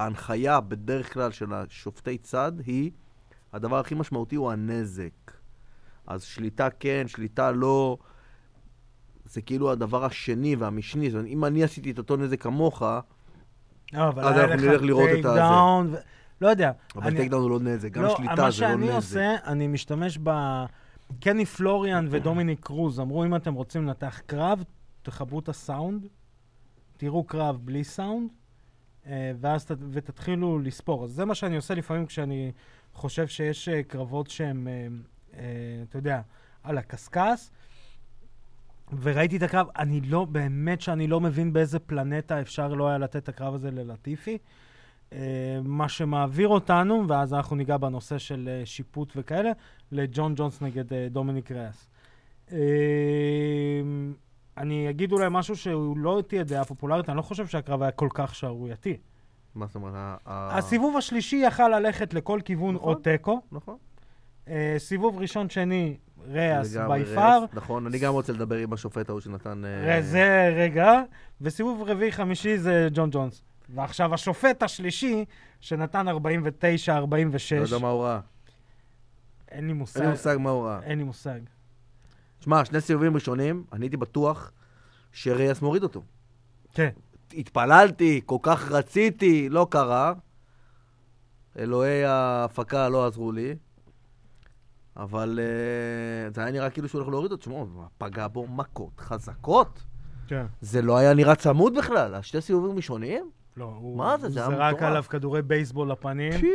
ההנחיה 0.00 0.60
בדרך 0.60 1.12
כלל 1.12 1.30
של 1.30 1.52
השופטי 1.52 2.18
צד 2.18 2.52
היא, 2.66 2.90
הדבר 3.52 3.78
הכי 3.78 3.94
משמעותי 3.94 4.36
הוא 4.36 4.50
הנזק. 4.52 5.30
אז 6.06 6.22
שליטה 6.22 6.68
כן, 6.70 7.04
שליטה 7.06 7.50
לא, 7.50 7.98
זה 9.24 9.42
כאילו 9.42 9.70
הדבר 9.72 10.04
השני 10.04 10.56
והמשני. 10.56 11.10
זאת 11.10 11.18
אומרת, 11.18 11.30
אם 11.32 11.44
אני 11.44 11.64
עשיתי 11.64 11.90
את 11.90 11.98
אותו 11.98 12.16
נזק 12.16 12.42
כמוך, 12.42 12.82
לא, 12.82 12.98
אז 13.92 14.38
אנחנו 14.38 14.54
לך 14.54 14.62
נלך 14.62 14.82
לראות 14.82 15.08
את 15.20 15.24
הזה. 15.24 15.40
ו... 15.92 15.96
לא 16.40 16.48
יודע. 16.48 16.72
אבל 16.96 17.06
אני- 17.06 17.16
takedown 17.16 17.42
הוא 17.42 17.50
לא 17.50 17.60
נזק, 17.60 17.90
גם 17.90 18.02
לא, 18.02 18.14
שליטה 18.16 18.30
מה 18.30 18.36
זה 18.36 18.42
לא 18.42 18.50
שאני 18.50 18.84
נזק. 18.86 18.94
עושה, 18.94 19.34
אני 19.46 19.66
משתמש 19.66 20.18
ב... 20.22 20.30
קני 21.20 21.46
פלוריאן 21.46 22.06
ודומיניק 22.10 22.60
קרוז 22.66 23.00
אמרו, 23.00 23.24
אם 23.24 23.36
אתם 23.36 23.54
רוצים 23.54 23.86
לנתח 23.86 24.20
קרב, 24.26 24.64
תחברו 25.02 25.38
את 25.38 25.48
הסאונד, 25.48 26.06
תראו 26.96 27.24
קרב 27.24 27.58
בלי 27.64 27.84
סאונד, 27.84 28.30
ואז 29.40 29.64
ת... 29.64 29.70
ותתחילו 29.90 30.58
לספור. 30.58 31.04
אז 31.04 31.10
זה 31.10 31.24
מה 31.24 31.34
שאני 31.34 31.56
עושה 31.56 31.74
לפעמים 31.74 32.06
כשאני 32.06 32.52
חושב 32.94 33.26
שיש 33.26 33.68
אה, 33.68 33.82
קרבות 33.82 34.30
שהם, 34.30 34.68
אה, 34.68 34.86
אה, 35.34 35.82
אתה 35.88 35.98
יודע, 35.98 36.20
על 36.62 36.78
הקשקש. 36.78 37.50
וראיתי 39.02 39.36
את 39.36 39.42
הקרב, 39.42 39.66
אני 39.78 40.00
לא, 40.00 40.24
באמת 40.24 40.80
שאני 40.80 41.06
לא 41.06 41.20
מבין 41.20 41.52
באיזה 41.52 41.78
פלנטה 41.78 42.40
אפשר 42.40 42.68
לא 42.68 42.88
היה 42.88 42.98
לתת 42.98 43.16
את 43.16 43.28
הקרב 43.28 43.54
הזה 43.54 43.70
ללטיפי. 43.70 44.38
אה, 45.12 45.60
מה 45.64 45.88
שמעביר 45.88 46.48
אותנו, 46.48 47.08
ואז 47.08 47.34
אנחנו 47.34 47.56
ניגע 47.56 47.76
בנושא 47.76 48.18
של 48.18 48.48
אה, 48.52 48.66
שיפוט 48.66 49.12
וכאלה, 49.16 49.50
לג'ון 49.92 50.34
ג'ונס 50.36 50.62
נגד 50.62 50.92
אה, 50.92 51.08
דומיניק 51.10 51.50
ריאס. 51.52 51.90
אני 54.60 54.90
אגיד 54.90 55.12
אולי 55.12 55.26
משהו 55.30 55.56
שהוא 55.56 55.98
לא 55.98 56.22
תהיה 56.26 56.44
דעה 56.44 56.64
פופולרית, 56.64 57.08
אני 57.08 57.16
לא 57.16 57.22
חושב 57.22 57.46
שהקרב 57.46 57.82
היה 57.82 57.90
כל 57.90 58.08
כך 58.14 58.34
שערורייתי. 58.34 58.96
מה 59.54 59.66
זאת 59.66 59.74
אומרת? 59.74 59.94
הסיבוב 60.26 60.96
השלישי 60.96 61.36
יכל 61.36 61.68
ללכת 61.68 62.14
לכל 62.14 62.40
כיוון 62.44 62.76
או 62.76 62.80
נכון. 62.80 63.02
תיקו. 63.02 63.40
נכון. 63.52 63.76
אה, 64.48 64.74
סיבוב 64.78 65.18
ראשון, 65.18 65.50
שני, 65.50 65.96
ריאס 66.28 66.76
בי 66.76 67.04
פאר. 67.14 67.44
נכון, 67.52 67.86
אני 67.86 67.98
גם 67.98 68.12
רוצה 68.12 68.32
לדבר 68.32 68.56
עם 68.56 68.72
השופט 68.72 69.08
ההוא 69.08 69.20
שנתן... 69.20 69.62
אה, 69.64 70.02
זה 70.02 70.54
רגע, 70.56 71.02
וסיבוב 71.40 71.82
רביעי 71.86 72.12
חמישי 72.12 72.58
זה 72.58 72.88
ג'ון 72.92 73.10
ג'ונס. 73.12 73.42
ועכשיו 73.68 74.14
השופט 74.14 74.62
השלישי, 74.62 75.24
שנתן 75.60 76.08
49-46, 76.08 76.12
לא 76.12 77.60
יודע 77.60 77.78
מה 77.78 77.88
הוא 77.88 78.02
ראה. 78.04 78.20
אין 79.50 79.66
לי 79.66 79.72
מושג. 79.72 80.00
אין 80.00 80.08
לי 80.08 80.12
מושג 80.12 80.36
מה 80.40 80.50
הוא 80.50 80.64
ראה. 80.64 80.80
אין 80.82 80.98
לי 80.98 81.04
מושג. 81.04 81.40
שמע, 82.40 82.64
שני 82.64 82.80
סיבובים 82.80 83.14
ראשונים, 83.14 83.64
אני 83.72 83.84
הייתי 83.84 83.96
בטוח 83.96 84.52
שריאס 85.12 85.62
מוריד 85.62 85.82
אותו. 85.82 86.02
כן. 86.74 86.88
התפללתי, 87.34 88.20
כל 88.26 88.36
כך 88.42 88.70
רציתי, 88.70 89.48
לא 89.48 89.66
קרה. 89.70 90.12
אלוהי 91.58 92.04
ההפקה 92.04 92.88
לא 92.88 93.06
עזרו 93.06 93.32
לי. 93.32 93.54
אבל 94.96 95.38
uh, 96.30 96.34
זה 96.34 96.40
היה 96.42 96.50
נראה 96.50 96.70
כאילו 96.70 96.88
שהוא 96.88 96.98
הולך 96.98 97.10
להוריד 97.10 97.32
אותו. 97.32 97.40
תשמעו, 97.42 97.66
פגע 97.98 98.28
בו 98.28 98.46
מכות 98.46 99.00
חזקות. 99.00 99.82
כן. 100.26 100.46
זה 100.60 100.82
לא 100.82 100.96
היה 100.96 101.14
נראה 101.14 101.34
צמוד 101.34 101.74
בכלל. 101.78 102.14
השתי 102.14 102.40
סיבובים 102.40 102.76
ראשונים? 102.76 103.30
לא, 103.56 103.64
הוא 103.64 103.98
מה 103.98 104.18
זה? 104.18 104.28
זה 104.28 104.40
היה 104.40 104.50
זרק. 104.50 104.82
עליו 104.82 105.04
כדורי 105.08 105.42
בייסבול 105.42 105.90
לפנים. 105.92 106.32
פי, 106.32 106.50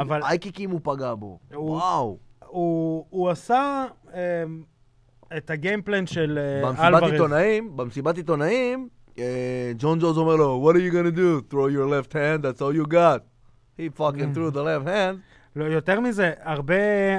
אבל- 0.00 0.22
אייקיקים 0.22 0.70
הוא 0.70 0.80
פגע 0.82 1.14
בו. 1.14 1.38
הוא- 1.54 1.70
וואו. 1.70 2.18
הוא, 2.46 3.06
הוא 3.10 3.30
עשה 3.30 3.84
אמ, 4.14 4.62
את 5.36 5.50
הגיימפלן 5.50 6.06
של 6.06 6.38
אה, 6.38 6.72
במסיבת. 6.72 7.02
עיתונאים, 7.12 7.76
במסיבת 7.76 8.16
עיתונאים, 8.16 8.88
אה, 9.18 9.72
ג'ון 9.78 9.98
ג'וז 9.98 10.18
אומר 10.18 10.36
לו, 10.36 10.70
What 10.70 10.76
are 10.76 10.78
you 10.78 10.94
gonna 10.94 11.16
do? 11.16 11.52
Throw 11.52 11.68
your 11.76 11.88
left 11.88 12.12
hand, 12.12 12.44
that's 12.44 12.60
all 12.60 12.74
you 12.74 12.92
got. 12.92 13.20
He 13.78 13.98
fucking 13.98 14.34
threw 14.34 14.50
the 14.50 14.62
left 14.62 14.86
hand. 14.86 15.16
לא, 15.56 15.64
יותר 15.64 16.00
מזה, 16.00 16.32
הרבה 16.42 16.74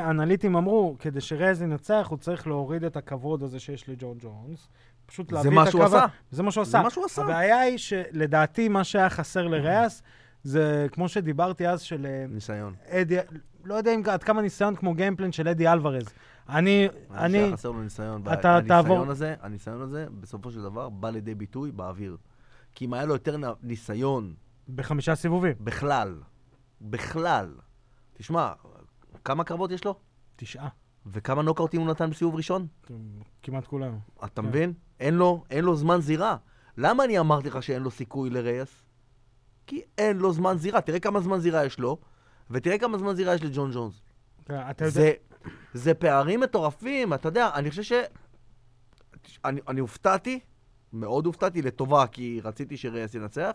אנליטים 0.10 0.56
אמרו, 0.56 0.96
כדי 1.00 1.22
שרז 1.22 1.62
ינצח, 1.62 2.08
הוא 2.10 2.18
צריך 2.18 2.48
להוריד 2.48 2.84
את 2.84 2.98
הכבוד 2.98 3.44
הזה 3.44 3.60
שיש 3.60 3.90
לג'ון 3.90 4.18
ג'ונס. 4.20 4.68
פשוט 5.06 5.30
זה 5.30 5.36
להביא 5.36 5.52
מה 5.52 5.64
את 5.64 5.72
שהוא 5.72 5.84
הקרב... 5.84 5.96
עשה. 5.96 6.06
זה 6.32 6.44
מה 6.44 6.52
שהוא 6.52 6.66
זה 6.66 6.70
עשה. 6.70 6.84
מה 6.84 6.90
שהוא 6.90 7.06
עשה. 7.06 7.24
הבעיה 7.24 7.60
היא 7.60 7.78
שלדעתי 7.78 8.70
מה 8.70 8.84
שהיה 8.84 9.10
חסר 9.10 9.48
לריאס, 9.48 10.04
זה 10.44 10.88
כמו 10.92 11.10
שדיברתי 11.10 11.68
אז 11.68 11.82
של 11.82 12.06
אה, 12.06 12.26
ניסיון. 12.30 12.74
אדי, 12.90 13.18
לא 13.64 13.76
יודע 13.76 13.96
אם 13.96 14.02
עד 14.12 14.24
כמה 14.24 14.42
ניסיון 14.42 14.76
כמו 14.76 14.94
גיימפלן 14.94 15.32
של 15.32 15.48
אדי 15.48 15.68
אלוורז. 15.68 16.06
אני, 16.50 16.88
אני. 17.12 17.54
חסר 17.54 17.72
לו 17.72 17.82
ניסיון. 17.84 18.22
אתה 18.34 18.60
תעבור- 18.68 19.06
הניסיון 19.42 19.82
הזה, 19.82 20.06
בסופו 20.20 20.52
של 20.52 20.62
דבר, 20.62 20.90
בא 20.90 21.10
לידי 21.10 21.36
ביטוי 21.36 21.72
באוויר. 21.72 22.18
כי 22.76 22.86
אם 22.86 22.94
היה 22.94 23.06
לו 23.06 23.14
יותר 23.14 23.38
ניסיון 23.64 24.34
בחמישה 24.76 25.16
סיבובים. 25.16 25.54
בכלל, 25.60 26.20
בכלל, 26.82 27.56
תשמע, 28.14 28.52
כמה 29.26 29.44
קרבות 29.44 29.72
יש 29.72 29.86
לו? 29.86 29.96
תשעה. 30.36 30.68
וכמה 31.06 31.42
נוקאוטים 31.42 31.82
הוא 31.82 31.90
נתן 31.90 32.10
בסיבוב 32.10 32.36
ראשון? 32.36 32.68
כמעט 33.44 33.68
כולם. 33.68 33.98
אתה 34.26 34.42
כן. 34.42 34.48
מבין? 34.48 34.74
אין 35.00 35.14
לו, 35.14 35.44
אין 35.50 35.66
לו 35.66 35.76
זמן 35.76 36.02
זירה. 36.02 36.38
למה 36.78 37.04
אני 37.04 37.20
אמרתי 37.20 37.48
לך 37.50 37.64
שאין 37.64 37.82
לו 37.82 37.92
סיכוי 37.92 38.30
לרייס? 38.30 38.84
כי 39.68 39.82
אין 39.98 40.18
לו 40.18 40.34
זמן 40.34 40.58
זירה. 40.58 40.82
תראה 40.82 41.00
כמה 41.00 41.20
זמן 41.22 41.40
זירה 41.40 41.66
יש 41.66 41.80
לו, 41.80 41.98
ותראה 42.50 42.78
כמה 42.78 42.98
זמן 42.98 43.16
זירה 43.16 43.36
יש 43.36 43.44
לג'ון 43.44 43.72
ג'ונס. 43.74 44.02
אתה 44.44 44.54
יודע, 44.86 44.90
זה, 44.90 45.14
זה 45.74 45.94
פערים 45.94 46.40
מטורפים, 46.40 47.14
אתה 47.14 47.28
יודע, 47.28 47.50
אני 47.54 47.70
חושב 47.70 47.84
ש... 47.84 47.94
אני, 49.46 49.62
אני 49.68 49.80
הופתעתי, 49.80 50.40
מאוד 50.94 51.26
הופתעתי 51.26 51.62
לטובה, 51.62 52.08
כי 52.08 52.42
רציתי 52.44 52.78
שרייס 52.78 53.16
ינצח, 53.16 53.52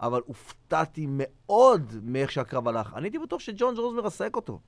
אבל 0.00 0.20
הופתעתי 0.26 1.06
מאוד 1.10 1.94
מאיך 2.02 2.32
שהקרב 2.32 2.68
הלך. 2.68 2.94
אני 2.94 3.06
הייתי 3.06 3.18
בטוח 3.18 3.40
שג'ון 3.40 3.74
ג'ונס 3.74 3.96
מרסק 3.96 4.36
אותו. 4.36 4.60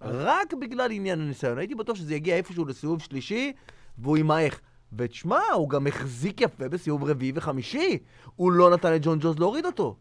רק 0.00 0.54
בגלל 0.54 0.92
עניין 0.92 1.20
הניסיון. 1.20 1.58
הייתי 1.58 1.74
בטוח 1.74 1.96
שזה 1.96 2.14
יגיע 2.14 2.36
איפשהו 2.36 2.64
לסיבוב 2.64 3.00
שלישי, 3.00 3.52
והוא 3.98 4.18
ימעך. 4.18 4.60
ותשמע, 4.92 5.40
הוא 5.54 5.68
גם 5.68 5.86
החזיק 5.86 6.40
יפה 6.40 6.68
בסיבוב 6.68 7.04
רביעי 7.04 7.32
וחמישי. 7.34 7.98
הוא 8.36 8.52
לא 8.52 8.70
נתן 8.70 8.92
לג'ון 8.92 9.18
ג'ונס 9.20 9.38
להוריד 9.38 9.66
אותו. 9.66 9.96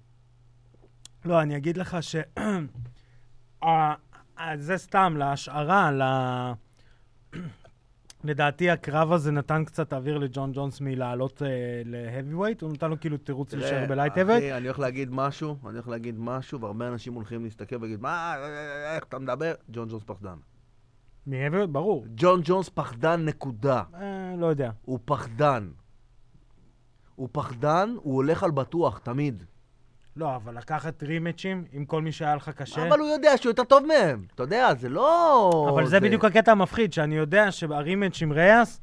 לא, 1.26 1.42
אני 1.42 1.58
אגיד 1.58 1.78
לך 1.78 1.98
ש... 2.02 2.16
ה- 4.42 4.52
ה- 4.52 4.58
זה 4.58 4.78
סתם, 4.78 5.16
להשערה, 5.18 5.92
ל... 5.92 6.02
לדעתי 8.24 8.70
הקרב 8.70 9.12
הזה 9.12 9.32
נתן 9.32 9.66
קצת 9.66 9.94
אוויר 9.94 10.18
לג'ון 10.18 10.52
ג'ונס 10.54 10.82
מלעלות 10.82 11.42
אה, 11.42 12.22
weight, 12.32 12.62
הוא 12.62 12.72
נתן 12.72 12.90
לו 12.90 13.00
כאילו 13.00 13.18
תירוץ 13.18 13.54
להישאר 13.54 13.86
ב 13.90 13.95
light 13.95 14.18
heavy 14.18 14.38
אחי, 14.38 14.54
אני 14.54 14.68
הולך 14.68 14.80
להגיד 14.80 15.10
משהו, 15.12 15.58
אני 15.66 15.74
הולך 15.74 15.88
להגיד 15.88 16.16
משהו, 16.20 16.62
והרבה 16.62 16.88
אנשים 16.88 17.14
הולכים 17.14 17.44
להסתכל 17.44 17.76
ולהגיד, 17.76 18.02
מה, 18.02 18.36
איך 18.96 19.04
אתה 19.04 19.20
מדבר? 19.20 19.54
ג'ון 19.72 19.90
ג'ונס 19.90 20.04
פחדן. 20.04 20.38
weight, 21.28 21.70
ברור. 21.70 22.06
ג'ון 22.16 22.42
ג'ונס 22.44 22.70
פחדן, 22.70 23.26
נקודה. 23.26 23.84
אה, 23.94 24.36
לא 24.38 24.46
יודע. 24.46 24.72
הוא 24.82 25.00
פחדן. 25.06 25.70
הוא 27.16 27.30
פחדן, 27.32 27.96
הוא 27.98 28.16
הולך 28.16 28.44
על 28.44 28.52
בטוח, 28.52 28.98
תמיד. 28.98 29.44
לא, 30.16 30.36
אבל 30.36 30.58
לקחת 30.58 31.04
rematch-ים 31.04 31.64
עם 31.72 31.86
כל 31.86 32.02
מי 32.02 32.12
שהיה 32.12 32.36
לך 32.36 32.50
קשה... 32.50 32.88
אבל 32.88 33.00
הוא 33.00 33.08
יודע 33.08 33.38
שהוא 33.38 33.50
יותר 33.50 33.64
טוב 33.64 33.86
מהם. 33.86 34.24
אתה 34.36 34.44
יודע, 34.44 34.74
זה 34.80 34.90
לא... 34.90 35.70
אבל 35.74 35.86
זה 35.88 36.00
בדיוק 36.00 36.26
הקטע 36.26 36.52
המפחיד, 36.52 36.94
שאני 36.94 37.16
יודע 37.16 37.52
שה 37.52 37.73
rematch 37.73 38.22
עם 38.22 38.32
רייס, 38.32 38.82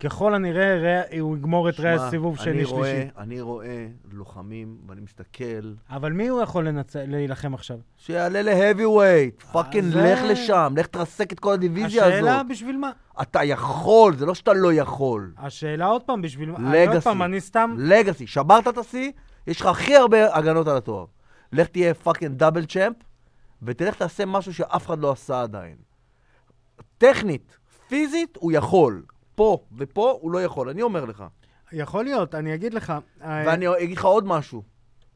ככל 0.00 0.34
הנראה 0.34 1.02
הוא 1.20 1.36
יגמור 1.36 1.68
את 1.68 1.80
רייס 1.80 2.02
סיבוב 2.10 2.38
שני 2.38 2.64
רואה- 2.64 2.86
שלישי. 2.90 3.08
אני 3.18 3.40
רואה 3.40 3.86
לוחמים, 4.12 4.76
ואני 4.88 5.00
מסתכל, 5.00 5.72
אבל 5.90 6.12
מי 6.12 6.28
הוא 6.28 6.42
יכול 6.42 6.68
לנצ- 6.68 6.96
להילחם 7.06 7.54
עכשיו? 7.54 7.78
שיעלה 7.96 8.42
ל 8.42 8.84
heavyweight. 8.84 9.42
fucking 9.42 9.92
זה- 9.92 10.12
לך 10.12 10.20
לשם, 10.30 10.74
לך 10.76 10.86
תרסק 10.86 11.32
את 11.32 11.40
כל 11.40 11.52
הדיוויזיה 11.52 12.06
השאלה 12.06 12.34
הזאת. 12.34 12.46
בשביל 12.48 12.76
מה? 12.76 12.90
אתה 13.22 13.44
יכול, 13.44 14.16
זה 14.16 14.26
לא 14.26 14.34
שאתה 14.34 14.52
לא 14.52 14.72
יכול. 14.72 15.32
השאלה 15.38 15.86
עוד 15.86 16.02
פעם, 16.02 16.22
בשביל 16.22 16.50
מה? 16.50 16.56
אני 16.58 16.80
עוד 16.80 16.88
legacy. 16.90 17.04
פעם, 17.04 17.22
אני 17.22 17.40
סתם... 17.40 17.74
legacy, 17.78 18.26
שברת 18.26 18.68
את 18.68 18.78
השיא, 18.78 19.10
יש 19.48 19.60
לך 19.60 19.66
הכי 19.66 19.96
הרבה 19.96 20.36
הגנות 20.36 20.68
על 20.68 20.76
התואר. 20.76 21.04
לך 21.52 21.68
תהיה 21.68 21.94
fucking 21.94 22.38
double 22.38 22.66
champ, 22.66 22.96
ותלך 23.62 23.94
תעשה 23.94 24.26
משהו 24.26 24.54
שאף 24.54 24.86
אחד 24.86 24.98
לא 24.98 25.12
עשה 25.12 25.42
עדיין. 25.42 25.76
טכנית, 26.98 27.56
פיזית, 27.88 28.36
הוא 28.40 28.52
יכול. 28.52 29.02
פה 29.34 29.64
ופה 29.76 30.18
הוא 30.20 30.30
לא 30.30 30.42
יכול, 30.42 30.68
אני 30.68 30.82
אומר 30.82 31.04
לך. 31.04 31.24
יכול 31.72 32.04
להיות, 32.04 32.34
אני 32.34 32.54
אגיד 32.54 32.74
לך. 32.74 32.90
אה, 33.22 33.42
ואני 33.46 33.66
אגיד 33.84 33.98
לך 33.98 34.04
עוד 34.04 34.26
משהו. 34.26 34.62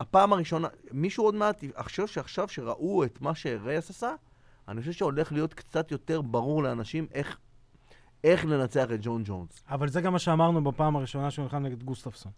הפעם 0.01 0.33
הראשונה, 0.33 0.69
מישהו 0.93 1.25
עוד 1.25 1.35
מעט, 1.35 1.65
אני 1.65 1.85
חושב 1.85 2.07
שעכשיו 2.07 2.49
שראו 2.49 3.05
את 3.05 3.21
מה 3.21 3.35
שרייס 3.35 3.91
עשה, 3.91 4.15
אני 4.69 4.81
חושב 4.81 4.93
שהולך 4.93 5.33
להיות 5.33 5.55
קצת 5.55 5.91
יותר 5.91 6.21
ברור 6.21 6.63
לאנשים 6.63 7.07
איך, 7.15 7.39
איך 8.25 8.45
לנצח 8.45 8.85
את 8.95 8.99
ג'ון 9.03 9.23
ג'ונס. 9.25 9.63
אבל 9.69 9.89
זה 9.89 10.01
גם 10.01 10.13
מה 10.13 10.19
שאמרנו 10.19 10.65
בפעם 10.65 10.97
הראשונה 10.97 11.31
שהוא 11.31 11.43
נלחם 11.43 11.63
נגד 11.63 11.83
גוסטפסון. 11.83 12.33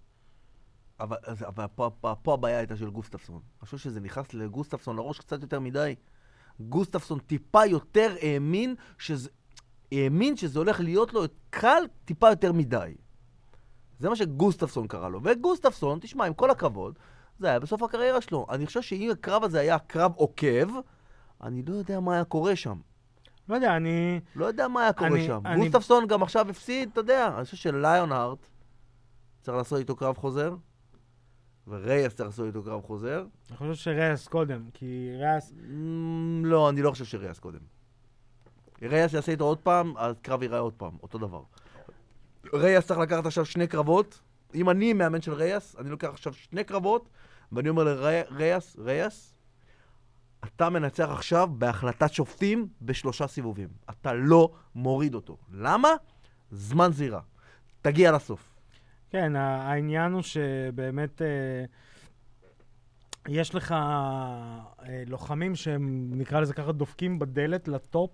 אבל, 1.01 1.16
אז- 1.24 1.42
אבל 1.42 1.66
פה, 1.74 1.90
פה, 2.01 2.14
פה 2.22 2.34
הבעיה 2.34 2.59
הייתה 2.59 2.76
של 2.76 2.90
גוסטפסון. 2.90 3.40
אני 3.61 3.64
חושב 3.66 3.78
שזה 3.78 4.01
נכנס 4.01 4.34
לגוסטפסון 4.34 4.97
לראש 4.97 5.18
קצת 5.18 5.42
יותר 5.42 5.61
מדי. 5.61 5.95
גוסטפסון 6.61 7.18
טיפה 7.18 7.66
יותר 7.66 8.14
האמין 8.22 8.74
שזה, 8.99 9.30
האמין 9.92 10.36
שזה 10.36 10.59
הולך 10.59 10.80
להיות 10.80 11.12
לו 11.12 11.22
קל 11.51 11.82
טיפה 12.05 12.30
יותר 12.30 12.53
מדי. 12.53 12.95
זה 13.99 14.09
מה 14.09 14.16
שגוסטפסון 14.16 14.86
קרא 14.86 15.09
לו. 15.09 15.20
וגוסטפסון, 15.24 15.99
תשמע, 16.03 16.24
עם 16.26 16.34
כל 16.34 16.51
הכבוד, 16.51 16.99
זה 17.38 17.49
היה 17.49 17.61
בסוף 17.61 17.82
הקריירה 17.82 18.20
שלו. 18.20 18.47
אני 18.51 18.66
חושב 18.66 18.82
שאם 18.82 19.09
הקרב 19.12 19.45
הזה 19.45 19.61
היה 19.61 19.78
קרב 19.78 20.12
עוקב, 20.16 20.68
אני 21.42 21.62
לא 21.62 21.74
יודע 21.74 22.01
מה 22.01 22.14
היה 22.14 22.24
קורה 22.24 22.57
שם. 22.57 22.78
לא 23.49 23.55
יודע, 23.55 23.76
אני... 23.76 24.20
לא 24.36 24.47
יודע 24.47 24.68
מה 24.68 24.82
היה 24.82 24.92
קורה 24.92 25.11
אני- 25.11 25.26
שם. 25.26 25.40
אני- 25.47 25.61
גוסטפסון 25.61 26.07
גם 26.07 26.22
עכשיו 26.22 26.51
הפסיד, 26.51 26.88
אתה 26.92 27.01
יודע. 27.01 27.34
אני 27.36 27.45
חושב 27.45 27.57
שליון 27.57 28.12
הארט 28.12 28.47
צריך 29.42 29.57
לעשות 29.57 29.78
איתו 29.78 29.97
קרב 29.97 30.16
חוזר, 30.16 30.55
ורייס 31.69 32.15
צריך 32.15 32.29
לעשות 32.29 32.47
איתו 32.47 32.62
קרב 32.62 32.83
חוזר. 32.83 33.25
אני 33.51 33.57
חושב 33.57 33.75
שריאס 33.75 34.29
קודם, 34.29 34.62
כי 34.75 35.11
ריאס... 35.19 35.53
Mm, 35.53 36.47
לא, 36.47 36.69
אני 36.69 36.83
לא 36.83 36.91
חושב 36.91 37.05
שרייס 37.05 37.39
קודם. 37.39 37.59
רייס 38.83 39.12
יעשה 39.12 39.33
איתו 39.33 39.45
עוד 39.45 39.59
פעם, 39.59 39.95
הקרב 39.97 40.43
ייראה 40.43 40.59
עוד 40.59 40.73
פעם, 40.73 40.93
אותו 41.03 41.19
דבר. 41.19 41.43
רייס 42.55 42.87
צריך 42.87 43.01
לקחת 43.01 43.27
עכשיו 43.27 43.45
שני 43.45 43.67
קרבות. 43.67 44.21
אם 44.55 44.71
אני 44.71 44.93
מאמן 44.93 45.23
של 45.23 45.33
רייס, 45.33 45.77
אני 45.79 45.91
לוקח 45.91 46.09
עכשיו 46.09 46.35
שני 46.35 46.65
קרבות, 46.65 47.09
ואני 47.53 47.69
אומר 47.69 47.85
לרייס, 47.85 48.77
רייס, 48.79 49.35
אתה 50.45 50.71
מנצח 50.71 51.09
עכשיו 51.11 51.49
בהחלטת 51.59 52.12
שופטים 52.12 52.69
בשלושה 52.83 53.27
סיבובים. 53.27 53.69
אתה 53.91 54.12
לא 54.12 54.53
מוריד 54.75 55.15
אותו. 55.15 55.37
למה? 55.53 55.89
זמן 56.51 56.93
זירה. 56.93 57.21
תגיע 57.83 58.12
לסוף. 58.12 58.54
כן, 59.15 59.37
העניין 59.37 60.12
הוא 60.12 60.23
שבאמת 60.23 61.23
אה, 61.23 61.65
יש 63.29 63.55
לך 63.55 63.73
אה, 63.73 65.03
לוחמים 65.07 65.55
שהם, 65.55 66.11
נקרא 66.12 66.41
לזה 66.41 66.55
ככה, 66.55 66.73
דופקים 66.73 67.19
בדלת 67.19 67.69
ל 67.68 67.77
top, 67.77 68.11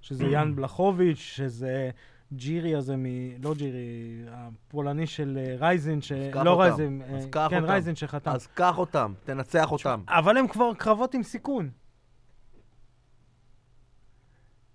שזה 0.00 0.24
יאן 0.24 0.52
בלחוביץ', 0.56 1.18
שזה 1.18 1.90
ג'ירי 2.32 2.74
הזה 2.74 2.96
מ... 2.96 3.04
לא 3.42 3.54
ג'ירי, 3.54 4.24
הפולני 4.30 5.06
של 5.06 5.38
אה, 5.40 5.56
רייזין, 5.58 6.02
ש... 6.02 6.12
לא 6.12 6.50
אותם. 6.50 6.60
רייזין, 6.60 7.02
אז 7.14 7.26
קח 7.30 7.46
כן, 7.50 7.56
אותם. 7.56 7.70
רייזין 7.70 7.94
שחתם. 7.94 8.30
אז 8.30 8.46
קח 8.46 8.78
אותם, 8.78 9.12
תנצח 9.24 9.72
אותם. 9.72 10.02
אבל 10.08 10.36
הם 10.36 10.48
כבר 10.48 10.74
קרבות 10.74 11.14
עם 11.14 11.22
סיכון. 11.22 11.70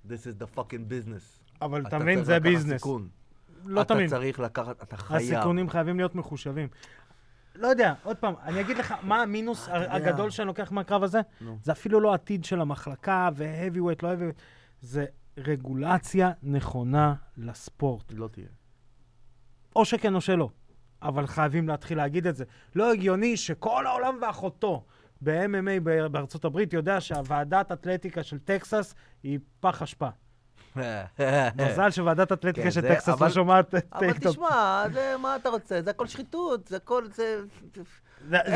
This 0.05 0.09
is 0.09 0.43
the 0.43 0.57
fucking 0.57 0.91
business. 0.91 1.55
אבל 1.61 1.87
אתה 1.87 1.99
מבין, 1.99 2.23
זה 2.23 2.39
ביזנס. 2.39 2.73
סיכון. 2.73 3.18
לא 3.65 3.81
אתה 3.81 3.93
תמיד. 3.93 4.09
צריך 4.09 4.39
לקחת, 4.39 4.83
אתה 4.83 4.97
חייב. 4.97 5.33
הסיכונים 5.33 5.69
חייבים 5.69 5.97
להיות 5.97 6.15
מחושבים. 6.15 6.67
לא 7.55 7.67
יודע, 7.67 7.93
עוד 8.03 8.17
פעם, 8.17 8.33
אני 8.43 8.61
אגיד 8.61 8.77
לך, 8.77 8.93
מה 9.01 9.21
המינוס 9.21 9.67
אתה 9.69 9.77
יודע. 9.77 9.93
הגדול 9.93 10.29
שאני 10.29 10.47
לוקח 10.47 10.71
מהקרב 10.71 11.03
הזה? 11.03 11.21
זה 11.63 11.71
אפילו 11.71 11.99
לא 11.99 12.13
עתיד 12.13 12.45
של 12.45 12.61
המחלקה, 12.61 13.29
ו-heavyweight, 13.35 13.99
לא 14.03 14.13
heavyweight, 14.13 14.41
זה 14.81 15.05
רגולציה 15.37 16.31
נכונה 16.43 17.13
לספורט. 17.37 18.13
לא 18.15 18.27
תהיה. 18.27 18.47
או 19.75 19.85
שכן 19.85 20.15
או 20.15 20.21
שלא, 20.21 20.49
אבל 21.01 21.27
חייבים 21.27 21.67
להתחיל 21.67 21.97
להגיד 21.97 22.27
את 22.27 22.35
זה. 22.35 22.45
לא 22.75 22.91
הגיוני 22.91 23.37
שכל 23.37 23.87
העולם 23.87 24.17
ואחותו 24.21 24.85
ב-MMA 25.21 25.79
בארצות 26.11 26.45
הברית 26.45 26.73
יודע 26.73 27.01
שהוועדת 27.01 27.71
אתלטיקה 27.71 28.23
של 28.23 28.39
טקסס 28.39 28.95
היא 29.23 29.39
פח 29.59 29.81
אשפה. 29.81 30.09
מזל 31.55 31.91
שוועדת 31.91 32.31
אתלטיקה 32.31 32.63
כן, 32.63 32.71
של 32.71 32.81
טקסס 32.81 33.21
לא 33.21 33.29
שומעת 33.29 33.75
את 33.75 33.93
אבל. 33.93 34.13
תשמע, 34.13 34.83
זה 34.93 35.15
מה 35.21 35.35
אתה 35.35 35.49
רוצה? 35.49 35.81
זה 35.81 35.89
הכל 35.89 36.07
שחיתות, 36.07 36.67
זה 36.67 36.75
הכל, 36.77 37.07
זה... 37.15 37.41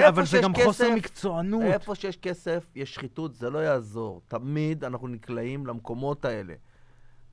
אבל 0.07 0.25
זה 0.25 0.39
גם 0.43 0.53
חוסר 0.55 0.95
מקצוענות. 0.95 1.61
איפה 1.61 1.95
שיש 1.95 2.17
כסף, 2.17 2.65
יש 2.75 2.95
שחיתות, 2.95 3.35
זה 3.35 3.49
לא 3.49 3.59
יעזור. 3.59 4.21
תמיד 4.27 4.83
אנחנו 4.83 5.07
נקלעים 5.07 5.67
למקומות 5.67 6.25
האלה. 6.25 6.53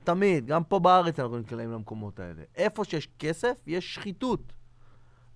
תמיד, 0.03 0.45
גם 0.45 0.63
פה 0.63 0.79
בארץ 0.79 1.19
אנחנו 1.19 1.37
נקלעים 1.37 1.71
למקומות 1.71 2.19
האלה. 2.19 2.41
איפה 2.55 2.85
שיש 2.85 3.09
כסף, 3.19 3.63
יש 3.67 3.95
שחיתות. 3.95 4.53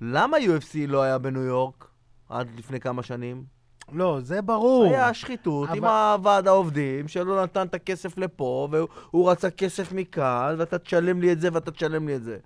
למה 0.02 0.38
UFC 0.38 0.78
לא 0.88 1.02
היה 1.02 1.18
בניו 1.18 1.42
יורק 1.42 1.88
עד 2.30 2.50
לפני 2.58 2.80
כמה 2.80 3.04
שנים? 3.04 3.55
לא, 3.94 4.20
זה 4.22 4.42
ברור. 4.42 4.86
היה 4.86 5.14
שחיתות 5.14 5.70
עם 5.70 5.86
אבל- 5.86 6.14
הוועד 6.14 6.48
העובדים, 6.48 7.08
שלא 7.08 7.44
נתן 7.44 7.68
את 7.68 7.74
הכסף 7.74 8.18
לפה, 8.18 8.68
והוא 8.72 9.32
רצה 9.32 9.50
כסף 9.50 9.92
מכאן, 9.92 10.56
ואתה 10.58 10.78
תשלם 10.78 11.22
לי 11.22 11.32
את 11.32 11.40
זה 11.42 11.50
ואתה 11.54 11.72
תשלם 11.72 12.08
לי 12.08 12.16
את 12.16 12.24
זה. 12.24 12.38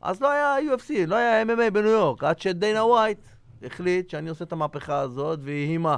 אז 0.00 0.20
לא 0.20 0.30
היה 0.30 0.56
UFC, 0.74 1.06
לא 1.06 1.16
היה 1.16 1.42
MMA 1.42 1.70
בניו 1.70 1.90
יורק, 1.90 2.24
עד 2.24 2.38
שדיינה 2.38 2.84
ווייט 2.84 3.18
החליט 3.62 4.10
שאני 4.10 4.28
עושה 4.28 4.44
את 4.44 4.52
המהפכה 4.52 4.98
הזאת, 4.98 5.38
ויהי 5.42 5.78
מה. 5.78 5.96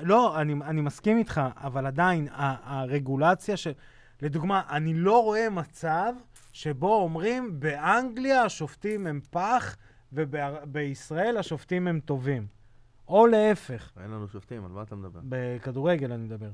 לא, 0.00 0.40
אני, 0.40 0.54
אני 0.64 0.80
מסכים 0.80 1.18
איתך, 1.18 1.40
אבל 1.56 1.86
עדיין, 1.86 2.28
הרגולציה 2.64 3.56
ש... 3.56 3.68
לדוגמה, 4.22 4.62
אני 4.70 4.94
לא 4.94 5.22
רואה 5.24 5.50
מצב 5.50 6.12
שבו 6.52 6.94
אומרים, 6.94 7.60
באנגליה 7.60 8.42
השופטים 8.42 9.06
הם 9.06 9.20
פח, 9.30 9.76
ובישראל 10.12 11.36
השופטים 11.36 11.88
הם 11.88 12.00
טובים. 12.04 12.57
או 13.08 13.26
להפך, 13.26 13.92
אין 14.02 14.10
לנו 14.10 14.28
שופטים, 14.28 14.64
על 14.64 14.70
מה 14.70 14.82
אתה 14.82 14.96
מדבר? 14.96 15.20
בכדורגל 15.22 16.12
אני 16.12 16.24
מדבר. 16.24 16.50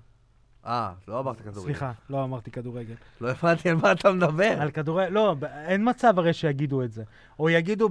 אה, 0.66 0.92
לא 1.08 1.20
אמרת 1.20 1.40
כדורגל. 1.40 1.60
סליחה, 1.60 1.92
לא 2.10 2.24
אמרתי 2.24 2.50
כדורגל. 2.50 2.94
לא 3.20 3.30
הבנתי 3.30 3.68
על 3.68 3.76
מה 3.76 3.92
אתה 3.92 4.12
מדבר. 4.12 4.56
על 4.60 4.70
כדורגל, 4.70 5.08
לא, 5.08 5.36
אין 5.42 5.88
מצב 5.88 6.18
הרי 6.18 6.32
שיגידו 6.32 6.82
את 6.82 6.92
זה. 6.92 7.04
או 7.38 7.50
יגידו 7.50 7.88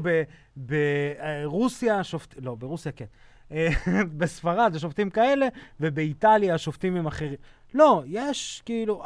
ברוסיה 0.57 1.99
השופטים, 1.99 2.43
לא, 2.43 2.55
ברוסיה 2.55 2.91
כן. 2.91 3.05
אה, 3.51 3.67
בספרד 4.17 4.71
השופטים 4.75 5.09
כאלה, 5.09 5.47
ובאיטליה 5.79 6.55
השופטים 6.55 6.95
הם 6.95 7.07
אחרים. 7.07 7.35
לא, 7.73 8.03
יש 8.05 8.61
כאילו, 8.65 9.03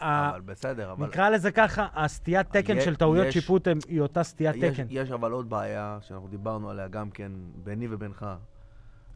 אבל 0.00 0.40
בסדר, 0.44 0.92
אבל... 0.92 1.06
נקרא 1.06 1.28
לזה 1.30 1.50
ככה, 1.52 1.86
הסטיית 1.94 2.46
תקן 2.56 2.76
יש- 2.76 2.84
של 2.84 2.96
טעויות 2.96 3.32
שיפוט 3.32 3.68
היא 3.88 4.00
אותה 4.00 4.22
סטיית 4.22 4.56
יש, 4.56 4.74
תקן. 4.74 4.86
יש 4.90 5.10
אבל 5.10 5.32
עוד 5.32 5.50
בעיה, 5.50 5.98
שאנחנו 6.00 6.28
דיברנו 6.28 6.70
עליה 6.70 6.88
גם 6.88 7.10
כן, 7.10 7.32
ביני 7.64 7.86
ובינך, 7.90 8.26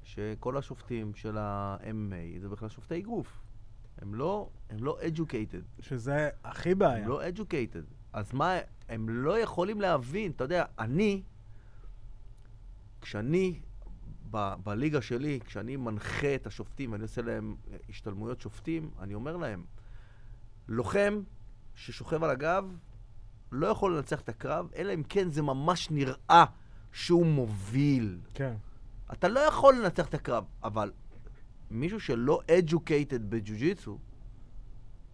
שכל 0.03 0.57
השופטים 0.57 1.15
של 1.15 1.37
ה-MMA 1.39 2.41
זה 2.41 2.49
בכלל 2.49 2.69
שופטי 2.69 2.99
אגרוף. 2.99 3.41
הם 4.03 4.15
לא, 4.15 4.49
הם 4.71 4.85
לא 4.85 4.99
educated. 5.03 5.83
שזה 5.83 6.29
הכי 6.45 6.75
בעיה. 6.75 7.03
הם 7.05 7.09
לא 7.09 7.23
educated. 7.29 7.85
אז 8.13 8.33
מה, 8.33 8.57
הם 8.89 9.09
לא 9.09 9.39
יכולים 9.39 9.81
להבין, 9.81 10.31
אתה 10.31 10.45
יודע, 10.45 10.65
אני, 10.79 11.23
כשאני, 13.01 13.61
ב- 14.33 14.55
בליגה 14.65 15.01
שלי, 15.03 15.41
כשאני 15.47 15.77
מנחה 15.77 16.35
את 16.35 16.47
השופטים, 16.47 16.95
אני 16.95 17.03
עושה 17.03 17.23
להם 17.23 17.57
אה, 17.71 17.77
השתלמויות 17.89 18.41
שופטים, 18.41 18.91
אני 19.01 19.15
אומר 19.15 19.37
להם, 19.37 19.65
לוחם 20.69 21.21
ששוכב 21.75 22.25
על 22.25 22.31
הגב 22.31 22.65
לא 23.53 23.67
יכול 23.67 23.97
לנצח 23.97 24.21
את 24.21 24.29
הקרב, 24.29 24.69
אלא 24.77 24.95
אם 24.95 25.03
כן 25.09 25.31
זה 25.31 25.43
ממש 25.43 25.91
נראה 25.91 26.45
שהוא 26.93 27.27
מוביל. 27.27 28.19
כן. 28.35 28.55
אתה 29.13 29.29
לא 29.29 29.41
יכול 29.41 29.75
לנצח 29.75 30.07
את 30.07 30.15
הקרב, 30.15 30.45
אבל 30.65 30.93
מישהו 31.71 32.01
שלא 32.01 32.41
educated 32.49 33.19
בג'ו-ג'יצו, 33.29 33.99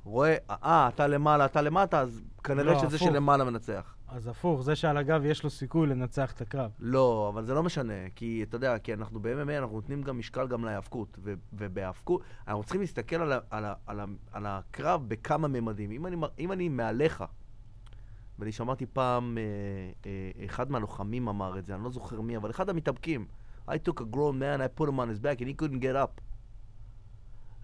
רואה, 0.04 0.36
אה, 0.50 0.88
אתה 0.88 1.06
למעלה, 1.06 1.44
אתה 1.44 1.62
למטה, 1.62 2.00
אז 2.00 2.22
כנראה 2.44 2.72
לא, 2.72 2.78
שזה 2.78 2.96
הפוך. 2.96 3.08
שלמעלה 3.08 3.44
מנצח. 3.44 3.94
אז 4.08 4.26
הפוך, 4.26 4.62
זה 4.62 4.76
שעל 4.76 4.96
הגב 4.96 5.24
יש 5.24 5.44
לו 5.44 5.50
סיכוי 5.50 5.86
לנצח 5.86 6.32
את 6.32 6.40
הקרב. 6.40 6.70
לא, 6.78 7.30
אבל 7.34 7.44
זה 7.44 7.54
לא 7.54 7.62
משנה, 7.62 7.92
כי 8.14 8.44
אתה 8.48 8.56
יודע, 8.56 8.78
כי 8.78 8.94
אנחנו 8.94 9.20
ב-MMA, 9.20 9.58
אנחנו 9.58 9.74
נותנים 9.76 10.02
גם 10.02 10.18
משקל 10.18 10.48
גם 10.48 10.64
להיאבקות, 10.64 11.18
ובהיאבקות, 11.52 12.22
אנחנו 12.48 12.62
צריכים 12.62 12.80
להסתכל 12.80 13.16
על, 13.16 13.32
ה- 13.32 13.38
על, 13.50 13.64
על, 13.86 14.00
על 14.32 14.46
הקרב 14.46 15.08
בכמה 15.08 15.48
ממדים. 15.48 15.90
אם 15.90 16.06
אני, 16.06 16.16
אם 16.38 16.52
אני 16.52 16.68
מעליך, 16.68 17.24
ואני 18.38 18.52
שמעתי 18.52 18.86
פעם, 18.86 19.38
אה, 19.38 19.42
אה, 20.06 20.44
אחד 20.44 20.70
מהלוחמים 20.70 21.28
אמר 21.28 21.58
את 21.58 21.66
זה, 21.66 21.74
אני 21.74 21.84
לא 21.84 21.90
זוכר 21.90 22.20
מי, 22.20 22.36
אבל 22.36 22.50
אחד 22.50 22.68
המתאבקים, 22.68 23.26
I 23.68 23.74
took 23.88 24.00
a 24.00 24.14
grown 24.14 24.38
man, 24.40 24.60
I 24.60 24.80
put 24.80 24.88
him 24.88 24.98
on 24.98 25.08
his 25.12 25.20
back 25.20 25.40
and 25.40 25.48
he 25.48 25.54
couldn't 25.62 25.80
get 25.82 25.96
up. 25.96 26.20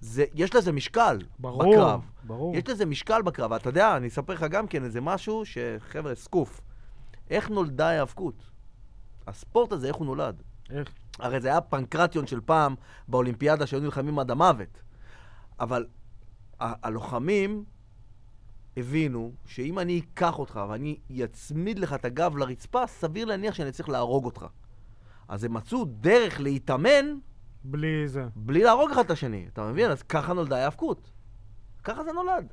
זה, 0.04 0.24
יש 0.34 0.54
לזה 0.54 0.72
משקל 0.72 1.18
ברור, 1.38 1.62
בקרב. 1.74 2.00
ברור. 2.24 2.56
יש 2.56 2.68
לזה 2.68 2.86
משקל 2.86 3.22
בקרב. 3.22 3.52
אתה 3.52 3.68
יודע, 3.68 3.96
אני 3.96 4.08
אספר 4.08 4.32
לך 4.32 4.42
גם 4.50 4.66
כן 4.66 4.84
איזה 4.84 5.00
משהו 5.00 5.42
שחבר'ה, 5.44 6.14
סקוף. 6.14 6.60
איך 7.30 7.50
נולדה 7.50 7.88
ההיאבקות? 7.88 8.34
הספורט 9.26 9.72
הזה, 9.72 9.88
איך 9.88 9.96
הוא 9.96 10.06
נולד? 10.06 10.42
איך? 10.70 10.88
הרי 11.18 11.40
זה 11.40 11.48
היה 11.48 11.60
פנקרטיון 11.60 12.26
של 12.26 12.40
פעם 12.40 12.74
באולימפיאדה 13.08 13.66
שהיו 13.66 13.80
נלחמים 13.80 14.18
עד 14.18 14.30
המוות. 14.30 14.78
אבל 15.60 15.86
ה- 16.60 16.86
הלוחמים 16.86 17.64
הבינו 18.76 19.32
שאם 19.46 19.78
אני 19.78 20.00
אקח 20.00 20.38
אותך 20.38 20.60
ואני 20.68 20.98
אצמיד 21.24 21.78
לך 21.78 21.92
את 21.92 22.04
הגב 22.04 22.36
לרצפה, 22.36 22.86
סביר 22.86 23.24
להניח 23.24 23.54
שאני 23.54 23.72
צריך 23.72 23.88
להרוג 23.88 24.24
אותך. 24.24 24.46
אז 25.28 25.44
הם 25.44 25.54
מצאו 25.54 25.84
דרך 25.84 26.40
להתאמן 26.40 27.04
בלי 27.64 28.08
זה. 28.08 28.26
בלי 28.36 28.62
להרוג 28.62 28.90
אחד 28.90 29.04
את 29.04 29.10
השני. 29.10 29.46
אתה 29.52 29.70
מבין? 29.70 29.90
אז 29.90 30.02
ככה 30.02 30.32
נולדה 30.32 30.56
ההיאבקות. 30.56 31.10
ככה 31.84 32.04
זה 32.04 32.12
נולד. 32.12 32.52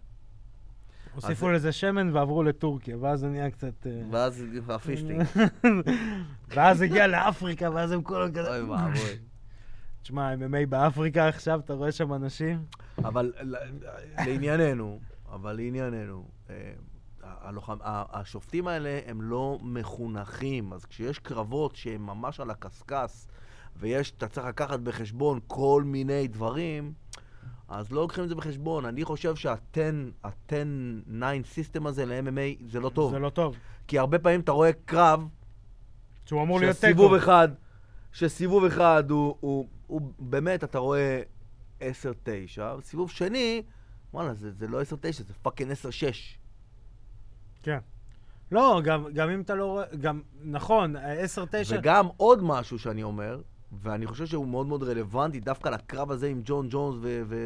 הוסיפו 1.16 1.50
לזה 1.50 1.72
שמן 1.72 2.16
ועברו 2.16 2.44
לטורקיה, 2.44 2.98
ואז 2.98 3.20
זה 3.20 3.28
נהיה 3.28 3.52
קצת... 3.52 3.88
אה, 3.88 4.02
ואז 4.12 4.44
הפיסטינג. 4.70 5.24
ואז 6.56 6.82
הגיע 6.82 7.08
לאפריקה, 7.08 7.70
ואז 7.74 7.92
הם 7.92 8.02
כל 8.02 8.30
כזה... 8.34 8.50
אוי 8.50 8.62
ואבוי. 8.62 9.18
תשמע, 10.02 10.34
MMA 10.34 10.66
באפריקה 10.70 11.28
עכשיו, 11.28 11.60
אתה 11.60 11.74
רואה 11.74 11.92
שם 11.92 12.14
אנשים? 12.14 12.66
אבל 12.98 13.34
לענייננו, 14.18 15.00
אבל 15.32 15.54
לענייננו, 15.54 16.28
אה, 16.50 16.74
הלוחם, 17.24 17.78
השופטים 17.84 18.68
האלה 18.68 19.00
הם 19.06 19.22
לא 19.22 19.60
מחונכים, 19.62 20.74
אז 20.74 20.86
כשיש 20.86 21.20
קרבות 21.20 21.76
שהם 21.76 22.06
ממש 22.06 22.40
על 22.40 22.50
הקשקש, 22.50 23.28
ויש, 23.80 24.12
אתה 24.18 24.28
צריך 24.28 24.48
לקחת 24.48 24.80
בחשבון 24.80 25.40
כל 25.48 25.84
מיני 25.86 26.28
דברים, 26.28 26.94
אז 27.68 27.92
לא 27.92 28.02
לוקחים 28.02 28.24
את 28.24 28.30
זה 28.30 28.36
בחשבון. 28.36 28.86
אני 28.86 29.04
חושב 29.04 29.36
שה-10, 29.36 29.80
ה-10-9 30.24 31.24
סיסטם 31.46 31.88
הזה 31.88 32.06
ל-MMA 32.06 32.64
זה 32.68 32.80
לא 32.80 32.90
טוב. 32.90 33.12
זה 33.12 33.20
לא 33.20 33.30
טוב. 33.30 33.56
כי 33.88 34.00
הרבה 34.00 34.20
פעמים 34.20 34.40
אתה 34.40 34.52
רואה 34.52 34.74
קרב, 34.86 35.28
שהוא 36.26 36.44
אמור 36.44 36.60
להיות 36.60 36.76
שסיבוב 36.76 37.14
תיקו. 37.14 37.24
אחד, 37.24 37.48
שסיבוב 38.12 38.66
אחד 38.66 39.12
הוא, 39.12 39.36
הוא, 39.40 39.68
הוא 39.88 40.02
באמת, 40.20 40.64
אתה 40.64 40.80
רואה 40.80 41.22
10-9, 41.80 41.84
סיבוב 42.84 43.12
שני, 43.12 43.64
וואלה, 44.14 44.34
זה, 44.34 44.52
זה 44.52 44.68
לא 44.68 44.82
10-9, 44.82 44.84
זה 45.12 45.34
fucking 45.42 45.72
10-6. 45.72 45.76
כן. 47.64 47.80
לא, 48.52 48.82
גם, 48.84 49.06
גם 49.14 49.30
אם 49.30 49.42
אתה 49.42 49.56
לא 49.56 49.66
רואה... 49.66 49.86
גם, 50.02 50.22
נכון, 50.44 50.96
10-9... 50.96 51.00
וגם 51.70 52.08
עוד 52.18 52.44
משהו 52.44 52.80
שאני 52.80 53.04
אומר, 53.04 53.42
ואני 53.72 54.08
חושב 54.08 54.26
שהוא 54.26 54.48
מאוד 54.48 54.68
מאוד 54.68 54.84
רלוונטי 54.84 55.40
דווקא 55.40 55.70
לקרב 55.70 56.12
הזה 56.12 56.28
עם 56.28 56.42
ג'ון 56.46 56.68
ג'ונס 56.70 56.96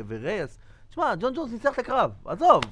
ורייס. 0.07 0.59
תשמע, 0.89 1.15
ג'ון 1.15 1.34
ג'ונס 1.34 1.51
ניצח 1.51 1.73
את 1.73 1.80
הקרב, 1.80 2.11
עזוב. 2.26 2.63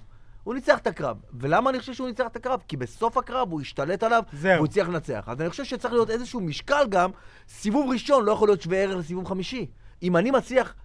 הוא 0.43 0.53
ניצח 0.53 0.77
את 0.77 0.87
הקרב. 0.87 1.17
ולמה 1.33 1.69
אני 1.69 1.79
חושב 1.79 1.93
שהוא 1.93 2.07
ניצח 2.07 2.27
את 2.27 2.35
הקרב? 2.35 2.59
כי 2.67 2.77
בסוף 2.77 3.17
הקרב 3.17 3.51
הוא 3.51 3.61
השתלט 3.61 4.03
עליו, 4.03 4.23
זהו. 4.33 4.55
והוא 4.55 4.65
הצליח 4.65 4.87
לנצח. 4.87 5.23
אז 5.27 5.41
אני 5.41 5.49
חושב 5.49 5.63
שצריך 5.63 5.93
להיות 5.93 6.09
איזשהו 6.09 6.41
משקל 6.41 6.85
גם, 6.89 7.11
סיבוב 7.47 7.89
ראשון 7.91 8.25
לא 8.25 8.31
יכול 8.31 8.47
להיות 8.47 8.61
שווה 8.61 8.77
ערך 8.77 8.95
לסיבוב 8.95 9.27
חמישי. 9.27 9.67
אם 10.03 10.17
אני 10.17 10.31
מצליח, 10.31 10.75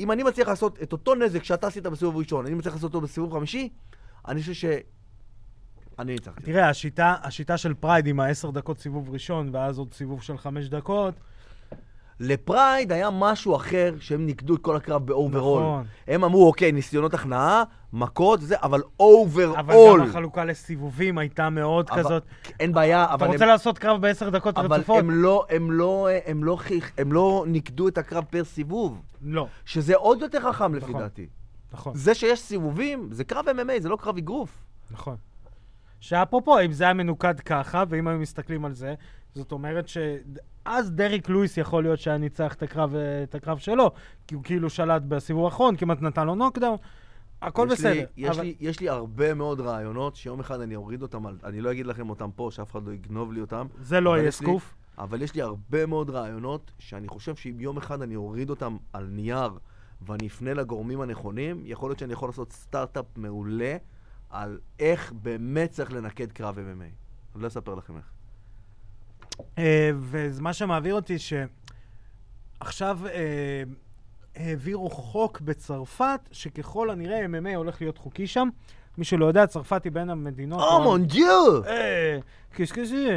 אם 0.00 0.12
אני 0.12 0.22
מצליח 0.22 0.48
לעשות 0.48 0.82
את 0.82 0.92
אותו 0.92 1.14
נזק 1.14 1.44
שאתה 1.44 1.66
עשית 1.66 1.86
בסיבוב 1.86 2.16
ראשון, 2.16 2.46
אני 2.46 2.54
מצליח 2.54 2.74
לעשות 2.74 2.94
אותו 2.94 3.00
בסיבוב 3.00 3.32
חמישי, 3.32 3.68
אני 4.28 4.40
חושב 4.40 4.52
ש... 4.52 4.64
אני 5.98 6.12
ניצחתי. 6.12 6.42
תראה, 6.42 6.68
השיטה, 6.68 7.14
השיטה 7.22 7.56
של 7.56 7.74
פרייד 7.74 8.06
עם 8.06 8.20
העשר 8.20 8.50
דקות 8.50 8.78
סיבוב 8.78 9.10
ראשון, 9.10 9.50
ואז 9.52 9.78
עוד 9.78 9.94
סיבוב 9.94 10.22
של 10.22 10.38
חמש 10.38 10.68
דקות, 10.68 11.14
לפרייד 12.20 12.92
היה 12.92 13.08
משהו 13.12 13.56
אחר, 13.56 13.94
שהם 14.00 14.26
ניקדו 14.26 14.54
את 14.54 14.60
כל 14.62 14.76
הקרב 14.76 15.06
ב 15.06 15.12
overall. 15.12 15.62
נכון. 15.62 15.84
הם 16.08 16.24
אמרו, 16.24 16.46
אוקיי, 16.46 16.72
ניסיונות 16.72 17.14
הכנעה, 17.14 17.62
מכות, 17.92 18.40
זה, 18.40 18.54
אבל 18.62 18.68
אבל 18.70 18.82
overall. 19.74 20.00
גם 20.00 20.06
החלוקה 20.08 20.44
לסיבובים 20.44 21.18
הייתה 21.18 21.50
מאוד 21.50 21.88
אבל- 21.90 22.02
כזאת. 22.02 22.22
אין 22.60 22.72
בעיה, 22.72 23.04
אתה 23.04 23.14
אבל 23.14 23.26
רוצה 23.26 23.44
הם, 23.44 23.50
לעשות 23.50 23.78
קרב 23.78 24.00
בעשר 24.02 24.30
דקות 24.30 24.58
אבל 24.58 24.76
רצופות? 24.76 24.98
הם 24.98 25.10
לא, 25.10 25.44
הם 25.50 25.70
לא, 25.72 26.08
הם 26.26 26.44
לא, 26.44 26.56
חיכ- 26.66 26.92
הם 26.98 27.12
לא 27.12 27.44
ניקדו 27.48 27.88
את 27.88 27.98
הקרב 27.98 28.24
פר 28.30 28.44
סיבוב, 28.44 29.02
לא, 29.22 29.46
שזה 29.64 29.96
עוד 29.96 30.22
יותר 30.22 30.40
חכם 30.52 30.74
לפי 30.74 30.86
נכון. 30.90 31.00
דעתי. 31.02 31.26
נכון, 31.72 31.94
זה 31.96 32.14
שיש 32.14 32.40
סיבובים, 32.40 33.08
זה 33.10 33.24
קרב 33.24 33.44
MMA, 33.48 33.80
זה 33.80 33.88
לא 33.88 33.96
קרב 33.96 34.16
אגרוף. 34.16 34.64
נכון. 34.90 35.16
שאפרופו, 36.00 36.60
אם 36.60 36.72
זה 36.72 36.84
היה 36.84 36.92
מנוקד 36.92 37.40
ככה, 37.40 37.84
ואם 37.88 38.08
היו 38.08 38.18
מסתכלים 38.18 38.64
על 38.64 38.72
זה, 38.72 38.94
זאת 39.34 39.52
אומרת 39.52 39.88
שאז 39.88 40.90
דריק 40.90 41.28
לואיס 41.28 41.56
יכול 41.56 41.82
להיות 41.82 41.98
שהיה 41.98 42.18
ניצח 42.18 42.54
את 42.54 42.62
הקרב, 42.62 42.94
את 43.22 43.34
הקרב 43.34 43.58
שלו, 43.58 43.90
כי 44.26 44.34
הוא 44.34 44.44
כאילו 44.44 44.70
שלט 44.70 45.02
בסיבוב 45.02 45.44
האחרון, 45.44 45.76
כמעט 45.76 46.02
נתן 46.02 46.26
לו 46.26 46.34
נוקדאון, 46.34 46.76
הכל 47.42 47.68
יש 47.72 47.80
לי, 47.84 47.90
בסדר. 47.90 48.04
יש, 48.16 48.36
אבל... 48.36 48.42
לי, 48.46 48.54
יש 48.60 48.80
לי 48.80 48.88
הרבה 48.88 49.34
מאוד 49.34 49.60
רעיונות 49.60 50.16
שיום 50.16 50.40
אחד 50.40 50.60
אני 50.60 50.76
אוריד 50.76 51.02
אותם, 51.02 51.26
על, 51.26 51.38
אני 51.44 51.60
לא 51.60 51.70
אגיד 51.72 51.86
לכם 51.86 52.10
אותם 52.10 52.30
פה, 52.36 52.48
שאף 52.52 52.70
אחד 52.72 52.86
לא 52.86 52.92
יגנוב 52.92 53.32
לי 53.32 53.40
אותם. 53.40 53.66
זה 53.80 54.00
לא 54.00 54.16
יהיה 54.16 54.28
יש 54.28 54.40
לי- 54.40 54.46
סקוף. 54.46 54.74
אבל 54.98 55.22
יש 55.22 55.34
לי 55.34 55.42
הרבה 55.42 55.86
מאוד 55.86 56.10
רעיונות 56.10 56.72
שאני 56.78 57.08
חושב 57.08 57.36
שאם 57.36 57.60
יום 57.60 57.76
אחד 57.76 58.02
אני 58.02 58.16
אוריד 58.16 58.50
אותם 58.50 58.76
על 58.92 59.04
נייר 59.06 59.50
ואני 60.02 60.26
אפנה 60.26 60.54
לגורמים 60.54 61.00
הנכונים, 61.00 61.62
יכול 61.64 61.90
להיות 61.90 61.98
שאני 61.98 62.12
יכול 62.12 62.28
לעשות 62.28 62.52
סטארט-אפ 62.52 63.04
מעולה 63.16 63.76
על 64.30 64.58
איך 64.78 65.12
באמת 65.12 65.70
צריך 65.70 65.92
לנקד 65.92 66.32
קרב 66.32 66.58
MMA. 66.58 66.84
אני 67.34 67.42
לא 67.42 67.46
אספר 67.46 67.74
לכם 67.74 67.96
איך. 67.96 68.12
אה, 69.58 69.90
ומה 70.00 70.52
שמעביר 70.52 70.94
אותי 70.94 71.16
שעכשיו 71.18 72.98
אה, 73.06 73.62
העבירו 74.36 74.90
חוק 74.90 75.40
בצרפת, 75.40 76.20
שככל 76.32 76.90
הנראה 76.90 77.24
MMA 77.24 77.56
הולך 77.56 77.80
להיות 77.80 77.98
חוקי 77.98 78.26
שם. 78.26 78.48
מי 78.98 79.04
שלא 79.04 79.26
יודע, 79.26 79.46
צרפת 79.46 79.84
היא 79.84 79.92
בין 79.92 80.10
המדינות... 80.10 80.60
או 80.60 80.82
מון 80.82 81.06
דיו! 81.06 81.64
אה, 81.66 82.18
קשקשי. 82.52 83.08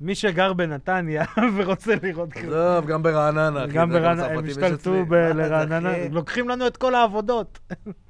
מי 0.00 0.14
שגר 0.14 0.52
בנתניה 0.52 1.24
ורוצה 1.56 1.94
לראות 2.02 2.32
קרב. 2.32 2.52
עזוב, 2.52 2.86
גם 2.86 3.02
ברעננה. 3.02 3.66
גם 3.66 3.92
זה 3.92 3.98
ברעננה, 3.98 4.26
הם 4.26 4.44
השתלטו 4.44 4.94
לרעננה? 5.10 5.92
לוקחים 6.10 6.48
לנו 6.48 6.66
את 6.66 6.76
כל 6.76 6.94
העבודות. 6.94 7.58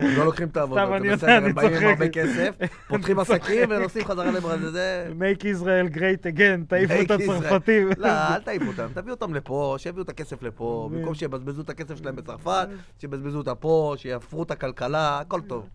לא 0.00 0.24
לוקחים 0.24 0.48
את 0.48 0.56
העבודות, 0.56 0.84
סתם, 0.84 0.94
אני 0.94 1.00
זה 1.02 1.06
יודע, 1.06 1.16
בסדר, 1.16 1.46
הם 1.46 1.54
באים 1.54 1.74
עם 1.74 1.88
הרבה. 1.88 2.08
כסף, 2.08 2.54
פותחים 2.88 3.18
עסקים 3.18 3.70
ונוסעים 3.70 4.04
חזרה 4.04 4.30
לברזיל, 4.30 4.70
זה... 4.70 5.10
make 5.18 5.40
Israel 5.40 5.96
great 5.96 6.36
again, 6.36 6.66
תעיפו 6.68 6.94
את. 7.02 7.10
הצרפתים. 7.10 7.88
לא, 7.96 8.08
אל 8.08 8.40
תעיף 8.40 8.62
אותם, 8.66 8.86
תביאו 8.94 9.14
אותם 9.14 9.34
לפה, 9.34 9.74
שיביאו 9.78 10.02
את 10.02 10.08
הכסף 10.08 10.42
לפה, 10.42 10.86
מבין. 10.88 10.98
במקום 11.00 11.14
שיבזבזו 11.14 11.62
את 11.62 11.70
הכסף 11.70 11.96
שלהם 11.96 12.16
בצרפת, 12.16 12.68
שיבזבזו 12.98 13.38
אותה 13.38 13.54
פה, 13.54 13.94
שיפרו 13.96 14.42
את 14.42 14.50
הכלכלה, 14.50 15.20
הכל 15.20 15.40
טוב. 15.40 15.68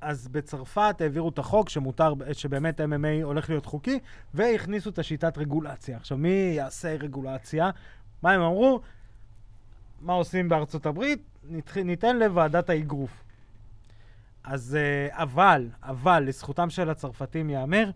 אז 0.00 0.28
בצרפת 0.28 0.96
העבירו 1.00 1.28
את 1.28 1.38
החוק 1.38 1.68
שמותר, 1.68 2.14
שבאמת 2.32 2.80
MMA 2.80 3.22
הולך 3.22 3.50
להיות 3.50 3.66
חוקי, 3.66 3.98
והכניסו 4.34 4.90
את 4.90 4.98
השיטת 4.98 5.38
רגולציה. 5.38 5.96
עכשיו, 5.96 6.18
מי 6.18 6.52
יעשה 6.56 6.96
רגולציה? 6.96 7.70
מה 8.22 8.32
הם 8.32 8.40
אמרו? 8.40 8.80
מה 10.00 10.12
עושים 10.12 10.48
בארצות 10.48 10.86
הברית? 10.86 11.22
ניתן 11.76 12.18
לוועדת 12.18 12.70
האגרוף. 12.70 13.24
אז 14.44 14.78
אה, 14.80 15.22
אבל, 15.22 15.68
אבל, 15.82 16.24
לזכותם 16.26 16.70
של 16.70 16.90
הצרפתים 16.90 17.50
ייאמר, 17.50 17.90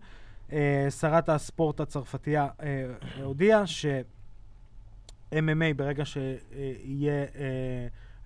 אה, 0.51 0.87
שרת 0.99 1.29
הספורט 1.29 1.79
הצרפתייה 1.79 2.47
אה, 2.61 2.85
הודיעה 3.23 3.67
ש-MMA, 3.67 5.73
ברגע 5.75 6.05
שיהיה 6.05 7.25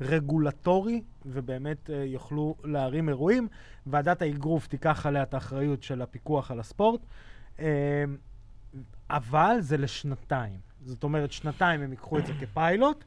רגולטורי, 0.01 1.01
ובאמת 1.25 1.89
אה, 1.89 1.95
יוכלו 1.95 2.55
להרים 2.63 3.09
אירועים, 3.09 3.47
ועדת 3.87 4.21
האגרוף 4.21 4.67
תיקח 4.67 5.05
עליה 5.05 5.23
את 5.23 5.33
האחריות 5.33 5.83
של 5.83 6.01
הפיקוח 6.01 6.51
על 6.51 6.59
הספורט, 6.59 7.01
אה, 7.59 7.65
אבל 9.09 9.57
זה 9.59 9.77
לשנתיים. 9.77 10.59
זאת 10.85 11.03
אומרת, 11.03 11.31
שנתיים 11.31 11.81
הם 11.81 11.91
ייקחו 11.91 12.17
את 12.19 12.25
זה 12.25 12.33
כפיילוט, 12.41 13.03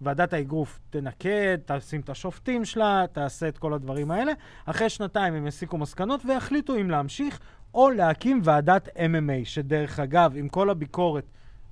ועדת 0.00 0.32
האגרוף 0.32 0.80
תנקד, 0.90 1.58
תשים 1.66 2.00
את 2.00 2.10
השופטים 2.10 2.64
שלה, 2.64 3.04
תעשה 3.12 3.48
את 3.48 3.58
כל 3.58 3.74
הדברים 3.74 4.10
האלה. 4.10 4.32
אחרי 4.66 4.90
שנתיים 4.90 5.34
הם 5.34 5.46
יסיקו 5.46 5.78
מסקנות 5.78 6.20
ויחליטו 6.24 6.76
אם 6.80 6.90
להמשיך 6.90 7.40
או 7.74 7.90
להקים 7.90 8.40
ועדת 8.44 8.88
MMA, 8.88 9.44
שדרך 9.44 10.00
אגב, 10.00 10.32
עם 10.36 10.48
כל 10.48 10.70
הביקורת, 10.70 11.24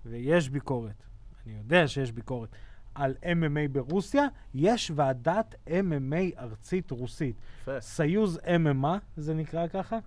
ויש 0.07 0.49
ביקורת, 0.49 1.03
אני 1.47 1.55
יודע 1.59 1.89
שיש 1.89 2.13
ביקורת, 2.13 2.49
על 2.95 3.15
MMA 3.23 3.69
ברוסיה, 3.73 4.27
יש 4.55 4.93
ועדת 4.95 5.55
MMA 5.69 6.39
ארצית 6.39 6.91
רוסית. 6.91 7.37
יפה. 7.63 7.81
סיוז 7.81 8.39
MMA, 8.39 8.99
זה 9.17 9.35
נקרא 9.35 9.67
ככה? 9.67 9.99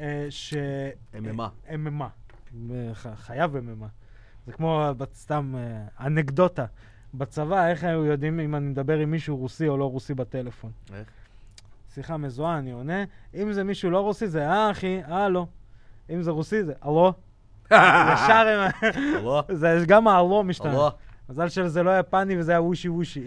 אה, 0.00 0.26
ש... 0.30 0.54
MMA. 1.14 1.68
MMA. 1.68 2.38
חייב 3.14 3.56
MMA. 3.56 3.88
זה 4.46 4.52
כמו 4.52 4.90
סתם 5.14 5.54
אה, 5.56 6.06
אנקדוטה. 6.06 6.66
בצבא, 7.14 7.68
איך 7.68 7.84
היו 7.84 8.04
יודעים 8.04 8.40
אם 8.40 8.54
אני 8.54 8.66
מדבר 8.66 8.98
עם 8.98 9.10
מישהו 9.10 9.36
רוסי 9.36 9.68
או 9.68 9.76
לא 9.76 9.90
רוסי 9.90 10.14
בטלפון? 10.14 10.70
איך? 10.92 11.08
שיחה 11.94 12.16
מזוהה, 12.16 12.58
אני 12.58 12.72
עונה. 12.72 13.04
אם 13.34 13.52
זה 13.52 13.64
מישהו 13.64 13.90
לא 13.90 14.00
רוסי, 14.00 14.28
זה 14.28 14.48
אה, 14.48 14.70
אחי, 14.70 15.00
הלו. 15.04 15.46
אם 16.10 16.22
זה 16.22 16.30
רוסי, 16.30 16.64
זה 16.64 16.72
הלו. 16.80 17.12
ישר 18.14 18.46
הם... 18.48 18.70
הלו, 19.18 19.42
זה 19.60 19.84
גם 19.86 20.08
ההלו 20.08 20.42
משתנה. 20.42 20.70
הלו, 20.70 20.90
מזל 21.28 21.48
שזה 21.48 21.82
לא 21.82 21.90
היה 21.90 22.02
פאני 22.02 22.38
וזה 22.38 22.52
היה 22.52 22.62
וושי 22.62 22.88
וושי. 22.88 23.24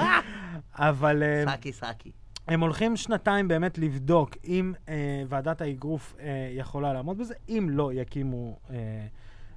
אבל 0.74 1.22
אה, 1.22 1.44
סאקי 1.46 1.72
סאקי. 1.72 2.12
הם 2.48 2.60
הולכים 2.60 2.96
שנתיים 2.96 3.48
באמת 3.48 3.78
לבדוק 3.78 4.36
אם 4.44 4.72
אה, 4.88 5.22
ועדת 5.28 5.60
האגרוף 5.60 6.14
אה, 6.20 6.50
יכולה 6.52 6.92
לעמוד 6.92 7.18
בזה, 7.18 7.34
אם 7.48 7.66
לא 7.70 7.92
יקימו 7.92 8.58
אה, 8.70 9.06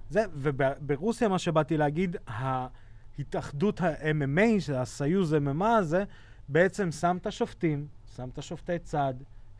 זה. 0.09 0.23
וברוסיה, 0.33 1.27
מה 1.27 1.39
שבאתי 1.39 1.77
להגיד, 1.77 2.17
ההתאחדות 2.27 3.81
ה-MMA, 3.81 4.73
הסיוז 4.75 5.33
MMA 5.33 5.65
הזה, 5.65 6.03
בעצם 6.47 6.91
שם 6.91 7.17
את 7.21 7.27
השופטים, 7.27 7.87
שם 8.15 8.29
את 8.33 8.37
השופטי 8.37 8.79
צד, 8.79 9.13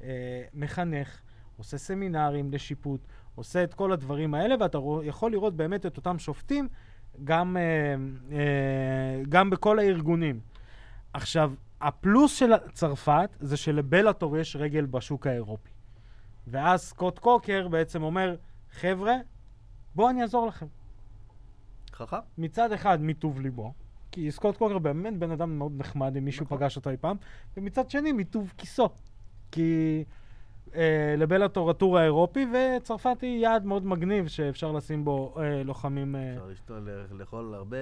אה, 0.04 0.08
מחנך, 0.54 1.22
עושה 1.58 1.78
סמינרים 1.78 2.52
לשיפוט, 2.52 3.02
עושה 3.36 3.64
את 3.64 3.74
כל 3.74 3.92
הדברים 3.92 4.34
האלה, 4.34 4.56
ואתה 4.60 4.78
יכול 5.04 5.32
לראות 5.32 5.56
באמת 5.56 5.86
את 5.86 5.98
אותם 5.98 6.20
שופטים 6.20 6.68
גם, 7.24 7.58
אה, 7.58 7.96
אה, 8.38 9.22
גם 9.30 9.50
בכל 9.50 9.80
הארגונים. 9.80 10.40
עכשיו, 11.14 11.54
הפלוס 11.82 12.36
של 12.36 12.52
צרפת 12.74 13.30
זה 13.40 13.58
שלבלאטור 13.58 14.38
יש 14.38 14.56
רגל 14.56 14.86
בשוק 14.86 15.28
האירופי. 15.28 15.70
ואז 16.48 16.82
סקוט 16.82 17.20
קוקר 17.20 17.68
בעצם 17.68 18.04
אומר, 18.04 18.36
חבר'ה, 18.72 19.14
בואו 19.96 20.10
אני 20.10 20.22
אעזור 20.22 20.48
לכם. 20.48 20.66
חכם. 21.94 22.18
מצד 22.38 22.72
אחד, 22.72 22.98
מטוב 23.02 23.42
ליבו, 23.42 23.74
כי 24.12 24.32
סקוט 24.32 24.58
קוקר 24.58 24.78
באמת 24.78 25.18
בן 25.18 25.32
אדם 25.32 25.58
מאוד 25.58 25.72
נחמד, 25.78 26.18
אם 26.18 26.26
מישהו 26.26 26.46
נכון. 26.46 26.58
פגש 26.58 26.76
אותו 26.76 26.90
אי 26.90 26.98
פעם, 26.98 27.18
ומצד 27.58 27.90
שני, 27.90 28.12
מטוב 28.12 28.54
כיסו. 28.58 28.90
כי 29.52 30.04
לבלאטור 31.18 31.70
הטור 31.70 31.98
האירופי, 31.98 32.46
וצרפת 32.54 33.22
היא 33.22 33.40
יעד 33.40 33.66
מאוד 33.66 33.86
מגניב 33.86 34.28
שאפשר 34.28 34.72
לשים 34.72 35.06
בו 35.06 35.36
אה, 35.38 35.64
לוחמים... 35.64 36.16
אה, 36.16 36.34
אפשר 36.34 36.48
לשתול, 36.48 36.90
לאכול 37.12 37.54
הרבה 37.54 37.78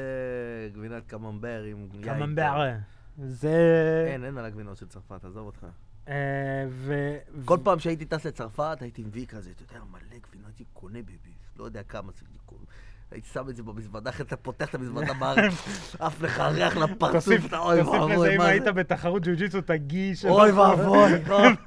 גבינת 0.74 1.06
קממבר 1.08 1.64
עם 1.64 1.88
יין. 1.94 2.04
קממבר. 2.04 2.72
זה... 3.18 4.06
אין, 4.12 4.24
אין 4.24 4.38
על 4.38 4.46
הגבינות 4.46 4.78
של 4.78 4.88
צרפת, 4.88 5.26
עזוב 5.26 5.46
אותך. 5.46 5.66
אה, 6.08 6.66
ו... 6.70 7.18
כל 7.46 7.58
פעם 7.64 7.80
שהייתי 7.80 8.06
טס 8.06 8.26
לצרפת, 8.26 8.78
הייתי 8.82 9.04
מביא 9.04 9.26
כזה, 9.26 9.52
אתה 9.52 9.64
יודע, 9.64 9.86
מלא 9.92 10.18
גבינות, 10.28 10.48
הייתי 10.48 10.66
קונה 10.74 11.02
בבי, 11.02 11.34
לא 11.58 11.64
יודע 11.64 11.84
כמה 11.84 12.12
זה 12.12 12.26
קונה. 12.46 12.66
הייתי 13.12 13.28
שם 13.30 13.50
את 13.50 13.56
זה 13.56 13.64
במזוודה, 13.64 14.10
אחרי 14.10 14.26
אתה 14.26 14.38
פותח 14.38 14.70
את 14.70 14.76
המזוודה 14.76 15.14
בארץ, 15.20 15.54
עף 16.00 16.22
לך 16.22 16.40
ריח 16.40 16.78
לפרצוף, 16.78 17.46
אתה 17.46 17.60
אוי 17.60 17.78
תוסיף 17.78 17.94
לזה, 17.94 18.14
ואבוי, 18.14 18.36
אם 18.36 18.42
היית? 18.42 18.64
בתחרות 18.64 19.24
ג'ו-ג'יצו, 19.24 19.62
תגיש. 19.62 20.26
אוי 20.26 20.52
ואבוי, 20.52 21.14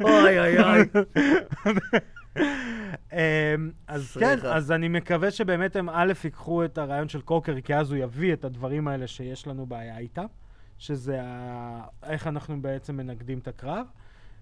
אוי 0.01 0.39
אוי 0.41 0.63
אוי. 0.63 0.85
אמ, 3.13 3.71
אז 3.89 4.17
כן. 4.21 4.39
אז 4.43 4.73
אני 4.73 4.89
מקווה 4.89 5.31
שבאמת 5.31 5.77
הם 5.77 5.89
א', 5.89 6.13
ייקחו 6.25 6.65
את 6.65 6.79
הרעיון 6.79 7.09
של 7.09 7.21
קוקר, 7.21 7.61
כי 7.61 7.75
אז 7.75 7.93
הוא 7.93 7.99
יביא 7.99 8.33
את 8.33 8.45
הדברים 8.45 8.89
האלה 8.89 9.07
שיש 9.07 9.47
לנו 9.47 9.67
בעיה 9.67 9.99
איתם, 9.99 10.27
שזה. 10.79 11.21
איך 12.03 12.27
אנחנו 12.27 12.63
בעצם 12.63 12.97
מנגדים 12.97 13.39
את 13.39 13.49
הקרב. 13.49 13.87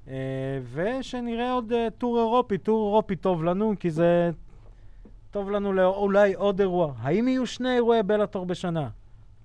אה, 0.09 0.14
ושנראה 0.72 1.53
עוד 1.53 1.72
אה, 1.72 1.88
טור 1.99 2.18
אירופי, 2.18 2.59
טור 2.59 2.88
אירופי 2.88 3.16
טוב 3.16 3.44
לנו, 3.44 3.74
כי 3.80 3.90
זה 3.90 4.30
טוב 5.31 5.51
לנו 5.51 5.72
לאולי 5.72 6.35
עוד 6.35 6.61
אירוע. 6.61 6.95
האם 6.99 7.29
יהיו 7.29 7.47
שני 7.47 7.74
אירועי 7.74 8.03
בלאטור 8.03 8.47
בשנה? 8.47 8.89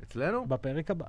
אצלנו? 0.03 0.45
בפרק 0.47 0.91
הבא. 0.91 1.05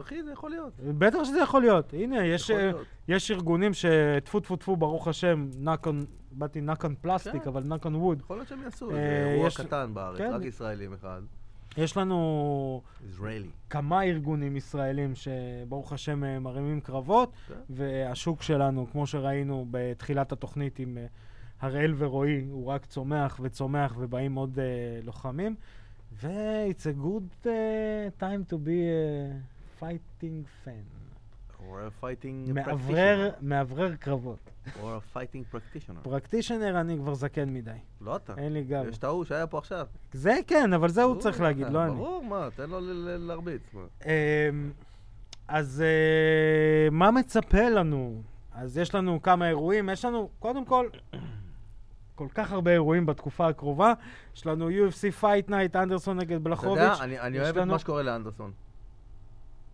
אחי, 0.00 0.22
זה 0.22 0.32
יכול 0.32 0.50
להיות. 0.50 0.72
בטח 0.98 1.18
שזה 1.24 1.40
יכול 1.40 1.60
להיות. 1.62 1.92
הנה, 1.94 2.26
יש, 2.26 2.50
אה, 2.50 2.56
להיות. 2.56 2.86
יש 3.08 3.30
ארגונים 3.30 3.72
שטפו 3.74 4.40
טפו 4.40 4.56
טפו, 4.56 4.76
ברוך 4.76 5.08
השם, 5.08 5.48
נקון, 5.58 6.04
באתי 6.32 6.60
נקון 6.60 6.94
פלסטיק, 7.00 7.42
כן. 7.42 7.48
אבל 7.48 7.62
נקון 7.64 7.94
ווד. 7.94 8.20
יכול 8.20 8.36
להיות 8.36 8.48
שהם 8.48 8.62
יעשו 8.62 8.90
אה, 8.90 8.96
איזה 8.96 9.30
אירוע 9.30 9.46
יש- 9.46 9.60
קטן 9.60 9.90
בארץ, 9.94 10.18
כן. 10.18 10.32
רק 10.34 10.44
ישראלים 10.44 10.92
אחד. 10.92 11.22
יש 11.76 11.96
לנו 11.96 12.82
ישראלי. 13.08 13.48
כמה 13.70 14.02
ארגונים 14.04 14.56
ישראלים 14.56 15.12
שברוך 15.14 15.92
השם 15.92 16.24
אה, 16.24 16.38
מרימים 16.38 16.80
קרבות, 16.80 17.32
כן. 17.48 17.54
והשוק 17.70 18.42
שלנו, 18.42 18.86
כמו 18.92 19.06
שראינו 19.06 19.66
בתחילת 19.70 20.32
התוכנית 20.32 20.78
עם 20.78 20.98
אה, 20.98 21.06
הראל 21.62 21.94
ורועי, 21.96 22.46
הוא 22.50 22.66
רק 22.66 22.86
צומח 22.86 23.40
וצומח 23.42 23.94
ובאים 23.98 24.34
עוד 24.34 24.58
uh, 24.58 25.06
לוחמים. 25.06 25.54
ו-it's 26.12 26.82
a 26.82 27.04
good 27.04 27.46
uh, 27.46 28.22
time 28.22 28.52
to 28.52 28.56
be 28.56 28.80
a 28.88 29.82
fighting 29.82 30.44
fan. 30.64 30.84
Or 31.68 31.80
a 31.80 32.04
fighting 32.04 32.52
מאוורר, 32.54 33.30
practitioner. 33.30 33.44
מאוורר 33.44 33.94
קרבות. 33.96 34.50
Or 34.66 34.70
a 34.80 35.16
fighting 35.16 35.54
practitioner. 35.54 36.02
פרקטישנר 36.02 36.80
אני 36.80 36.96
כבר 36.96 37.14
זקן 37.14 37.48
מדי, 37.48 37.70
לא 38.00 38.16
אתה. 38.16 38.34
אין 38.36 38.52
לי 38.52 38.64
גב. 38.64 38.84
יש 38.88 38.98
את 38.98 39.04
ההוא 39.04 39.24
שהיה 39.24 39.46
פה 39.46 39.58
עכשיו. 39.58 39.86
זה 40.12 40.34
כן, 40.46 40.72
אבל 40.72 40.88
זה 40.88 41.02
הוא 41.02 41.10
ברור, 41.10 41.22
צריך 41.22 41.40
להגיד, 41.40 41.66
לא 41.68 41.84
אני. 41.84 41.94
ברור, 41.94 42.24
מה, 42.24 42.48
תן 42.56 42.70
לו 42.70 42.78
להרביץ. 43.18 43.62
אמ, 43.74 44.10
אז 45.48 45.82
אה, 45.82 46.90
מה 46.90 47.10
מצפה 47.10 47.68
לנו? 47.68 48.22
אז 48.54 48.78
יש 48.78 48.94
לנו 48.94 49.22
כמה 49.22 49.48
אירועים, 49.48 49.88
יש 49.88 50.04
לנו, 50.04 50.28
קודם 50.38 50.64
כל, 50.64 50.88
כל 52.14 52.26
כך 52.34 52.52
הרבה 52.52 52.70
אירועים 52.70 53.06
בתקופה 53.06 53.48
הקרובה. 53.48 53.92
יש 54.36 54.46
לנו 54.46 54.68
UFC 54.70 55.22
Fight 55.22 55.48
Night, 55.50 55.78
אנדרסון 55.82 56.16
נגד 56.16 56.30
אתה 56.32 56.38
בלחוביץ'. 56.38 56.78
יודע, 56.82 56.94
אני 57.00 57.20
אני 57.20 57.38
אוהב 57.40 57.56
את 57.56 57.62
לנו- 57.62 57.72
מה 57.72 57.78
שקורה 57.78 58.02
לאנדרסון. 58.02 58.52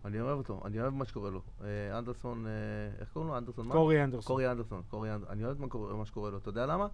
אני 0.05 0.21
אוהב 0.21 0.37
אותו, 0.37 0.61
אני 0.65 0.81
אוהב 0.81 0.93
מה 0.93 1.05
שקורה 1.05 1.29
לו. 1.29 1.41
אה, 1.63 1.97
אנדרסון, 1.97 2.45
אה, 2.47 2.51
איך 2.99 3.09
קוראים 3.13 3.31
לו? 3.31 3.37
אנדרסון 3.37 3.67
מה? 3.67 3.73
קורי 3.73 4.03
אנדרסון. 4.03 4.27
קורי 4.27 4.51
אנדרסון, 4.51 4.81
קורי 4.89 5.09
אנדרסון. 5.13 5.33
אני 5.33 5.43
אוהב 5.45 5.55
את 5.55 5.61
מה 5.61 5.67
קורה- 5.67 5.93
מה 5.95 6.05
שקורה 6.05 6.29
לו. 6.31 6.37
אתה 6.37 6.49
יודע 6.49 6.65
למה? 6.65 6.87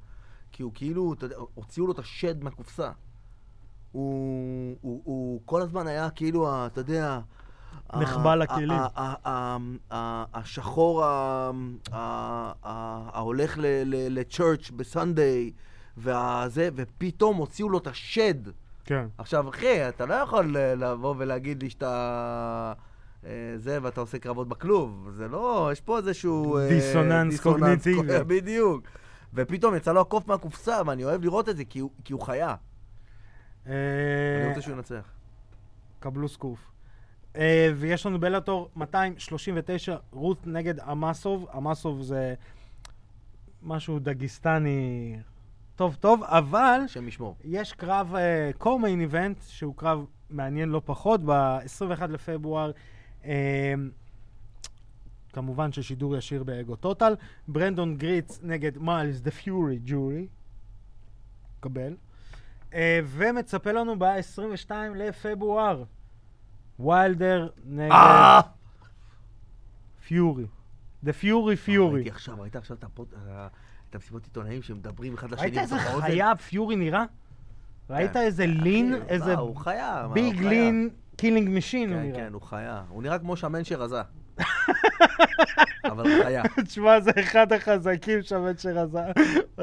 כי 0.51 0.63
הוא 0.63 0.71
כאילו, 0.75 1.13
אתה 1.13 1.25
יודע, 1.25 1.35
הוציאו 1.53 1.87
לו 1.87 1.93
את 1.93 1.99
השד 1.99 2.43
מהקופסה. 2.43 2.91
הוא, 3.91 4.77
הוא, 4.81 5.01
הוא 5.05 5.41
כל 5.45 5.61
הזמן 5.61 5.87
היה 5.87 6.09
כאילו, 6.09 6.65
אתה 6.65 6.81
יודע... 6.81 7.19
נחבא 7.95 8.35
לכלים. 8.35 8.79
השחור 10.33 11.03
ההולך 12.63 13.57
לצ'רץ' 13.85 14.71
בסנדיי, 14.75 15.51
והזה, 15.97 16.69
ופתאום 16.75 17.37
הוציאו 17.37 17.69
לו 17.69 17.77
את 17.77 17.87
השד. 17.87 18.33
כן. 18.85 19.07
עכשיו, 19.17 19.49
אחי, 19.49 19.89
אתה 19.89 20.05
לא 20.05 20.13
יכול 20.13 20.57
אה, 20.57 20.75
לבוא 20.75 21.15
ולהגיד 21.17 21.63
לי 21.63 21.69
שאתה... 21.69 22.73
אה, 23.25 23.31
זה, 23.57 23.77
ואתה 23.81 24.01
עושה 24.01 24.19
קרבות 24.19 24.47
בכלוב. 24.47 25.09
זה 25.17 25.27
לא, 25.27 25.69
יש 25.71 25.81
פה 25.81 25.97
איזשהו... 25.97 26.57
אה, 26.57 26.69
דיסוננס 26.69 27.39
קוגניטיבי. 27.39 28.19
קו- 28.19 28.25
בדיוק. 28.35 28.83
ופתאום 29.33 29.75
יצא 29.75 29.93
לו 29.93 30.01
הקוף 30.01 30.27
מהקופסה, 30.27 30.81
ואני 30.85 31.03
אוהב 31.03 31.23
לראות 31.23 31.49
את 31.49 31.57
זה, 31.57 31.65
כי 31.65 31.79
הוא, 31.79 32.21
חיה. 32.21 32.55
אני 33.65 33.73
רוצה 34.49 34.61
שהוא 34.61 34.75
ינצח. 34.75 35.05
קבלו 35.99 36.27
סקוף. 36.29 36.59
אה, 37.35 37.71
ויש 37.75 38.05
לנו 38.05 38.19
בלאטור 38.19 38.69
239, 38.75 39.97
רות 40.11 40.47
נגד 40.47 40.79
אמסוב. 40.79 41.47
אמסוב 41.57 42.01
זה 42.01 42.33
משהו 43.63 43.99
דגיסטני 43.99 45.17
טוב 45.75 45.95
טוב, 45.99 46.23
אבל 46.23 46.81
השם 46.85 47.07
ישמור. 47.07 47.35
יש 47.43 47.73
קרב 47.73 48.15
קו-מיין 48.57 49.01
איבנט, 49.01 49.37
שהוא 49.47 49.75
קרב 49.75 50.05
מעניין 50.29 50.69
לא 50.69 50.81
פחות, 50.85 51.21
ב-21 51.25 52.05
לפברואר. 52.07 52.71
אה, 53.25 53.73
כמובן 55.33 55.71
ששידור 55.71 56.17
ישיר 56.17 56.43
באגו 56.43 56.75
טוטל. 56.75 57.15
ברנדון 57.47 57.97
גריץ 57.97 58.39
נגד 58.43 58.77
מיילס 58.77 59.19
דה 59.19 59.31
פיורי 59.31 59.79
ג'ורי. 59.85 60.27
קבל. 61.59 61.95
אה, 62.73 62.99
ומצפה 63.05 63.71
לנו 63.71 63.99
ב-22 63.99 64.71
לפברואר. 64.95 65.83
ויילדר 66.79 67.47
נגד 67.65 67.91
אה! 67.91 68.39
פיורי. 70.07 70.45
דה 71.03 71.13
פיורי 71.13 71.55
פיורי. 71.55 71.95
ראיתי 71.95 72.09
עכשיו, 72.09 72.35
ראית 72.41 72.55
עכשיו 72.55 72.77
את 72.77 72.83
הפוד- 72.83 73.13
אה, 73.29 73.47
את 73.89 73.95
המסיבות 73.95 74.23
עיתונאים 74.23 74.61
שמדברים 74.61 75.13
אחד 75.13 75.31
לשני. 75.31 75.41
ראית 75.47 75.57
איזה? 75.57 75.75
חיה 75.79 76.35
פיורי 76.35 76.75
נראה? 76.75 77.03
ראית 77.89 78.13
כן. 78.13 78.19
איזה 78.19 78.45
lean? 78.45 78.93
אחי, 78.95 79.01
איזה 79.07 79.35
big. 80.13 80.41
lean 80.41 80.89
killing 81.15 81.49
machine 81.57 81.89
הוא 81.93 81.99
כן, 82.01 82.05
נראה. 82.07 82.19
כן, 82.19 82.33
הוא 82.33 82.41
חיה. 82.41 82.83
הוא 82.89 83.03
נראה 83.03 83.19
כמו 83.19 83.37
שמן 83.37 83.63
שרזה. 83.63 84.01
אבל 85.91 86.23
חיה. 86.23 86.43
תשמע, 86.65 86.99
זה 86.99 87.11
אחד 87.19 87.53
החזקים 87.53 88.21
שמן 88.21 88.57
שרזה. 88.57 88.99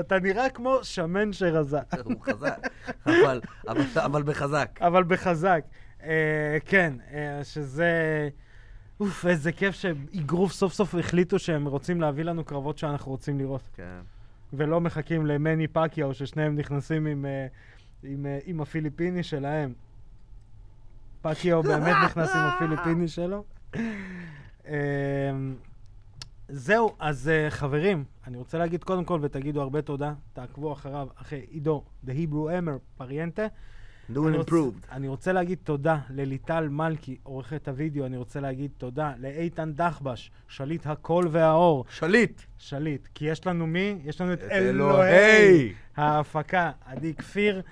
אתה 0.00 0.18
נראה 0.18 0.50
כמו 0.50 0.78
שמן 0.82 1.32
שרזה, 1.32 1.78
הוא 2.04 2.14
חזק. 2.22 2.58
אבל 3.06 4.22
בחזק. 4.22 4.78
אבל 4.80 5.02
בחזק. 5.04 5.60
אה, 6.04 6.58
כן, 6.64 6.94
אה, 7.12 7.44
שזה... 7.44 8.28
אוף, 9.00 9.26
איזה 9.26 9.52
כיף 9.52 9.74
שאגרוף 9.74 10.52
סוף 10.52 10.72
סוף 10.72 10.94
החליטו 10.94 11.38
שהם 11.38 11.68
רוצים 11.68 12.00
להביא 12.00 12.24
לנו 12.24 12.44
קרבות 12.44 12.78
שאנחנו 12.78 13.10
רוצים 13.10 13.38
לראות. 13.38 13.62
כן. 13.74 14.00
ולא 14.52 14.80
מחכים 14.80 15.26
למני 15.26 15.68
פקיהו, 15.68 16.14
ששניהם 16.14 16.56
נכנסים 16.56 17.06
עם, 17.06 17.26
אה, 17.26 17.46
עם, 18.02 18.26
עם 18.44 18.60
הפיליפיני 18.60 19.22
שלהם. 19.22 19.72
פקיהו 21.22 21.62
באמת 21.62 21.96
נכנס 22.04 22.30
עם 22.34 22.46
הפיליפיני 22.46 23.08
שלו. 23.08 23.44
אה, 24.66 24.72
זהו, 26.48 26.94
אז 26.98 27.30
חברים, 27.48 28.04
אני 28.26 28.36
רוצה 28.36 28.58
להגיד 28.58 28.84
קודם 28.84 29.04
כל, 29.04 29.18
ותגידו 29.22 29.62
הרבה 29.62 29.82
תודה, 29.82 30.12
תעקבו 30.32 30.72
אחריו, 30.72 31.08
אחרי 31.16 31.46
עידו, 31.50 31.84
The 32.06 32.10
Hebrew 32.10 32.32
Hammer 32.32 32.78
פריאנטה. 32.96 33.46
New 34.10 34.28
אני 34.28 34.38
improved. 34.38 34.92
אני 34.92 35.08
רוצה 35.08 35.32
להגיד 35.32 35.58
תודה 35.64 35.98
לליטל 36.10 36.68
מלכי, 36.68 37.16
עורכת 37.22 37.68
הוידאו, 37.68 38.06
אני 38.06 38.16
רוצה 38.16 38.40
להגיד 38.40 38.70
תודה 38.78 39.12
לאיתן 39.18 39.72
דחבש, 39.72 40.30
שליט 40.48 40.86
הקול 40.86 41.28
והאור, 41.30 41.84
שליט. 41.90 42.42
שליט, 42.58 43.08
כי 43.14 43.24
יש 43.24 43.46
לנו 43.46 43.66
מי? 43.66 43.98
יש 44.04 44.20
לנו 44.20 44.32
את 44.32 44.38
את 44.38 44.50
אלוהי 44.50 45.08
אלוהי. 45.08 45.72
ההפקה, 45.96 46.70
עדי 46.86 47.14
כפיר. 47.14 47.62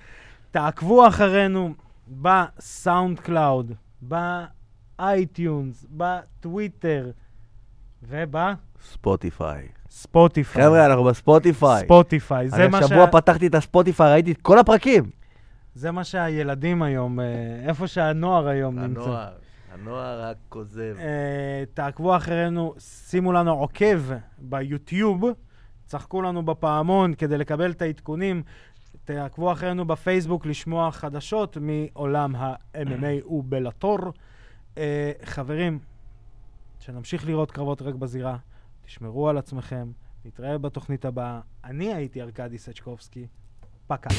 תעקבו 0.51 1.07
אחרינו 1.07 1.73
ב 2.07 3.19
SoundCloud, 3.19 3.71
ב 4.01 4.24
iTunes, 4.24 5.85
בטוויטר 5.91 7.11
ספוטיפיי. 8.83 9.67
ובספוטיפיי. 9.85 10.63
חבר'ה, 10.63 10.85
אנחנו 10.85 11.03
בספוטיפיי. 11.03 11.85
ספוטיפיי, 11.85 12.49
זה 12.49 12.55
אני 12.55 12.67
מה, 12.67 12.77
השבוע 12.77 13.05
שה... 13.05 13.11
פתחתי 13.11 13.47
את 13.47 13.55
הספוטיפיי, 13.55 14.11
ראיתי 14.11 14.31
את 14.31 14.41
כל 14.41 14.59
הפרקים. 14.59 15.20
זה 15.75 15.91
מה 15.91 16.03
שהילדים 16.03 16.81
היום, 16.81 17.19
אה, 17.19 17.25
איפה 17.67 17.87
שהנוער 17.87 18.47
היום 18.47 18.79
נמצא. 18.79 19.01
הנוער, 19.01 19.33
הנוער 19.71 20.21
הכוזב. 20.21 20.95
אה, 20.99 21.63
תעקבו 21.73 22.15
אחרינו, 22.15 22.73
שימו 22.79 23.31
לנו 23.33 23.51
עוקב 23.51 24.01
ביוטיוב, 24.37 25.23
צחקו 25.85 26.21
לנו 26.21 26.45
בפעמון 26.45 27.13
כדי 27.13 27.37
לקבל 27.37 27.71
את 27.71 27.81
העדכונים. 27.81 28.43
תעקבו 29.05 29.51
אחרינו 29.51 29.85
בפייסבוק 29.85 30.45
לשמוע 30.45 30.91
חדשות 30.91 31.57
מעולם 31.61 32.35
ה-MMA 32.35 33.25
ובלטור. 33.33 33.99
אה, 34.77 35.11
חברים, 35.23 35.79
שנמשיך 36.79 37.25
לראות 37.25 37.51
קרבות 37.51 37.81
רק 37.81 37.95
בזירה, 37.95 38.37
תשמרו 38.85 39.29
על 39.29 39.37
עצמכם, 39.37 39.91
נתראה 40.25 40.57
בתוכנית 40.57 41.05
הבאה. 41.05 41.39
אני 41.63 41.93
הייתי 41.93 42.21
ארכדי 42.21 42.57
סצ'קובסקי, 42.57 43.27
פקה. 43.87 44.09